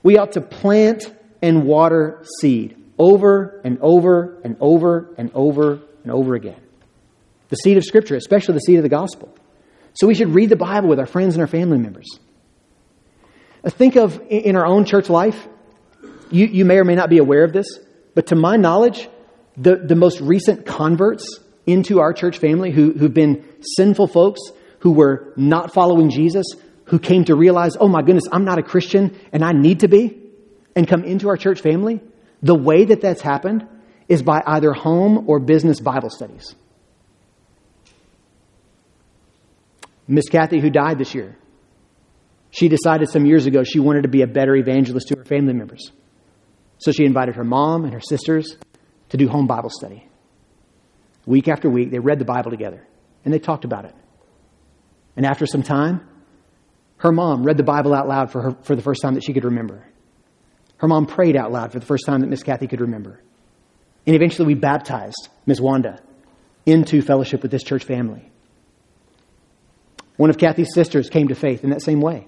We 0.04 0.18
ought 0.18 0.34
to 0.34 0.42
plant 0.42 1.10
and 1.42 1.64
water 1.64 2.24
seed 2.39 2.78
over 2.98 3.62
and 3.64 3.80
over 3.82 4.39
and 4.44 4.56
over 4.60 5.14
and 5.18 5.32
over 5.34 5.80
and 6.04 6.12
over 6.12 6.36
again. 6.36 6.62
The 7.50 7.56
seed 7.56 7.78
of 7.78 7.84
Scripture, 7.84 8.16
especially 8.16 8.54
the 8.54 8.62
seed 8.62 8.78
of 8.78 8.84
the 8.84 8.89
gospel. 8.89 9.34
So 9.94 10.08
we 10.08 10.16
should 10.16 10.30
read 10.30 10.50
the 10.50 10.56
Bible 10.56 10.88
with 10.88 11.00
our 11.00 11.06
friends 11.06 11.36
and 11.36 11.42
our 11.42 11.48
family 11.48 11.78
members. 11.78 12.20
Uh, 13.64 13.70
think 13.70 13.96
of 13.96 14.22
in 14.30 14.56
our 14.56 14.66
own 14.66 14.86
church 14.86 15.10
life, 15.10 15.48
you, 16.30 16.46
you 16.46 16.64
may 16.64 16.78
or 16.78 16.86
may 16.86 16.96
not 16.96 17.10
be 17.10 17.18
aware 17.18 17.44
of 17.44 17.54
this, 17.54 17.68
but 18.16 18.28
to 18.28 18.36
my 18.36 18.56
knowledge, 18.56 19.10
the, 19.58 19.76
the 19.76 19.96
most 19.96 20.22
recent 20.22 20.66
converts 20.66 21.39
into 21.66 22.00
our 22.00 22.14
church 22.14 22.38
family 22.38 22.72
who, 22.72 22.94
who've 22.94 23.14
been 23.14 23.44
sinful 23.76 24.08
folks 24.08 24.39
who 24.80 24.92
were 24.92 25.34
not 25.36 25.74
following 25.74 26.10
Jesus, 26.10 26.46
who 26.86 27.00
came 27.00 27.26
to 27.26 27.36
realize, 27.36 27.78
oh 27.80 27.88
my 27.88 28.02
goodness, 28.02 28.26
I'm 28.32 28.46
not 28.46 28.60
a 28.60 28.64
Christian 28.64 29.18
and 29.32 29.44
I 29.44 29.52
need 29.52 29.82
to 29.82 29.88
be, 29.88 30.20
and 30.76 30.88
come 30.88 31.03
into 31.03 31.30
our 31.30 31.38
church 31.38 31.61
family, 31.61 32.01
the 32.41 32.55
way 32.55 32.86
that 32.86 33.01
that's 33.01 33.22
happened 33.22 33.67
is 34.07 34.24
by 34.24 34.41
either 34.45 34.74
home 34.74 35.30
or 35.30 35.39
business 35.39 35.80
Bible 35.80 36.09
studies. 36.09 36.55
Miss 40.07 40.28
Kathy, 40.28 40.59
who 40.59 40.69
died 40.69 40.97
this 40.97 41.15
year, 41.15 41.38
she 42.49 42.67
decided 42.67 43.09
some 43.09 43.26
years 43.26 43.45
ago 43.45 43.63
she 43.63 43.80
wanted 43.80 44.03
to 44.03 44.09
be 44.09 44.24
a 44.24 44.28
better 44.28 44.55
evangelist 44.55 45.07
to 45.07 45.17
her 45.17 45.24
family 45.24 45.53
members. 45.53 45.91
So 46.80 46.91
she 46.91 47.05
invited 47.05 47.36
her 47.36 47.43
mom 47.43 47.86
and 47.86 47.93
her 47.93 48.01
sisters 48.01 48.57
to 49.09 49.17
do 49.17 49.28
home 49.30 49.47
Bible 49.47 49.69
study. 49.69 50.07
Week 51.26 51.47
after 51.47 51.69
week, 51.69 51.91
they 51.91 51.99
read 51.99 52.19
the 52.19 52.26
Bible 52.26 52.51
together 52.51 52.86
and 53.24 53.34
they 53.34 53.39
talked 53.39 53.63
about 53.63 53.86
it. 53.86 53.95
And 55.15 55.26
after 55.26 55.45
some 55.45 55.63
time, 55.63 56.07
her 56.97 57.11
mom 57.11 57.43
read 57.43 57.57
the 57.57 57.63
Bible 57.63 57.93
out 57.93 58.07
loud 58.07 58.32
for, 58.32 58.41
her, 58.41 58.57
for 58.63 58.76
the 58.76 58.82
first 58.82 59.01
time 59.01 59.13
that 59.13 59.24
she 59.24 59.34
could 59.34 59.45
remember. 59.45 59.86
Her 60.82 60.88
mom 60.88 61.06
prayed 61.06 61.36
out 61.36 61.52
loud 61.52 61.72
for 61.72 61.80
the 61.80 61.86
first 61.86 62.08
time 62.08 62.22
that 62.22 62.28
Miss 62.28 62.42
Kathy 62.42 62.66
could 62.66 62.82
remember. 62.82 63.22
And 64.08 64.16
eventually 64.16 64.48
we 64.48 64.56
baptized 64.56 65.30
Miss 65.46 65.62
Wanda 65.62 66.02
into 66.66 67.04
fellowship 67.04 67.44
with 67.44 67.52
this 67.52 67.62
church 67.62 67.84
family. 67.84 68.32
One 70.18 70.32
of 70.32 70.40
Kathy's 70.40 70.74
sisters 70.74 71.08
came 71.08 71.28
to 71.28 71.36
faith 71.36 71.64
in 71.64 71.70
that 71.70 71.84
same 71.84 72.02
way. 72.02 72.28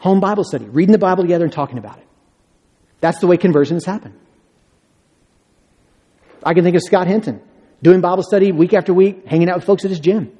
Home 0.00 0.20
Bible 0.20 0.44
study, 0.44 0.66
reading 0.66 0.92
the 0.92 0.98
Bible 0.98 1.22
together 1.24 1.44
and 1.44 1.52
talking 1.52 1.78
about 1.78 1.96
it. 1.96 2.06
That's 3.00 3.20
the 3.20 3.26
way 3.26 3.38
conversions 3.38 3.86
happen. 3.86 4.14
I 6.44 6.52
can 6.52 6.62
think 6.62 6.76
of 6.76 6.82
Scott 6.82 7.06
Hinton 7.06 7.40
doing 7.82 8.02
Bible 8.02 8.22
study 8.22 8.52
week 8.52 8.74
after 8.74 8.92
week, 8.92 9.26
hanging 9.26 9.48
out 9.48 9.56
with 9.56 9.64
folks 9.64 9.86
at 9.86 9.90
his 9.90 10.00
gym. 10.00 10.36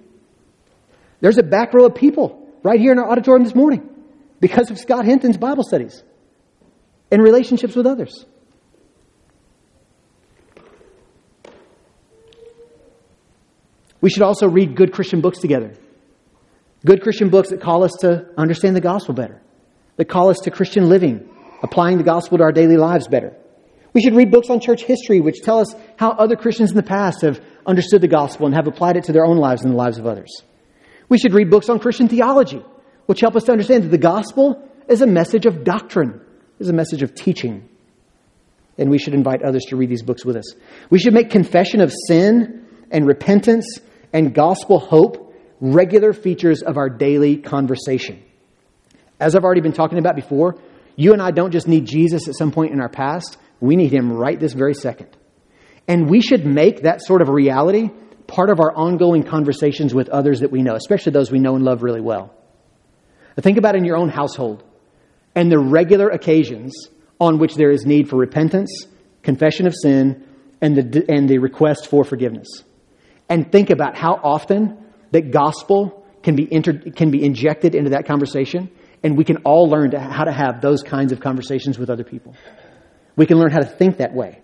There's 1.23 1.39
a 1.39 1.43
back 1.43 1.73
row 1.73 1.87
of 1.87 1.95
people 1.95 2.47
right 2.63 2.79
here 2.79 2.93
in 2.93 2.99
our 2.99 3.11
auditorium 3.11 3.45
this 3.45 3.55
morning 3.55 3.89
because 4.41 4.71
of 4.71 4.79
Scott 4.79 5.05
Hinton's 5.05 5.37
Bible 5.37 5.65
studies 5.65 6.03
and 7.11 7.23
relationships 7.23 7.75
with 7.75 7.87
others. 7.87 8.25
We 14.01 14.11
should 14.11 14.23
also 14.23 14.49
read 14.49 14.77
good 14.77 14.93
Christian 14.93 15.21
books 15.21 15.39
together. 15.39 15.75
Good 16.87 17.03
Christian 17.03 17.31
books 17.31 17.51
that 17.51 17.61
call 17.61 17.83
us 17.83 17.93
to 18.01 18.29
understand 18.37 18.77
the 18.77 18.81
gospel 18.81 19.15
better, 19.15 19.43
that 19.97 20.05
call 20.05 20.31
us 20.31 20.39
to 20.45 20.51
Christian 20.51 20.89
living, 20.89 21.29
applying 21.63 21.99
the 21.99 22.05
gospel 22.05 22.39
to 22.39 22.45
our 22.45 22.53
daily 22.53 22.77
lives 22.77 23.09
better. 23.09 23.37
We 23.93 24.01
should 24.01 24.15
read 24.15 24.31
books 24.31 24.51
on 24.51 24.61
church 24.61 24.85
history 24.85 25.19
which 25.19 25.43
tell 25.43 25.59
us 25.59 25.75
how 25.97 26.11
other 26.11 26.37
Christians 26.37 26.71
in 26.71 26.77
the 26.77 26.83
past 26.85 27.23
have 27.23 27.41
understood 27.67 28.01
the 28.01 28.09
gospel 28.09 28.47
and 28.47 28.55
have 28.55 28.69
applied 28.69 28.97
it 28.97 29.05
to 29.05 29.13
their 29.13 29.25
own 29.25 29.39
lives 29.39 29.65
and 29.65 29.73
the 29.73 29.77
lives 29.77 29.99
of 29.99 30.07
others. 30.07 30.43
We 31.09 31.19
should 31.19 31.33
read 31.33 31.51
books 31.51 31.69
on 31.69 31.81
Christian 31.81 32.07
theology, 32.07 32.63
which 33.09 33.21
help 33.21 33.35
us 33.37 33.45
to 33.45 33.53
understand 33.53 33.85
that 33.85 33.89
the 33.89 33.97
gospel 33.97 34.63
is 34.87 35.01
a 35.01 35.07
message 35.07 35.47
of 35.47 35.65
doctrine, 35.65 36.21
is 36.59 36.69
a 36.69 36.75
message 36.75 37.03
of 37.03 37.15
teaching. 37.15 37.67
And 38.77 38.91
we 38.91 38.99
should 38.99 39.15
invite 39.15 39.43
others 39.43 39.65
to 39.71 39.77
read 39.77 39.89
these 39.89 40.03
books 40.03 40.27
with 40.27 40.37
us. 40.37 40.45
We 40.91 40.99
should 40.99 41.15
make 41.15 41.31
confession 41.31 41.81
of 41.81 41.91
sin 42.07 42.67
and 42.91 43.07
repentance 43.07 43.81
and 44.13 44.35
gospel 44.35 44.79
hope 44.79 45.35
regular 45.59 46.13
features 46.13 46.63
of 46.63 46.77
our 46.77 46.91
daily 46.91 47.39
conversation. 47.39 48.23
As 49.19 49.35
I've 49.35 49.43
already 49.43 49.63
been 49.63 49.73
talking 49.73 49.99
about 49.99 50.15
before, 50.15 50.61
you 50.95 51.15
and 51.15 51.23
I 51.23 51.31
don't 51.31 51.51
just 51.51 51.67
need 51.67 51.87
Jesus 51.87 52.29
at 52.29 52.35
some 52.35 52.53
point 52.53 52.75
in 52.75 52.81
our 52.81 52.91
past, 52.91 53.39
we 53.59 53.75
need 53.75 53.91
him 53.91 54.13
right 54.13 54.39
this 54.39 54.53
very 54.53 54.75
second. 54.75 55.09
And 55.89 56.11
we 56.11 56.21
should 56.21 56.45
make 56.45 56.83
that 56.83 57.03
sort 57.03 57.23
of 57.23 57.31
reality 57.31 57.89
part 58.27 58.51
of 58.51 58.61
our 58.61 58.77
ongoing 58.77 59.23
conversations 59.23 59.95
with 59.95 60.11
others 60.11 60.41
that 60.41 60.53
we 60.53 60.61
know, 60.61 60.75
especially 60.75 61.13
those 61.13 61.31
we 61.31 61.39
know 61.39 61.57
and 61.57 61.65
love 61.65 61.83
really 61.83 62.03
well. 62.03 62.35
Think 63.43 63.59
about 63.59 63.77
in 63.77 63.85
your 63.85 63.97
own 63.97 64.09
household 64.09 64.65
and 65.35 65.51
the 65.51 65.59
regular 65.59 66.09
occasions 66.09 66.89
on 67.21 67.39
which 67.39 67.55
there 67.55 67.71
is 67.71 67.85
need 67.85 68.09
for 68.09 68.17
repentance, 68.17 68.87
confession 69.23 69.67
of 69.67 69.75
sin, 69.75 70.27
and 70.61 70.77
the, 70.77 71.05
and 71.09 71.29
the 71.29 71.39
request 71.39 71.89
for 71.89 72.05
forgiveness. 72.05 72.49
And 73.29 73.51
think 73.51 73.71
about 73.71 73.97
how 73.97 74.15
often 74.23 74.77
that 75.11 75.31
gospel 75.31 76.07
can 76.23 76.35
be, 76.35 76.53
entered, 76.53 76.97
can 76.97 77.11
be 77.11 77.25
injected 77.25 77.75
into 77.75 77.91
that 77.91 78.07
conversation, 78.07 78.71
and 79.03 79.17
we 79.17 79.25
can 79.25 79.39
all 79.39 79.69
learn 79.69 79.93
to, 79.93 80.01
how 80.01 80.25
to 80.25 80.33
have 80.33 80.61
those 80.61 80.83
kinds 80.83 81.13
of 81.13 81.21
conversations 81.21 81.79
with 81.79 81.91
other 81.91 82.05
people. 82.05 82.35
We 83.17 83.27
can 83.27 83.39
learn 83.39 83.51
how 83.51 83.61
to 83.61 83.67
think 83.67 83.99
that 83.99 84.15
way. 84.15 84.41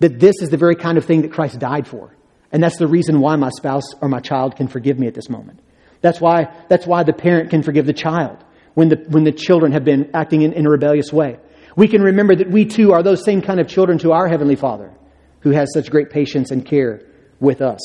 That 0.00 0.18
this 0.18 0.36
is 0.40 0.50
the 0.50 0.56
very 0.56 0.76
kind 0.76 0.98
of 0.98 1.04
thing 1.04 1.22
that 1.22 1.32
Christ 1.32 1.58
died 1.58 1.86
for. 1.86 2.16
And 2.52 2.62
that's 2.62 2.76
the 2.76 2.86
reason 2.86 3.20
why 3.20 3.36
my 3.36 3.50
spouse 3.50 3.94
or 4.00 4.08
my 4.08 4.20
child 4.20 4.56
can 4.56 4.68
forgive 4.68 4.98
me 4.98 5.06
at 5.06 5.14
this 5.14 5.28
moment. 5.28 5.60
That's 6.04 6.20
why, 6.20 6.54
that's 6.68 6.86
why 6.86 7.02
the 7.02 7.14
parent 7.14 7.48
can 7.48 7.62
forgive 7.62 7.86
the 7.86 7.94
child 7.94 8.36
when 8.74 8.90
the, 8.90 8.96
when 9.08 9.24
the 9.24 9.32
children 9.32 9.72
have 9.72 9.86
been 9.86 10.10
acting 10.12 10.42
in, 10.42 10.52
in 10.52 10.66
a 10.66 10.70
rebellious 10.70 11.10
way. 11.10 11.38
We 11.76 11.88
can 11.88 12.02
remember 12.02 12.36
that 12.36 12.50
we 12.50 12.66
too 12.66 12.92
are 12.92 13.02
those 13.02 13.24
same 13.24 13.40
kind 13.40 13.58
of 13.58 13.68
children 13.68 13.96
to 14.00 14.12
our 14.12 14.28
Heavenly 14.28 14.56
Father 14.56 14.92
who 15.40 15.52
has 15.52 15.72
such 15.72 15.90
great 15.90 16.10
patience 16.10 16.50
and 16.50 16.62
care 16.62 17.00
with 17.40 17.62
us. 17.62 17.80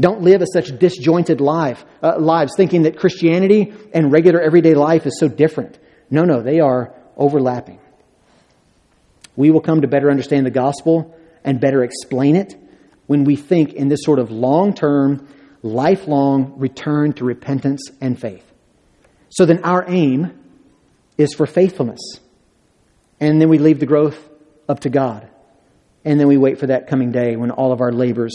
Don't 0.00 0.22
live 0.22 0.40
a 0.40 0.46
such 0.46 0.78
disjointed 0.78 1.42
life, 1.42 1.84
uh, 2.02 2.18
lives 2.18 2.54
thinking 2.56 2.84
that 2.84 2.96
Christianity 2.98 3.74
and 3.92 4.10
regular 4.10 4.40
everyday 4.40 4.72
life 4.72 5.04
is 5.04 5.20
so 5.20 5.28
different. 5.28 5.78
No, 6.08 6.24
no, 6.24 6.40
they 6.40 6.60
are 6.60 6.94
overlapping. 7.18 7.80
We 9.36 9.50
will 9.50 9.60
come 9.60 9.82
to 9.82 9.88
better 9.88 10.10
understand 10.10 10.46
the 10.46 10.50
gospel 10.50 11.14
and 11.44 11.60
better 11.60 11.84
explain 11.84 12.34
it 12.34 12.54
when 13.08 13.24
we 13.24 13.36
think 13.36 13.74
in 13.74 13.88
this 13.88 14.00
sort 14.04 14.20
of 14.20 14.30
long 14.30 14.72
term, 14.72 15.28
lifelong 15.62 16.54
return 16.58 17.12
to 17.14 17.24
repentance 17.24 17.90
and 18.00 18.20
faith. 18.20 18.44
So 19.30 19.46
then 19.46 19.64
our 19.64 19.84
aim 19.88 20.38
is 21.16 21.34
for 21.34 21.46
faithfulness. 21.46 22.00
And 23.20 23.40
then 23.40 23.48
we 23.48 23.58
leave 23.58 23.80
the 23.80 23.86
growth 23.86 24.18
up 24.68 24.80
to 24.80 24.90
God. 24.90 25.28
And 26.04 26.18
then 26.18 26.26
we 26.26 26.36
wait 26.36 26.58
for 26.58 26.66
that 26.66 26.88
coming 26.88 27.12
day 27.12 27.36
when 27.36 27.50
all 27.50 27.72
of 27.72 27.80
our 27.80 27.92
labors 27.92 28.34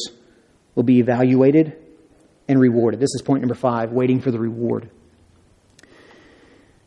will 0.75 0.83
be 0.83 0.99
evaluated 0.99 1.75
and 2.47 2.59
rewarded. 2.59 2.99
This 2.99 3.13
is 3.13 3.21
point 3.21 3.41
number 3.41 3.55
five 3.55 3.91
waiting 3.91 4.21
for 4.21 4.31
the 4.31 4.39
reward. 4.39 4.89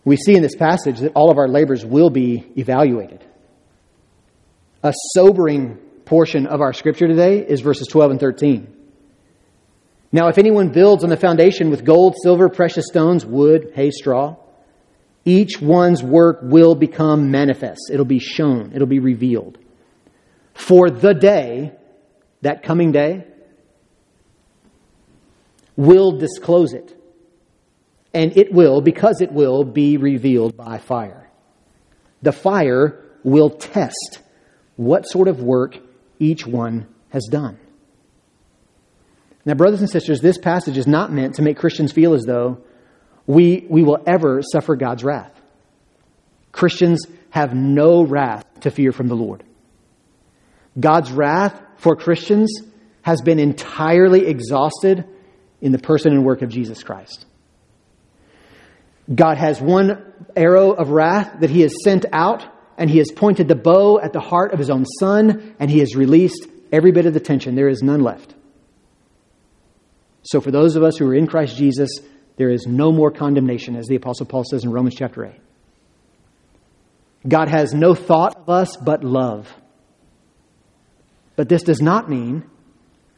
We 0.05 0.17
see 0.17 0.35
in 0.35 0.43
this 0.43 0.57
passage 0.57 1.01
that 1.01 1.13
all 1.15 1.31
of 1.31 1.37
our 1.37 1.49
labors 1.49 1.85
will 1.85 2.09
be 2.09 2.47
evaluated. 2.57 3.23
A 4.83 4.95
sobering 5.13 5.77
portion 6.07 6.47
of 6.47 6.63
our 6.63 6.73
scripture 6.73 7.07
today 7.07 7.47
is 7.47 7.61
verses 7.61 7.87
12 7.89 8.13
and 8.13 8.21
13. 8.21 8.80
Now, 10.13 10.29
if 10.29 10.39
anyone 10.39 10.71
builds 10.71 11.05
on 11.05 11.11
the 11.11 11.17
foundation 11.17 11.71
with 11.71 11.85
gold, 11.85 12.17
silver, 12.23 12.49
precious 12.49 12.87
stones, 12.87 13.25
wood, 13.25 13.73
hay, 13.75 13.91
straw, 13.91 14.37
each 15.25 15.61
one's 15.61 16.03
work 16.03 16.41
will 16.43 16.75
become 16.75 17.31
manifest. 17.31 17.91
It'll 17.93 18.05
be 18.05 18.19
shown, 18.19 18.73
it'll 18.75 18.89
be 18.89 18.99
revealed. 18.99 19.59
For 20.55 20.91
the 20.91 21.15
day, 21.15 21.73
that 22.43 22.63
coming 22.63 22.91
day, 22.91 23.25
will 25.77 26.13
disclose 26.13 26.73
it. 26.73 26.97
And 28.13 28.37
it 28.37 28.53
will, 28.53 28.81
because 28.81 29.21
it 29.21 29.31
will, 29.31 29.63
be 29.63 29.97
revealed 29.97 30.57
by 30.57 30.79
fire. 30.79 31.31
The 32.23 32.33
fire 32.33 33.05
will 33.23 33.51
test 33.51 34.19
what 34.77 35.09
sort 35.09 35.29
of 35.29 35.41
work 35.41 35.79
each 36.19 36.47
one 36.47 36.89
has 37.11 37.29
done. 37.31 37.59
Now, 39.51 39.57
brothers 39.57 39.81
and 39.81 39.91
sisters, 39.91 40.21
this 40.21 40.39
passage 40.39 40.79
is 40.79 40.87
not 40.87 41.11
meant 41.11 41.35
to 41.35 41.43
make 41.43 41.57
Christians 41.57 41.91
feel 41.91 42.15
as 42.15 42.23
though 42.23 42.59
we, 43.27 43.67
we 43.69 43.83
will 43.83 43.99
ever 44.07 44.43
suffer 44.43 44.77
God's 44.77 45.03
wrath. 45.03 45.33
Christians 46.53 47.05
have 47.31 47.53
no 47.53 48.05
wrath 48.05 48.45
to 48.61 48.71
fear 48.71 48.93
from 48.93 49.09
the 49.09 49.17
Lord. 49.17 49.43
God's 50.79 51.11
wrath 51.11 51.61
for 51.79 51.97
Christians 51.97 52.63
has 53.03 53.23
been 53.23 53.41
entirely 53.41 54.29
exhausted 54.29 55.05
in 55.61 55.73
the 55.73 55.81
person 55.81 56.13
and 56.13 56.25
work 56.25 56.43
of 56.43 56.49
Jesus 56.49 56.85
Christ. 56.85 57.27
God 59.13 59.37
has 59.37 59.61
one 59.61 60.13
arrow 60.37 60.71
of 60.71 60.91
wrath 60.91 61.41
that 61.41 61.51
he 61.51 61.63
has 61.63 61.75
sent 61.83 62.07
out, 62.13 62.47
and 62.79 62.89
he 62.89 62.99
has 62.99 63.11
pointed 63.11 63.49
the 63.49 63.57
bow 63.57 63.99
at 63.99 64.13
the 64.13 64.21
heart 64.21 64.53
of 64.53 64.61
his 64.61 64.71
own 64.71 64.85
son, 64.85 65.57
and 65.59 65.69
he 65.69 65.81
has 65.81 65.97
released 65.97 66.47
every 66.71 66.93
bit 66.93 67.07
of 67.07 67.15
the 67.15 67.19
tension. 67.19 67.57
There 67.57 67.69
is 67.69 67.83
none 67.83 68.03
left. 68.03 68.37
So, 70.23 70.41
for 70.41 70.51
those 70.51 70.77
of 70.77 70.83
us 70.83 70.97
who 70.99 71.07
are 71.09 71.15
in 71.15 71.27
Christ 71.27 71.57
Jesus, 71.57 71.91
there 72.37 72.51
is 72.51 72.67
no 72.67 72.93
more 72.93 73.11
condemnation, 73.11 73.77
as 73.77 73.87
the 73.87 73.97
Apostle 73.97 74.27
Paul 74.27 74.45
says 74.45 74.65
in 74.65 74.71
Romans 74.71 74.95
chapter 74.95 75.25
8. 75.25 75.33
God 77.29 77.49
has 77.49 77.75
no 77.75 77.95
thought 77.95 78.37
of 78.37 78.49
us 78.49 78.77
but 78.77 79.05
love. 79.05 79.53
But 81.37 81.49
this 81.49 81.63
does 81.63 81.81
not 81.81 82.09
mean 82.09 82.45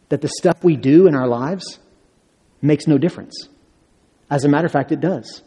that 0.08 0.20
the 0.20 0.28
stuff 0.28 0.62
we 0.62 0.76
do 0.76 1.06
in 1.06 1.14
our 1.14 1.26
lives 1.26 1.78
makes 2.60 2.86
no 2.86 2.98
difference. 2.98 3.48
As 4.30 4.44
a 4.44 4.48
matter 4.48 4.66
of 4.66 4.72
fact, 4.72 4.92
it 4.92 5.00
does. 5.00 5.42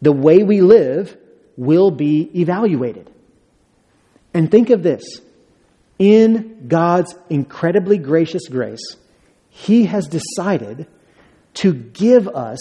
The 0.00 0.12
way 0.12 0.42
we 0.42 0.60
live 0.60 1.16
will 1.56 1.90
be 1.90 2.30
evaluated. 2.40 3.10
And 4.32 4.50
think 4.50 4.70
of 4.70 4.82
this 4.82 5.20
in 5.98 6.68
God's 6.68 7.14
incredibly 7.28 7.98
gracious 7.98 8.46
grace, 8.48 8.96
He 9.58 9.86
has 9.86 10.06
decided 10.06 10.86
to 11.54 11.72
give 11.72 12.28
us 12.28 12.60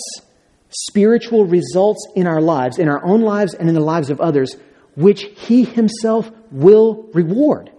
spiritual 0.69 1.45
results 1.45 2.07
in 2.15 2.25
our 2.25 2.41
lives, 2.41 2.79
in 2.79 2.89
our 2.89 3.03
own 3.05 3.21
lives 3.21 3.53
and 3.53 3.69
in 3.69 3.75
the 3.75 3.81
lives 3.81 4.09
of 4.09 4.19
others, 4.19 4.55
which 4.95 5.21
He 5.35 5.63
Himself 5.63 6.31
will 6.51 7.07
reward. 7.13 7.69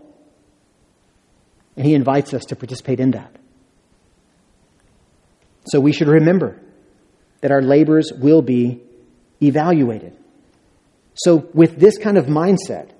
And 1.76 1.84
He 1.84 1.94
invites 1.94 2.32
us 2.32 2.44
to 2.46 2.56
participate 2.56 3.00
in 3.00 3.10
that. 3.10 3.34
So 5.66 5.80
we 5.80 5.92
should 5.92 6.08
remember 6.08 6.60
that 7.40 7.50
our 7.50 7.60
labors 7.60 8.12
will 8.12 8.40
be 8.40 8.80
evaluated. 9.42 10.16
So, 11.14 11.48
with 11.52 11.76
this 11.76 11.98
kind 11.98 12.16
of 12.16 12.26
mindset, 12.26 12.90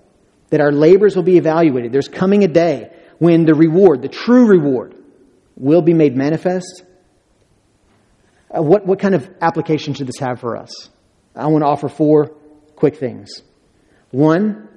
that 0.51 0.61
our 0.61 0.73
labors 0.73 1.15
will 1.15 1.23
be 1.23 1.37
evaluated, 1.37 1.93
there's 1.93 2.09
coming 2.09 2.43
a 2.43 2.49
day 2.49 2.91
when 3.19 3.45
the 3.45 3.55
reward, 3.55 4.03
the 4.03 4.09
true 4.09 4.47
reward, 4.47 4.98
will 5.59 5.83
be 5.83 5.93
made 5.93 6.17
manifest. 6.17 6.85
Uh, 8.51 8.63
what, 8.63 8.87
what 8.87 8.99
kind 8.99 9.15
of 9.15 9.29
application 9.41 9.93
should 9.93 10.07
this 10.07 10.19
have 10.21 10.41
for 10.41 10.57
us? 10.57 10.89
I 11.35 11.47
want 11.49 11.63
to 11.63 11.69
offer 11.69 11.89
four 11.89 12.35
quick 12.77 12.97
things. 12.97 13.43
One, 14.11 14.69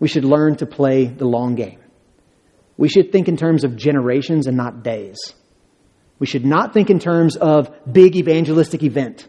we 0.00 0.08
should 0.08 0.24
learn 0.24 0.56
to 0.56 0.66
play 0.66 1.06
the 1.06 1.26
long 1.26 1.54
game. 1.54 1.78
We 2.76 2.88
should 2.88 3.12
think 3.12 3.28
in 3.28 3.36
terms 3.36 3.62
of 3.62 3.76
generations 3.76 4.46
and 4.46 4.56
not 4.56 4.82
days. 4.82 5.18
We 6.18 6.26
should 6.26 6.44
not 6.44 6.72
think 6.72 6.90
in 6.90 6.98
terms 6.98 7.36
of 7.36 7.70
big 7.90 8.16
evangelistic 8.16 8.82
event. 8.82 9.28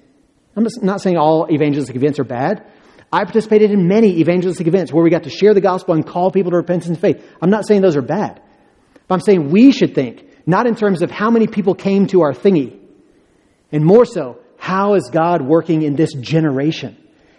I'm 0.55 0.65
not 0.81 1.01
saying 1.01 1.17
all 1.17 1.47
evangelistic 1.51 1.95
events 1.95 2.19
are 2.19 2.23
bad. 2.23 2.65
I 3.11 3.23
participated 3.25 3.71
in 3.71 3.87
many 3.87 4.19
evangelistic 4.19 4.67
events 4.67 4.91
where 4.91 5.03
we 5.03 5.09
got 5.09 5.23
to 5.23 5.29
share 5.29 5.53
the 5.53 5.61
gospel 5.61 5.93
and 5.93 6.05
call 6.05 6.31
people 6.31 6.51
to 6.51 6.57
repentance 6.57 6.87
and 6.87 6.99
faith. 6.99 7.25
I'm 7.41 7.49
not 7.49 7.67
saying 7.67 7.81
those 7.81 7.97
are 7.97 8.01
bad. 8.01 8.41
But 9.07 9.15
I'm 9.15 9.21
saying 9.21 9.51
we 9.51 9.71
should 9.71 9.93
think, 9.93 10.25
not 10.45 10.67
in 10.67 10.75
terms 10.75 11.01
of 11.01 11.11
how 11.11 11.29
many 11.29 11.47
people 11.47 11.75
came 11.75 12.07
to 12.07 12.21
our 12.21 12.33
thingy, 12.33 12.77
and 13.71 13.85
more 13.85 14.05
so, 14.05 14.39
how 14.57 14.93
is 14.93 15.09
God 15.11 15.41
working 15.41 15.81
in 15.81 15.95
this 15.95 16.13
generation? 16.13 16.97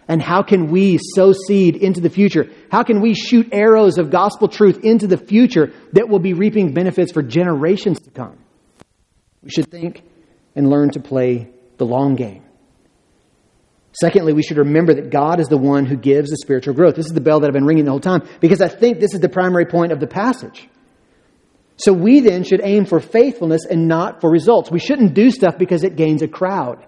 And 0.08 0.20
how 0.20 0.42
can 0.42 0.70
we 0.70 0.98
sow 1.14 1.32
seed 1.32 1.76
into 1.76 2.00
the 2.00 2.10
future? 2.10 2.50
How 2.70 2.82
can 2.82 3.00
we 3.00 3.14
shoot 3.14 3.48
arrows 3.52 3.98
of 3.98 4.10
gospel 4.10 4.48
truth 4.48 4.80
into 4.84 5.06
the 5.06 5.16
future 5.16 5.72
that 5.92 6.08
will 6.08 6.18
be 6.18 6.32
reaping 6.32 6.74
benefits 6.74 7.12
for 7.12 7.22
generations 7.22 8.00
to 8.00 8.10
come? 8.10 8.38
We 9.42 9.50
should 9.50 9.70
think 9.70 10.02
and 10.56 10.68
learn 10.68 10.90
to 10.90 11.00
play 11.00 11.48
the 11.78 11.86
long 11.86 12.16
game. 12.16 12.42
Secondly, 13.92 14.32
we 14.32 14.42
should 14.42 14.56
remember 14.56 14.94
that 14.94 15.10
God 15.10 15.38
is 15.38 15.48
the 15.48 15.58
one 15.58 15.84
who 15.84 15.96
gives 15.96 16.30
the 16.30 16.36
spiritual 16.38 16.74
growth. 16.74 16.96
This 16.96 17.06
is 17.06 17.12
the 17.12 17.20
bell 17.20 17.40
that 17.40 17.46
I've 17.46 17.52
been 17.52 17.66
ringing 17.66 17.84
the 17.84 17.90
whole 17.90 18.00
time 18.00 18.22
because 18.40 18.60
I 18.60 18.68
think 18.68 19.00
this 19.00 19.14
is 19.14 19.20
the 19.20 19.28
primary 19.28 19.66
point 19.66 19.92
of 19.92 20.00
the 20.00 20.06
passage. 20.06 20.68
So 21.76 21.92
we 21.92 22.20
then 22.20 22.44
should 22.44 22.60
aim 22.62 22.84
for 22.84 23.00
faithfulness 23.00 23.64
and 23.64 23.88
not 23.88 24.20
for 24.20 24.30
results. 24.30 24.70
We 24.70 24.78
shouldn't 24.78 25.14
do 25.14 25.30
stuff 25.30 25.58
because 25.58 25.84
it 25.84 25.96
gains 25.96 26.22
a 26.22 26.28
crowd. 26.28 26.86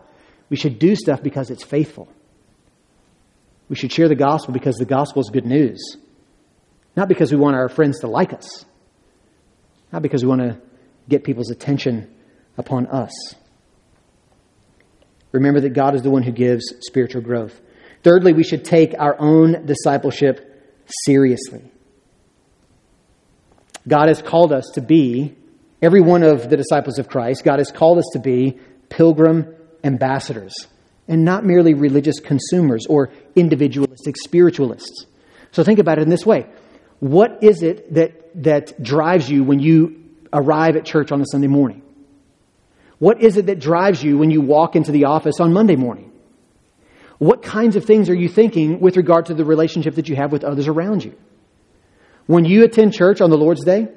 We 0.50 0.56
should 0.56 0.78
do 0.78 0.94
stuff 0.94 1.22
because 1.22 1.50
it's 1.50 1.64
faithful. 1.64 2.08
We 3.68 3.76
should 3.76 3.92
share 3.92 4.08
the 4.08 4.14
gospel 4.14 4.52
because 4.52 4.76
the 4.76 4.84
gospel 4.84 5.22
is 5.22 5.30
good 5.30 5.46
news. 5.46 5.96
Not 6.96 7.08
because 7.08 7.32
we 7.32 7.38
want 7.38 7.56
our 7.56 7.68
friends 7.68 8.00
to 8.00 8.06
like 8.06 8.32
us. 8.32 8.64
Not 9.92 10.02
because 10.02 10.22
we 10.22 10.28
want 10.28 10.42
to 10.42 10.60
get 11.08 11.24
people's 11.24 11.50
attention 11.50 12.14
upon 12.56 12.86
us. 12.86 13.12
Remember 15.32 15.60
that 15.60 15.70
God 15.70 15.94
is 15.96 16.02
the 16.02 16.10
one 16.10 16.22
who 16.22 16.30
gives 16.30 16.72
spiritual 16.80 17.22
growth. 17.22 17.60
Thirdly, 18.04 18.32
we 18.32 18.44
should 18.44 18.64
take 18.64 18.94
our 18.98 19.16
own 19.18 19.66
discipleship 19.66 20.84
seriously. 21.04 21.72
God 23.86 24.08
has 24.08 24.22
called 24.22 24.52
us 24.52 24.70
to 24.74 24.80
be, 24.80 25.36
every 25.82 26.00
one 26.00 26.22
of 26.22 26.48
the 26.48 26.56
disciples 26.56 26.98
of 26.98 27.08
Christ, 27.08 27.44
God 27.44 27.58
has 27.58 27.70
called 27.70 27.98
us 27.98 28.08
to 28.12 28.18
be 28.18 28.58
pilgrim 28.88 29.54
ambassadors 29.82 30.54
and 31.06 31.24
not 31.24 31.44
merely 31.44 31.74
religious 31.74 32.18
consumers 32.20 32.86
or 32.88 33.10
individualistic 33.34 34.16
spiritualists. 34.16 35.06
So 35.52 35.62
think 35.62 35.78
about 35.78 35.98
it 35.98 36.02
in 36.02 36.10
this 36.10 36.24
way 36.26 36.46
What 37.00 37.42
is 37.42 37.62
it 37.62 37.94
that, 37.94 38.42
that 38.42 38.82
drives 38.82 39.28
you 39.28 39.44
when 39.44 39.60
you 39.60 40.02
arrive 40.32 40.76
at 40.76 40.84
church 40.84 41.12
on 41.12 41.20
a 41.20 41.26
Sunday 41.30 41.48
morning? 41.48 41.82
What 42.98 43.22
is 43.22 43.36
it 43.36 43.46
that 43.46 43.58
drives 43.58 44.02
you 44.02 44.16
when 44.16 44.30
you 44.30 44.40
walk 44.40 44.76
into 44.76 44.92
the 44.92 45.04
office 45.04 45.40
on 45.40 45.52
Monday 45.52 45.76
morning? 45.76 46.12
What 47.18 47.42
kinds 47.42 47.76
of 47.76 47.84
things 47.84 48.08
are 48.08 48.14
you 48.14 48.28
thinking 48.28 48.80
with 48.80 48.96
regard 48.96 49.26
to 49.26 49.34
the 49.34 49.44
relationship 49.44 49.96
that 49.96 50.08
you 50.08 50.16
have 50.16 50.32
with 50.32 50.42
others 50.42 50.68
around 50.68 51.04
you? 51.04 51.14
When 52.26 52.44
you 52.44 52.64
attend 52.64 52.94
church 52.94 53.20
on 53.20 53.30
the 53.30 53.36
Lord's 53.36 53.64
Day, 53.64 53.88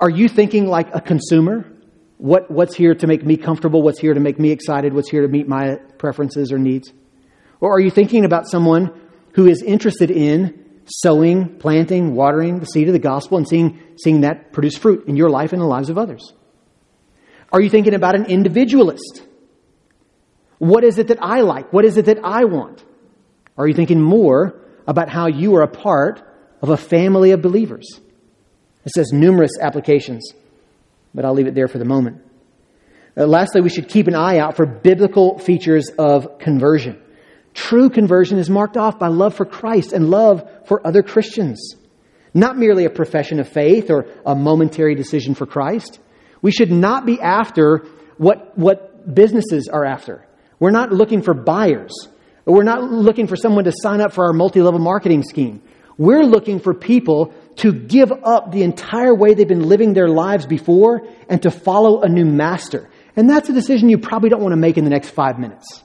are 0.00 0.10
you 0.10 0.28
thinking 0.28 0.66
like 0.66 0.94
a 0.94 1.00
consumer? 1.00 1.70
What, 2.18 2.50
what's 2.50 2.76
here 2.76 2.94
to 2.94 3.06
make 3.06 3.24
me 3.24 3.36
comfortable? 3.36 3.82
What's 3.82 3.98
here 3.98 4.14
to 4.14 4.20
make 4.20 4.38
me 4.38 4.50
excited? 4.50 4.92
What's 4.92 5.10
here 5.10 5.22
to 5.22 5.28
meet 5.28 5.48
my 5.48 5.76
preferences 5.98 6.52
or 6.52 6.58
needs? 6.58 6.92
Or 7.60 7.74
are 7.74 7.80
you 7.80 7.90
thinking 7.90 8.24
about 8.24 8.48
someone 8.48 8.92
who 9.32 9.46
is 9.46 9.62
interested 9.62 10.10
in 10.12 10.82
sowing, 10.84 11.58
planting, 11.58 12.14
watering 12.14 12.60
the 12.60 12.66
seed 12.66 12.86
of 12.86 12.92
the 12.92 13.00
gospel 13.00 13.36
and 13.36 13.48
seeing, 13.48 13.80
seeing 14.02 14.20
that 14.20 14.52
produce 14.52 14.76
fruit 14.76 15.08
in 15.08 15.16
your 15.16 15.28
life 15.28 15.52
and 15.52 15.60
the 15.60 15.66
lives 15.66 15.90
of 15.90 15.98
others? 15.98 16.32
Are 17.52 17.60
you 17.60 17.68
thinking 17.68 17.94
about 17.94 18.14
an 18.14 18.26
individualist? 18.26 19.24
What 20.58 20.84
is 20.84 20.98
it 20.98 21.08
that 21.08 21.18
I 21.20 21.40
like? 21.40 21.72
What 21.72 21.84
is 21.84 21.96
it 21.96 22.06
that 22.06 22.18
I 22.22 22.44
want? 22.44 22.84
Are 23.56 23.66
you 23.66 23.74
thinking 23.74 24.00
more 24.00 24.60
about 24.86 25.08
how 25.08 25.26
you 25.26 25.56
are 25.56 25.62
a 25.62 25.68
part 25.68 26.22
of 26.62 26.70
a 26.70 26.76
family 26.76 27.30
of 27.32 27.42
believers? 27.42 28.00
It 28.84 28.92
says 28.92 29.12
numerous 29.12 29.52
applications, 29.60 30.32
but 31.14 31.24
I'll 31.24 31.34
leave 31.34 31.46
it 31.46 31.54
there 31.54 31.68
for 31.68 31.78
the 31.78 31.84
moment. 31.84 32.22
Uh, 33.16 33.26
lastly, 33.26 33.60
we 33.60 33.68
should 33.68 33.88
keep 33.88 34.06
an 34.06 34.14
eye 34.14 34.38
out 34.38 34.56
for 34.56 34.64
biblical 34.64 35.38
features 35.38 35.90
of 35.98 36.38
conversion. 36.38 37.00
True 37.54 37.90
conversion 37.90 38.38
is 38.38 38.48
marked 38.48 38.76
off 38.76 38.98
by 38.98 39.08
love 39.08 39.34
for 39.34 39.44
Christ 39.44 39.92
and 39.92 40.08
love 40.08 40.48
for 40.66 40.86
other 40.86 41.02
Christians. 41.02 41.74
Not 42.32 42.56
merely 42.56 42.84
a 42.84 42.90
profession 42.90 43.40
of 43.40 43.48
faith 43.48 43.90
or 43.90 44.06
a 44.24 44.34
momentary 44.34 44.94
decision 44.94 45.34
for 45.34 45.46
Christ. 45.46 45.98
We 46.40 46.52
should 46.52 46.70
not 46.70 47.04
be 47.04 47.20
after 47.20 47.86
what, 48.16 48.56
what 48.56 49.12
businesses 49.12 49.68
are 49.68 49.84
after. 49.84 50.24
We're 50.60 50.70
not 50.70 50.92
looking 50.92 51.22
for 51.22 51.34
buyers. 51.34 51.92
We're 52.44 52.62
not 52.62 52.82
looking 52.82 53.26
for 53.26 53.36
someone 53.36 53.64
to 53.64 53.72
sign 53.74 54.00
up 54.00 54.12
for 54.12 54.26
our 54.26 54.32
multi 54.32 54.62
level 54.62 54.80
marketing 54.80 55.22
scheme. 55.22 55.62
We're 55.98 56.22
looking 56.22 56.60
for 56.60 56.72
people 56.72 57.34
to 57.56 57.72
give 57.72 58.12
up 58.12 58.52
the 58.52 58.62
entire 58.62 59.14
way 59.14 59.34
they've 59.34 59.46
been 59.46 59.68
living 59.68 59.92
their 59.92 60.08
lives 60.08 60.46
before 60.46 61.06
and 61.28 61.42
to 61.42 61.50
follow 61.50 62.02
a 62.02 62.08
new 62.08 62.24
master. 62.24 62.88
And 63.16 63.28
that's 63.28 63.48
a 63.48 63.52
decision 63.52 63.88
you 63.88 63.98
probably 63.98 64.30
don't 64.30 64.40
want 64.40 64.52
to 64.52 64.56
make 64.56 64.78
in 64.78 64.84
the 64.84 64.90
next 64.90 65.10
five 65.10 65.40
minutes. 65.40 65.82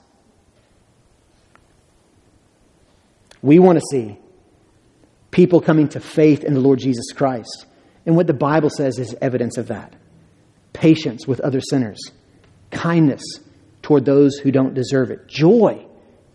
We 3.42 3.58
want 3.58 3.80
to 3.80 3.86
see 3.92 4.20
people 5.32 5.60
coming 5.60 5.90
to 5.90 6.00
faith 6.00 6.44
in 6.44 6.54
the 6.54 6.60
Lord 6.60 6.78
Jesus 6.78 7.12
Christ. 7.12 7.66
And 8.06 8.16
what 8.16 8.28
the 8.28 8.34
Bible 8.34 8.70
says 8.70 9.00
is 9.00 9.16
evidence 9.20 9.58
of 9.58 9.68
that 9.68 9.96
patience 10.74 11.28
with 11.28 11.40
other 11.40 11.62
sinners, 11.62 12.00
kindness 12.72 13.22
toward 13.82 14.06
those 14.06 14.38
who 14.38 14.52
don't 14.52 14.74
deserve 14.74 15.12
it, 15.12 15.28
joy 15.28 15.86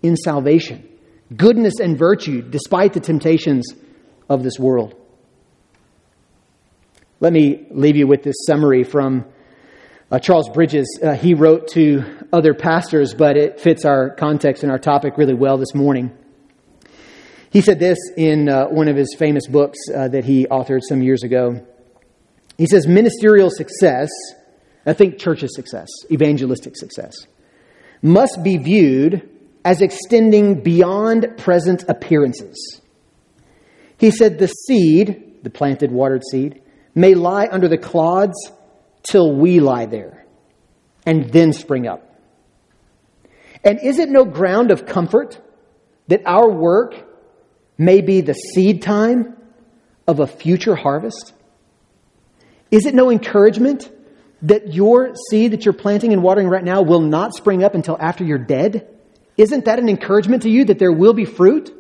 in 0.02 0.16
salvation, 0.16 0.87
goodness 1.36 1.74
and 1.80 1.98
virtue 1.98 2.42
despite 2.42 2.92
the 2.92 3.00
temptations 3.00 3.74
of 4.28 4.42
this 4.42 4.58
world. 4.58 4.94
Let 7.20 7.32
me 7.32 7.66
leave 7.70 7.96
you 7.96 8.06
with 8.06 8.22
this 8.22 8.36
summary 8.46 8.84
from 8.84 9.24
uh, 10.10 10.18
Charles 10.18 10.48
Bridges. 10.48 10.98
Uh, 11.02 11.14
he 11.14 11.34
wrote 11.34 11.68
to 11.68 12.04
other 12.32 12.54
pastors, 12.54 13.12
but 13.14 13.36
it 13.36 13.60
fits 13.60 13.84
our 13.84 14.10
context 14.10 14.62
and 14.62 14.70
our 14.70 14.78
topic 14.78 15.18
really 15.18 15.34
well 15.34 15.58
this 15.58 15.74
morning. 15.74 16.16
He 17.50 17.60
said 17.60 17.78
this 17.78 17.98
in 18.16 18.48
uh, 18.48 18.66
one 18.66 18.88
of 18.88 18.96
his 18.96 19.14
famous 19.18 19.46
books 19.46 19.78
uh, 19.94 20.08
that 20.08 20.24
he 20.24 20.46
authored 20.46 20.82
some 20.82 21.02
years 21.02 21.22
ago. 21.22 21.66
He 22.56 22.66
says 22.66 22.86
ministerial 22.86 23.50
success, 23.50 24.10
I 24.84 24.92
think 24.92 25.18
church's 25.18 25.54
success, 25.54 25.88
evangelistic 26.10 26.76
success, 26.76 27.14
must 28.02 28.42
be 28.42 28.58
viewed 28.58 29.28
as 29.64 29.82
extending 29.82 30.62
beyond 30.62 31.36
present 31.36 31.84
appearances. 31.88 32.80
He 33.98 34.10
said 34.10 34.38
the 34.38 34.46
seed, 34.46 35.42
the 35.42 35.50
planted, 35.50 35.90
watered 35.90 36.22
seed, 36.30 36.62
may 36.94 37.14
lie 37.14 37.48
under 37.50 37.68
the 37.68 37.78
clods 37.78 38.36
till 39.02 39.34
we 39.34 39.60
lie 39.60 39.86
there 39.86 40.24
and 41.06 41.30
then 41.32 41.52
spring 41.52 41.86
up. 41.86 42.04
And 43.64 43.80
is 43.82 43.98
it 43.98 44.08
no 44.08 44.24
ground 44.24 44.70
of 44.70 44.86
comfort 44.86 45.40
that 46.08 46.22
our 46.26 46.48
work 46.48 46.94
may 47.76 48.00
be 48.00 48.20
the 48.20 48.34
seed 48.34 48.82
time 48.82 49.36
of 50.06 50.20
a 50.20 50.26
future 50.26 50.74
harvest? 50.74 51.32
Is 52.70 52.86
it 52.86 52.94
no 52.94 53.10
encouragement 53.10 53.90
that 54.42 54.72
your 54.72 55.14
seed 55.30 55.52
that 55.52 55.64
you're 55.64 55.74
planting 55.74 56.12
and 56.12 56.22
watering 56.22 56.48
right 56.48 56.62
now 56.62 56.82
will 56.82 57.00
not 57.00 57.34
spring 57.34 57.64
up 57.64 57.74
until 57.74 57.96
after 57.98 58.24
you're 58.24 58.38
dead? 58.38 58.88
Isn't 59.38 59.64
that 59.66 59.78
an 59.78 59.88
encouragement 59.88 60.42
to 60.42 60.50
you 60.50 60.66
that 60.66 60.78
there 60.78 60.92
will 60.92 61.14
be 61.14 61.24
fruit? 61.24 61.72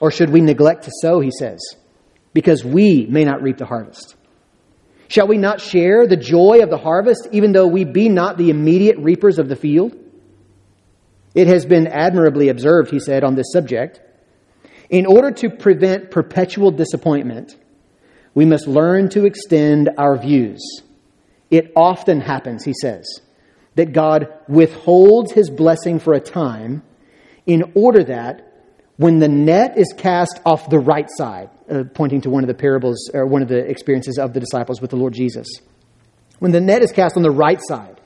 Or 0.00 0.10
should 0.10 0.30
we 0.30 0.40
neglect 0.40 0.84
to 0.84 0.90
sow, 1.00 1.20
he 1.20 1.30
says, 1.30 1.60
because 2.32 2.64
we 2.64 3.06
may 3.06 3.24
not 3.24 3.42
reap 3.42 3.58
the 3.58 3.66
harvest? 3.66 4.16
Shall 5.08 5.26
we 5.26 5.36
not 5.36 5.60
share 5.60 6.06
the 6.06 6.16
joy 6.16 6.60
of 6.62 6.70
the 6.70 6.78
harvest, 6.78 7.28
even 7.32 7.52
though 7.52 7.66
we 7.66 7.84
be 7.84 8.08
not 8.08 8.38
the 8.38 8.48
immediate 8.48 8.96
reapers 8.98 9.38
of 9.38 9.48
the 9.48 9.56
field? 9.56 9.94
It 11.34 11.48
has 11.48 11.66
been 11.66 11.86
admirably 11.86 12.48
observed, 12.48 12.90
he 12.90 12.98
said, 12.98 13.24
on 13.24 13.34
this 13.34 13.52
subject. 13.52 14.00
In 14.88 15.06
order 15.06 15.30
to 15.30 15.50
prevent 15.50 16.10
perpetual 16.10 16.70
disappointment, 16.70 17.56
we 18.34 18.44
must 18.44 18.66
learn 18.66 19.08
to 19.10 19.24
extend 19.24 19.90
our 19.98 20.16
views. 20.16 20.62
It 21.50 21.72
often 21.76 22.20
happens, 22.20 22.64
he 22.64 22.72
says, 22.80 23.06
that 23.74 23.92
God 23.92 24.28
withholds 24.48 25.32
his 25.32 25.50
blessing 25.50 25.98
for 25.98 26.12
a 26.14 26.20
time 26.20 26.82
in 27.46 27.72
order 27.74 28.04
that 28.04 28.48
when 28.96 29.18
the 29.18 29.28
net 29.28 29.78
is 29.78 29.92
cast 29.96 30.40
off 30.44 30.68
the 30.68 30.78
right 30.78 31.08
side, 31.10 31.50
uh, 31.70 31.84
pointing 31.94 32.20
to 32.20 32.30
one 32.30 32.44
of 32.44 32.48
the 32.48 32.54
parables 32.54 33.10
or 33.14 33.26
one 33.26 33.42
of 33.42 33.48
the 33.48 33.58
experiences 33.58 34.18
of 34.18 34.32
the 34.32 34.40
disciples 34.40 34.80
with 34.80 34.90
the 34.90 34.96
Lord 34.96 35.14
Jesus, 35.14 35.48
when 36.38 36.52
the 36.52 36.60
net 36.60 36.82
is 36.82 36.92
cast 36.92 37.16
on 37.16 37.22
the 37.22 37.30
right 37.30 37.60
side, 37.60 38.00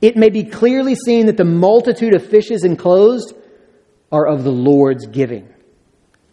it 0.00 0.16
may 0.16 0.28
be 0.28 0.44
clearly 0.44 0.94
seen 0.94 1.26
that 1.26 1.36
the 1.36 1.44
multitude 1.44 2.14
of 2.14 2.26
fishes 2.26 2.64
enclosed 2.64 3.34
are 4.12 4.26
of 4.26 4.44
the 4.44 4.52
Lord's 4.52 5.06
giving, 5.06 5.48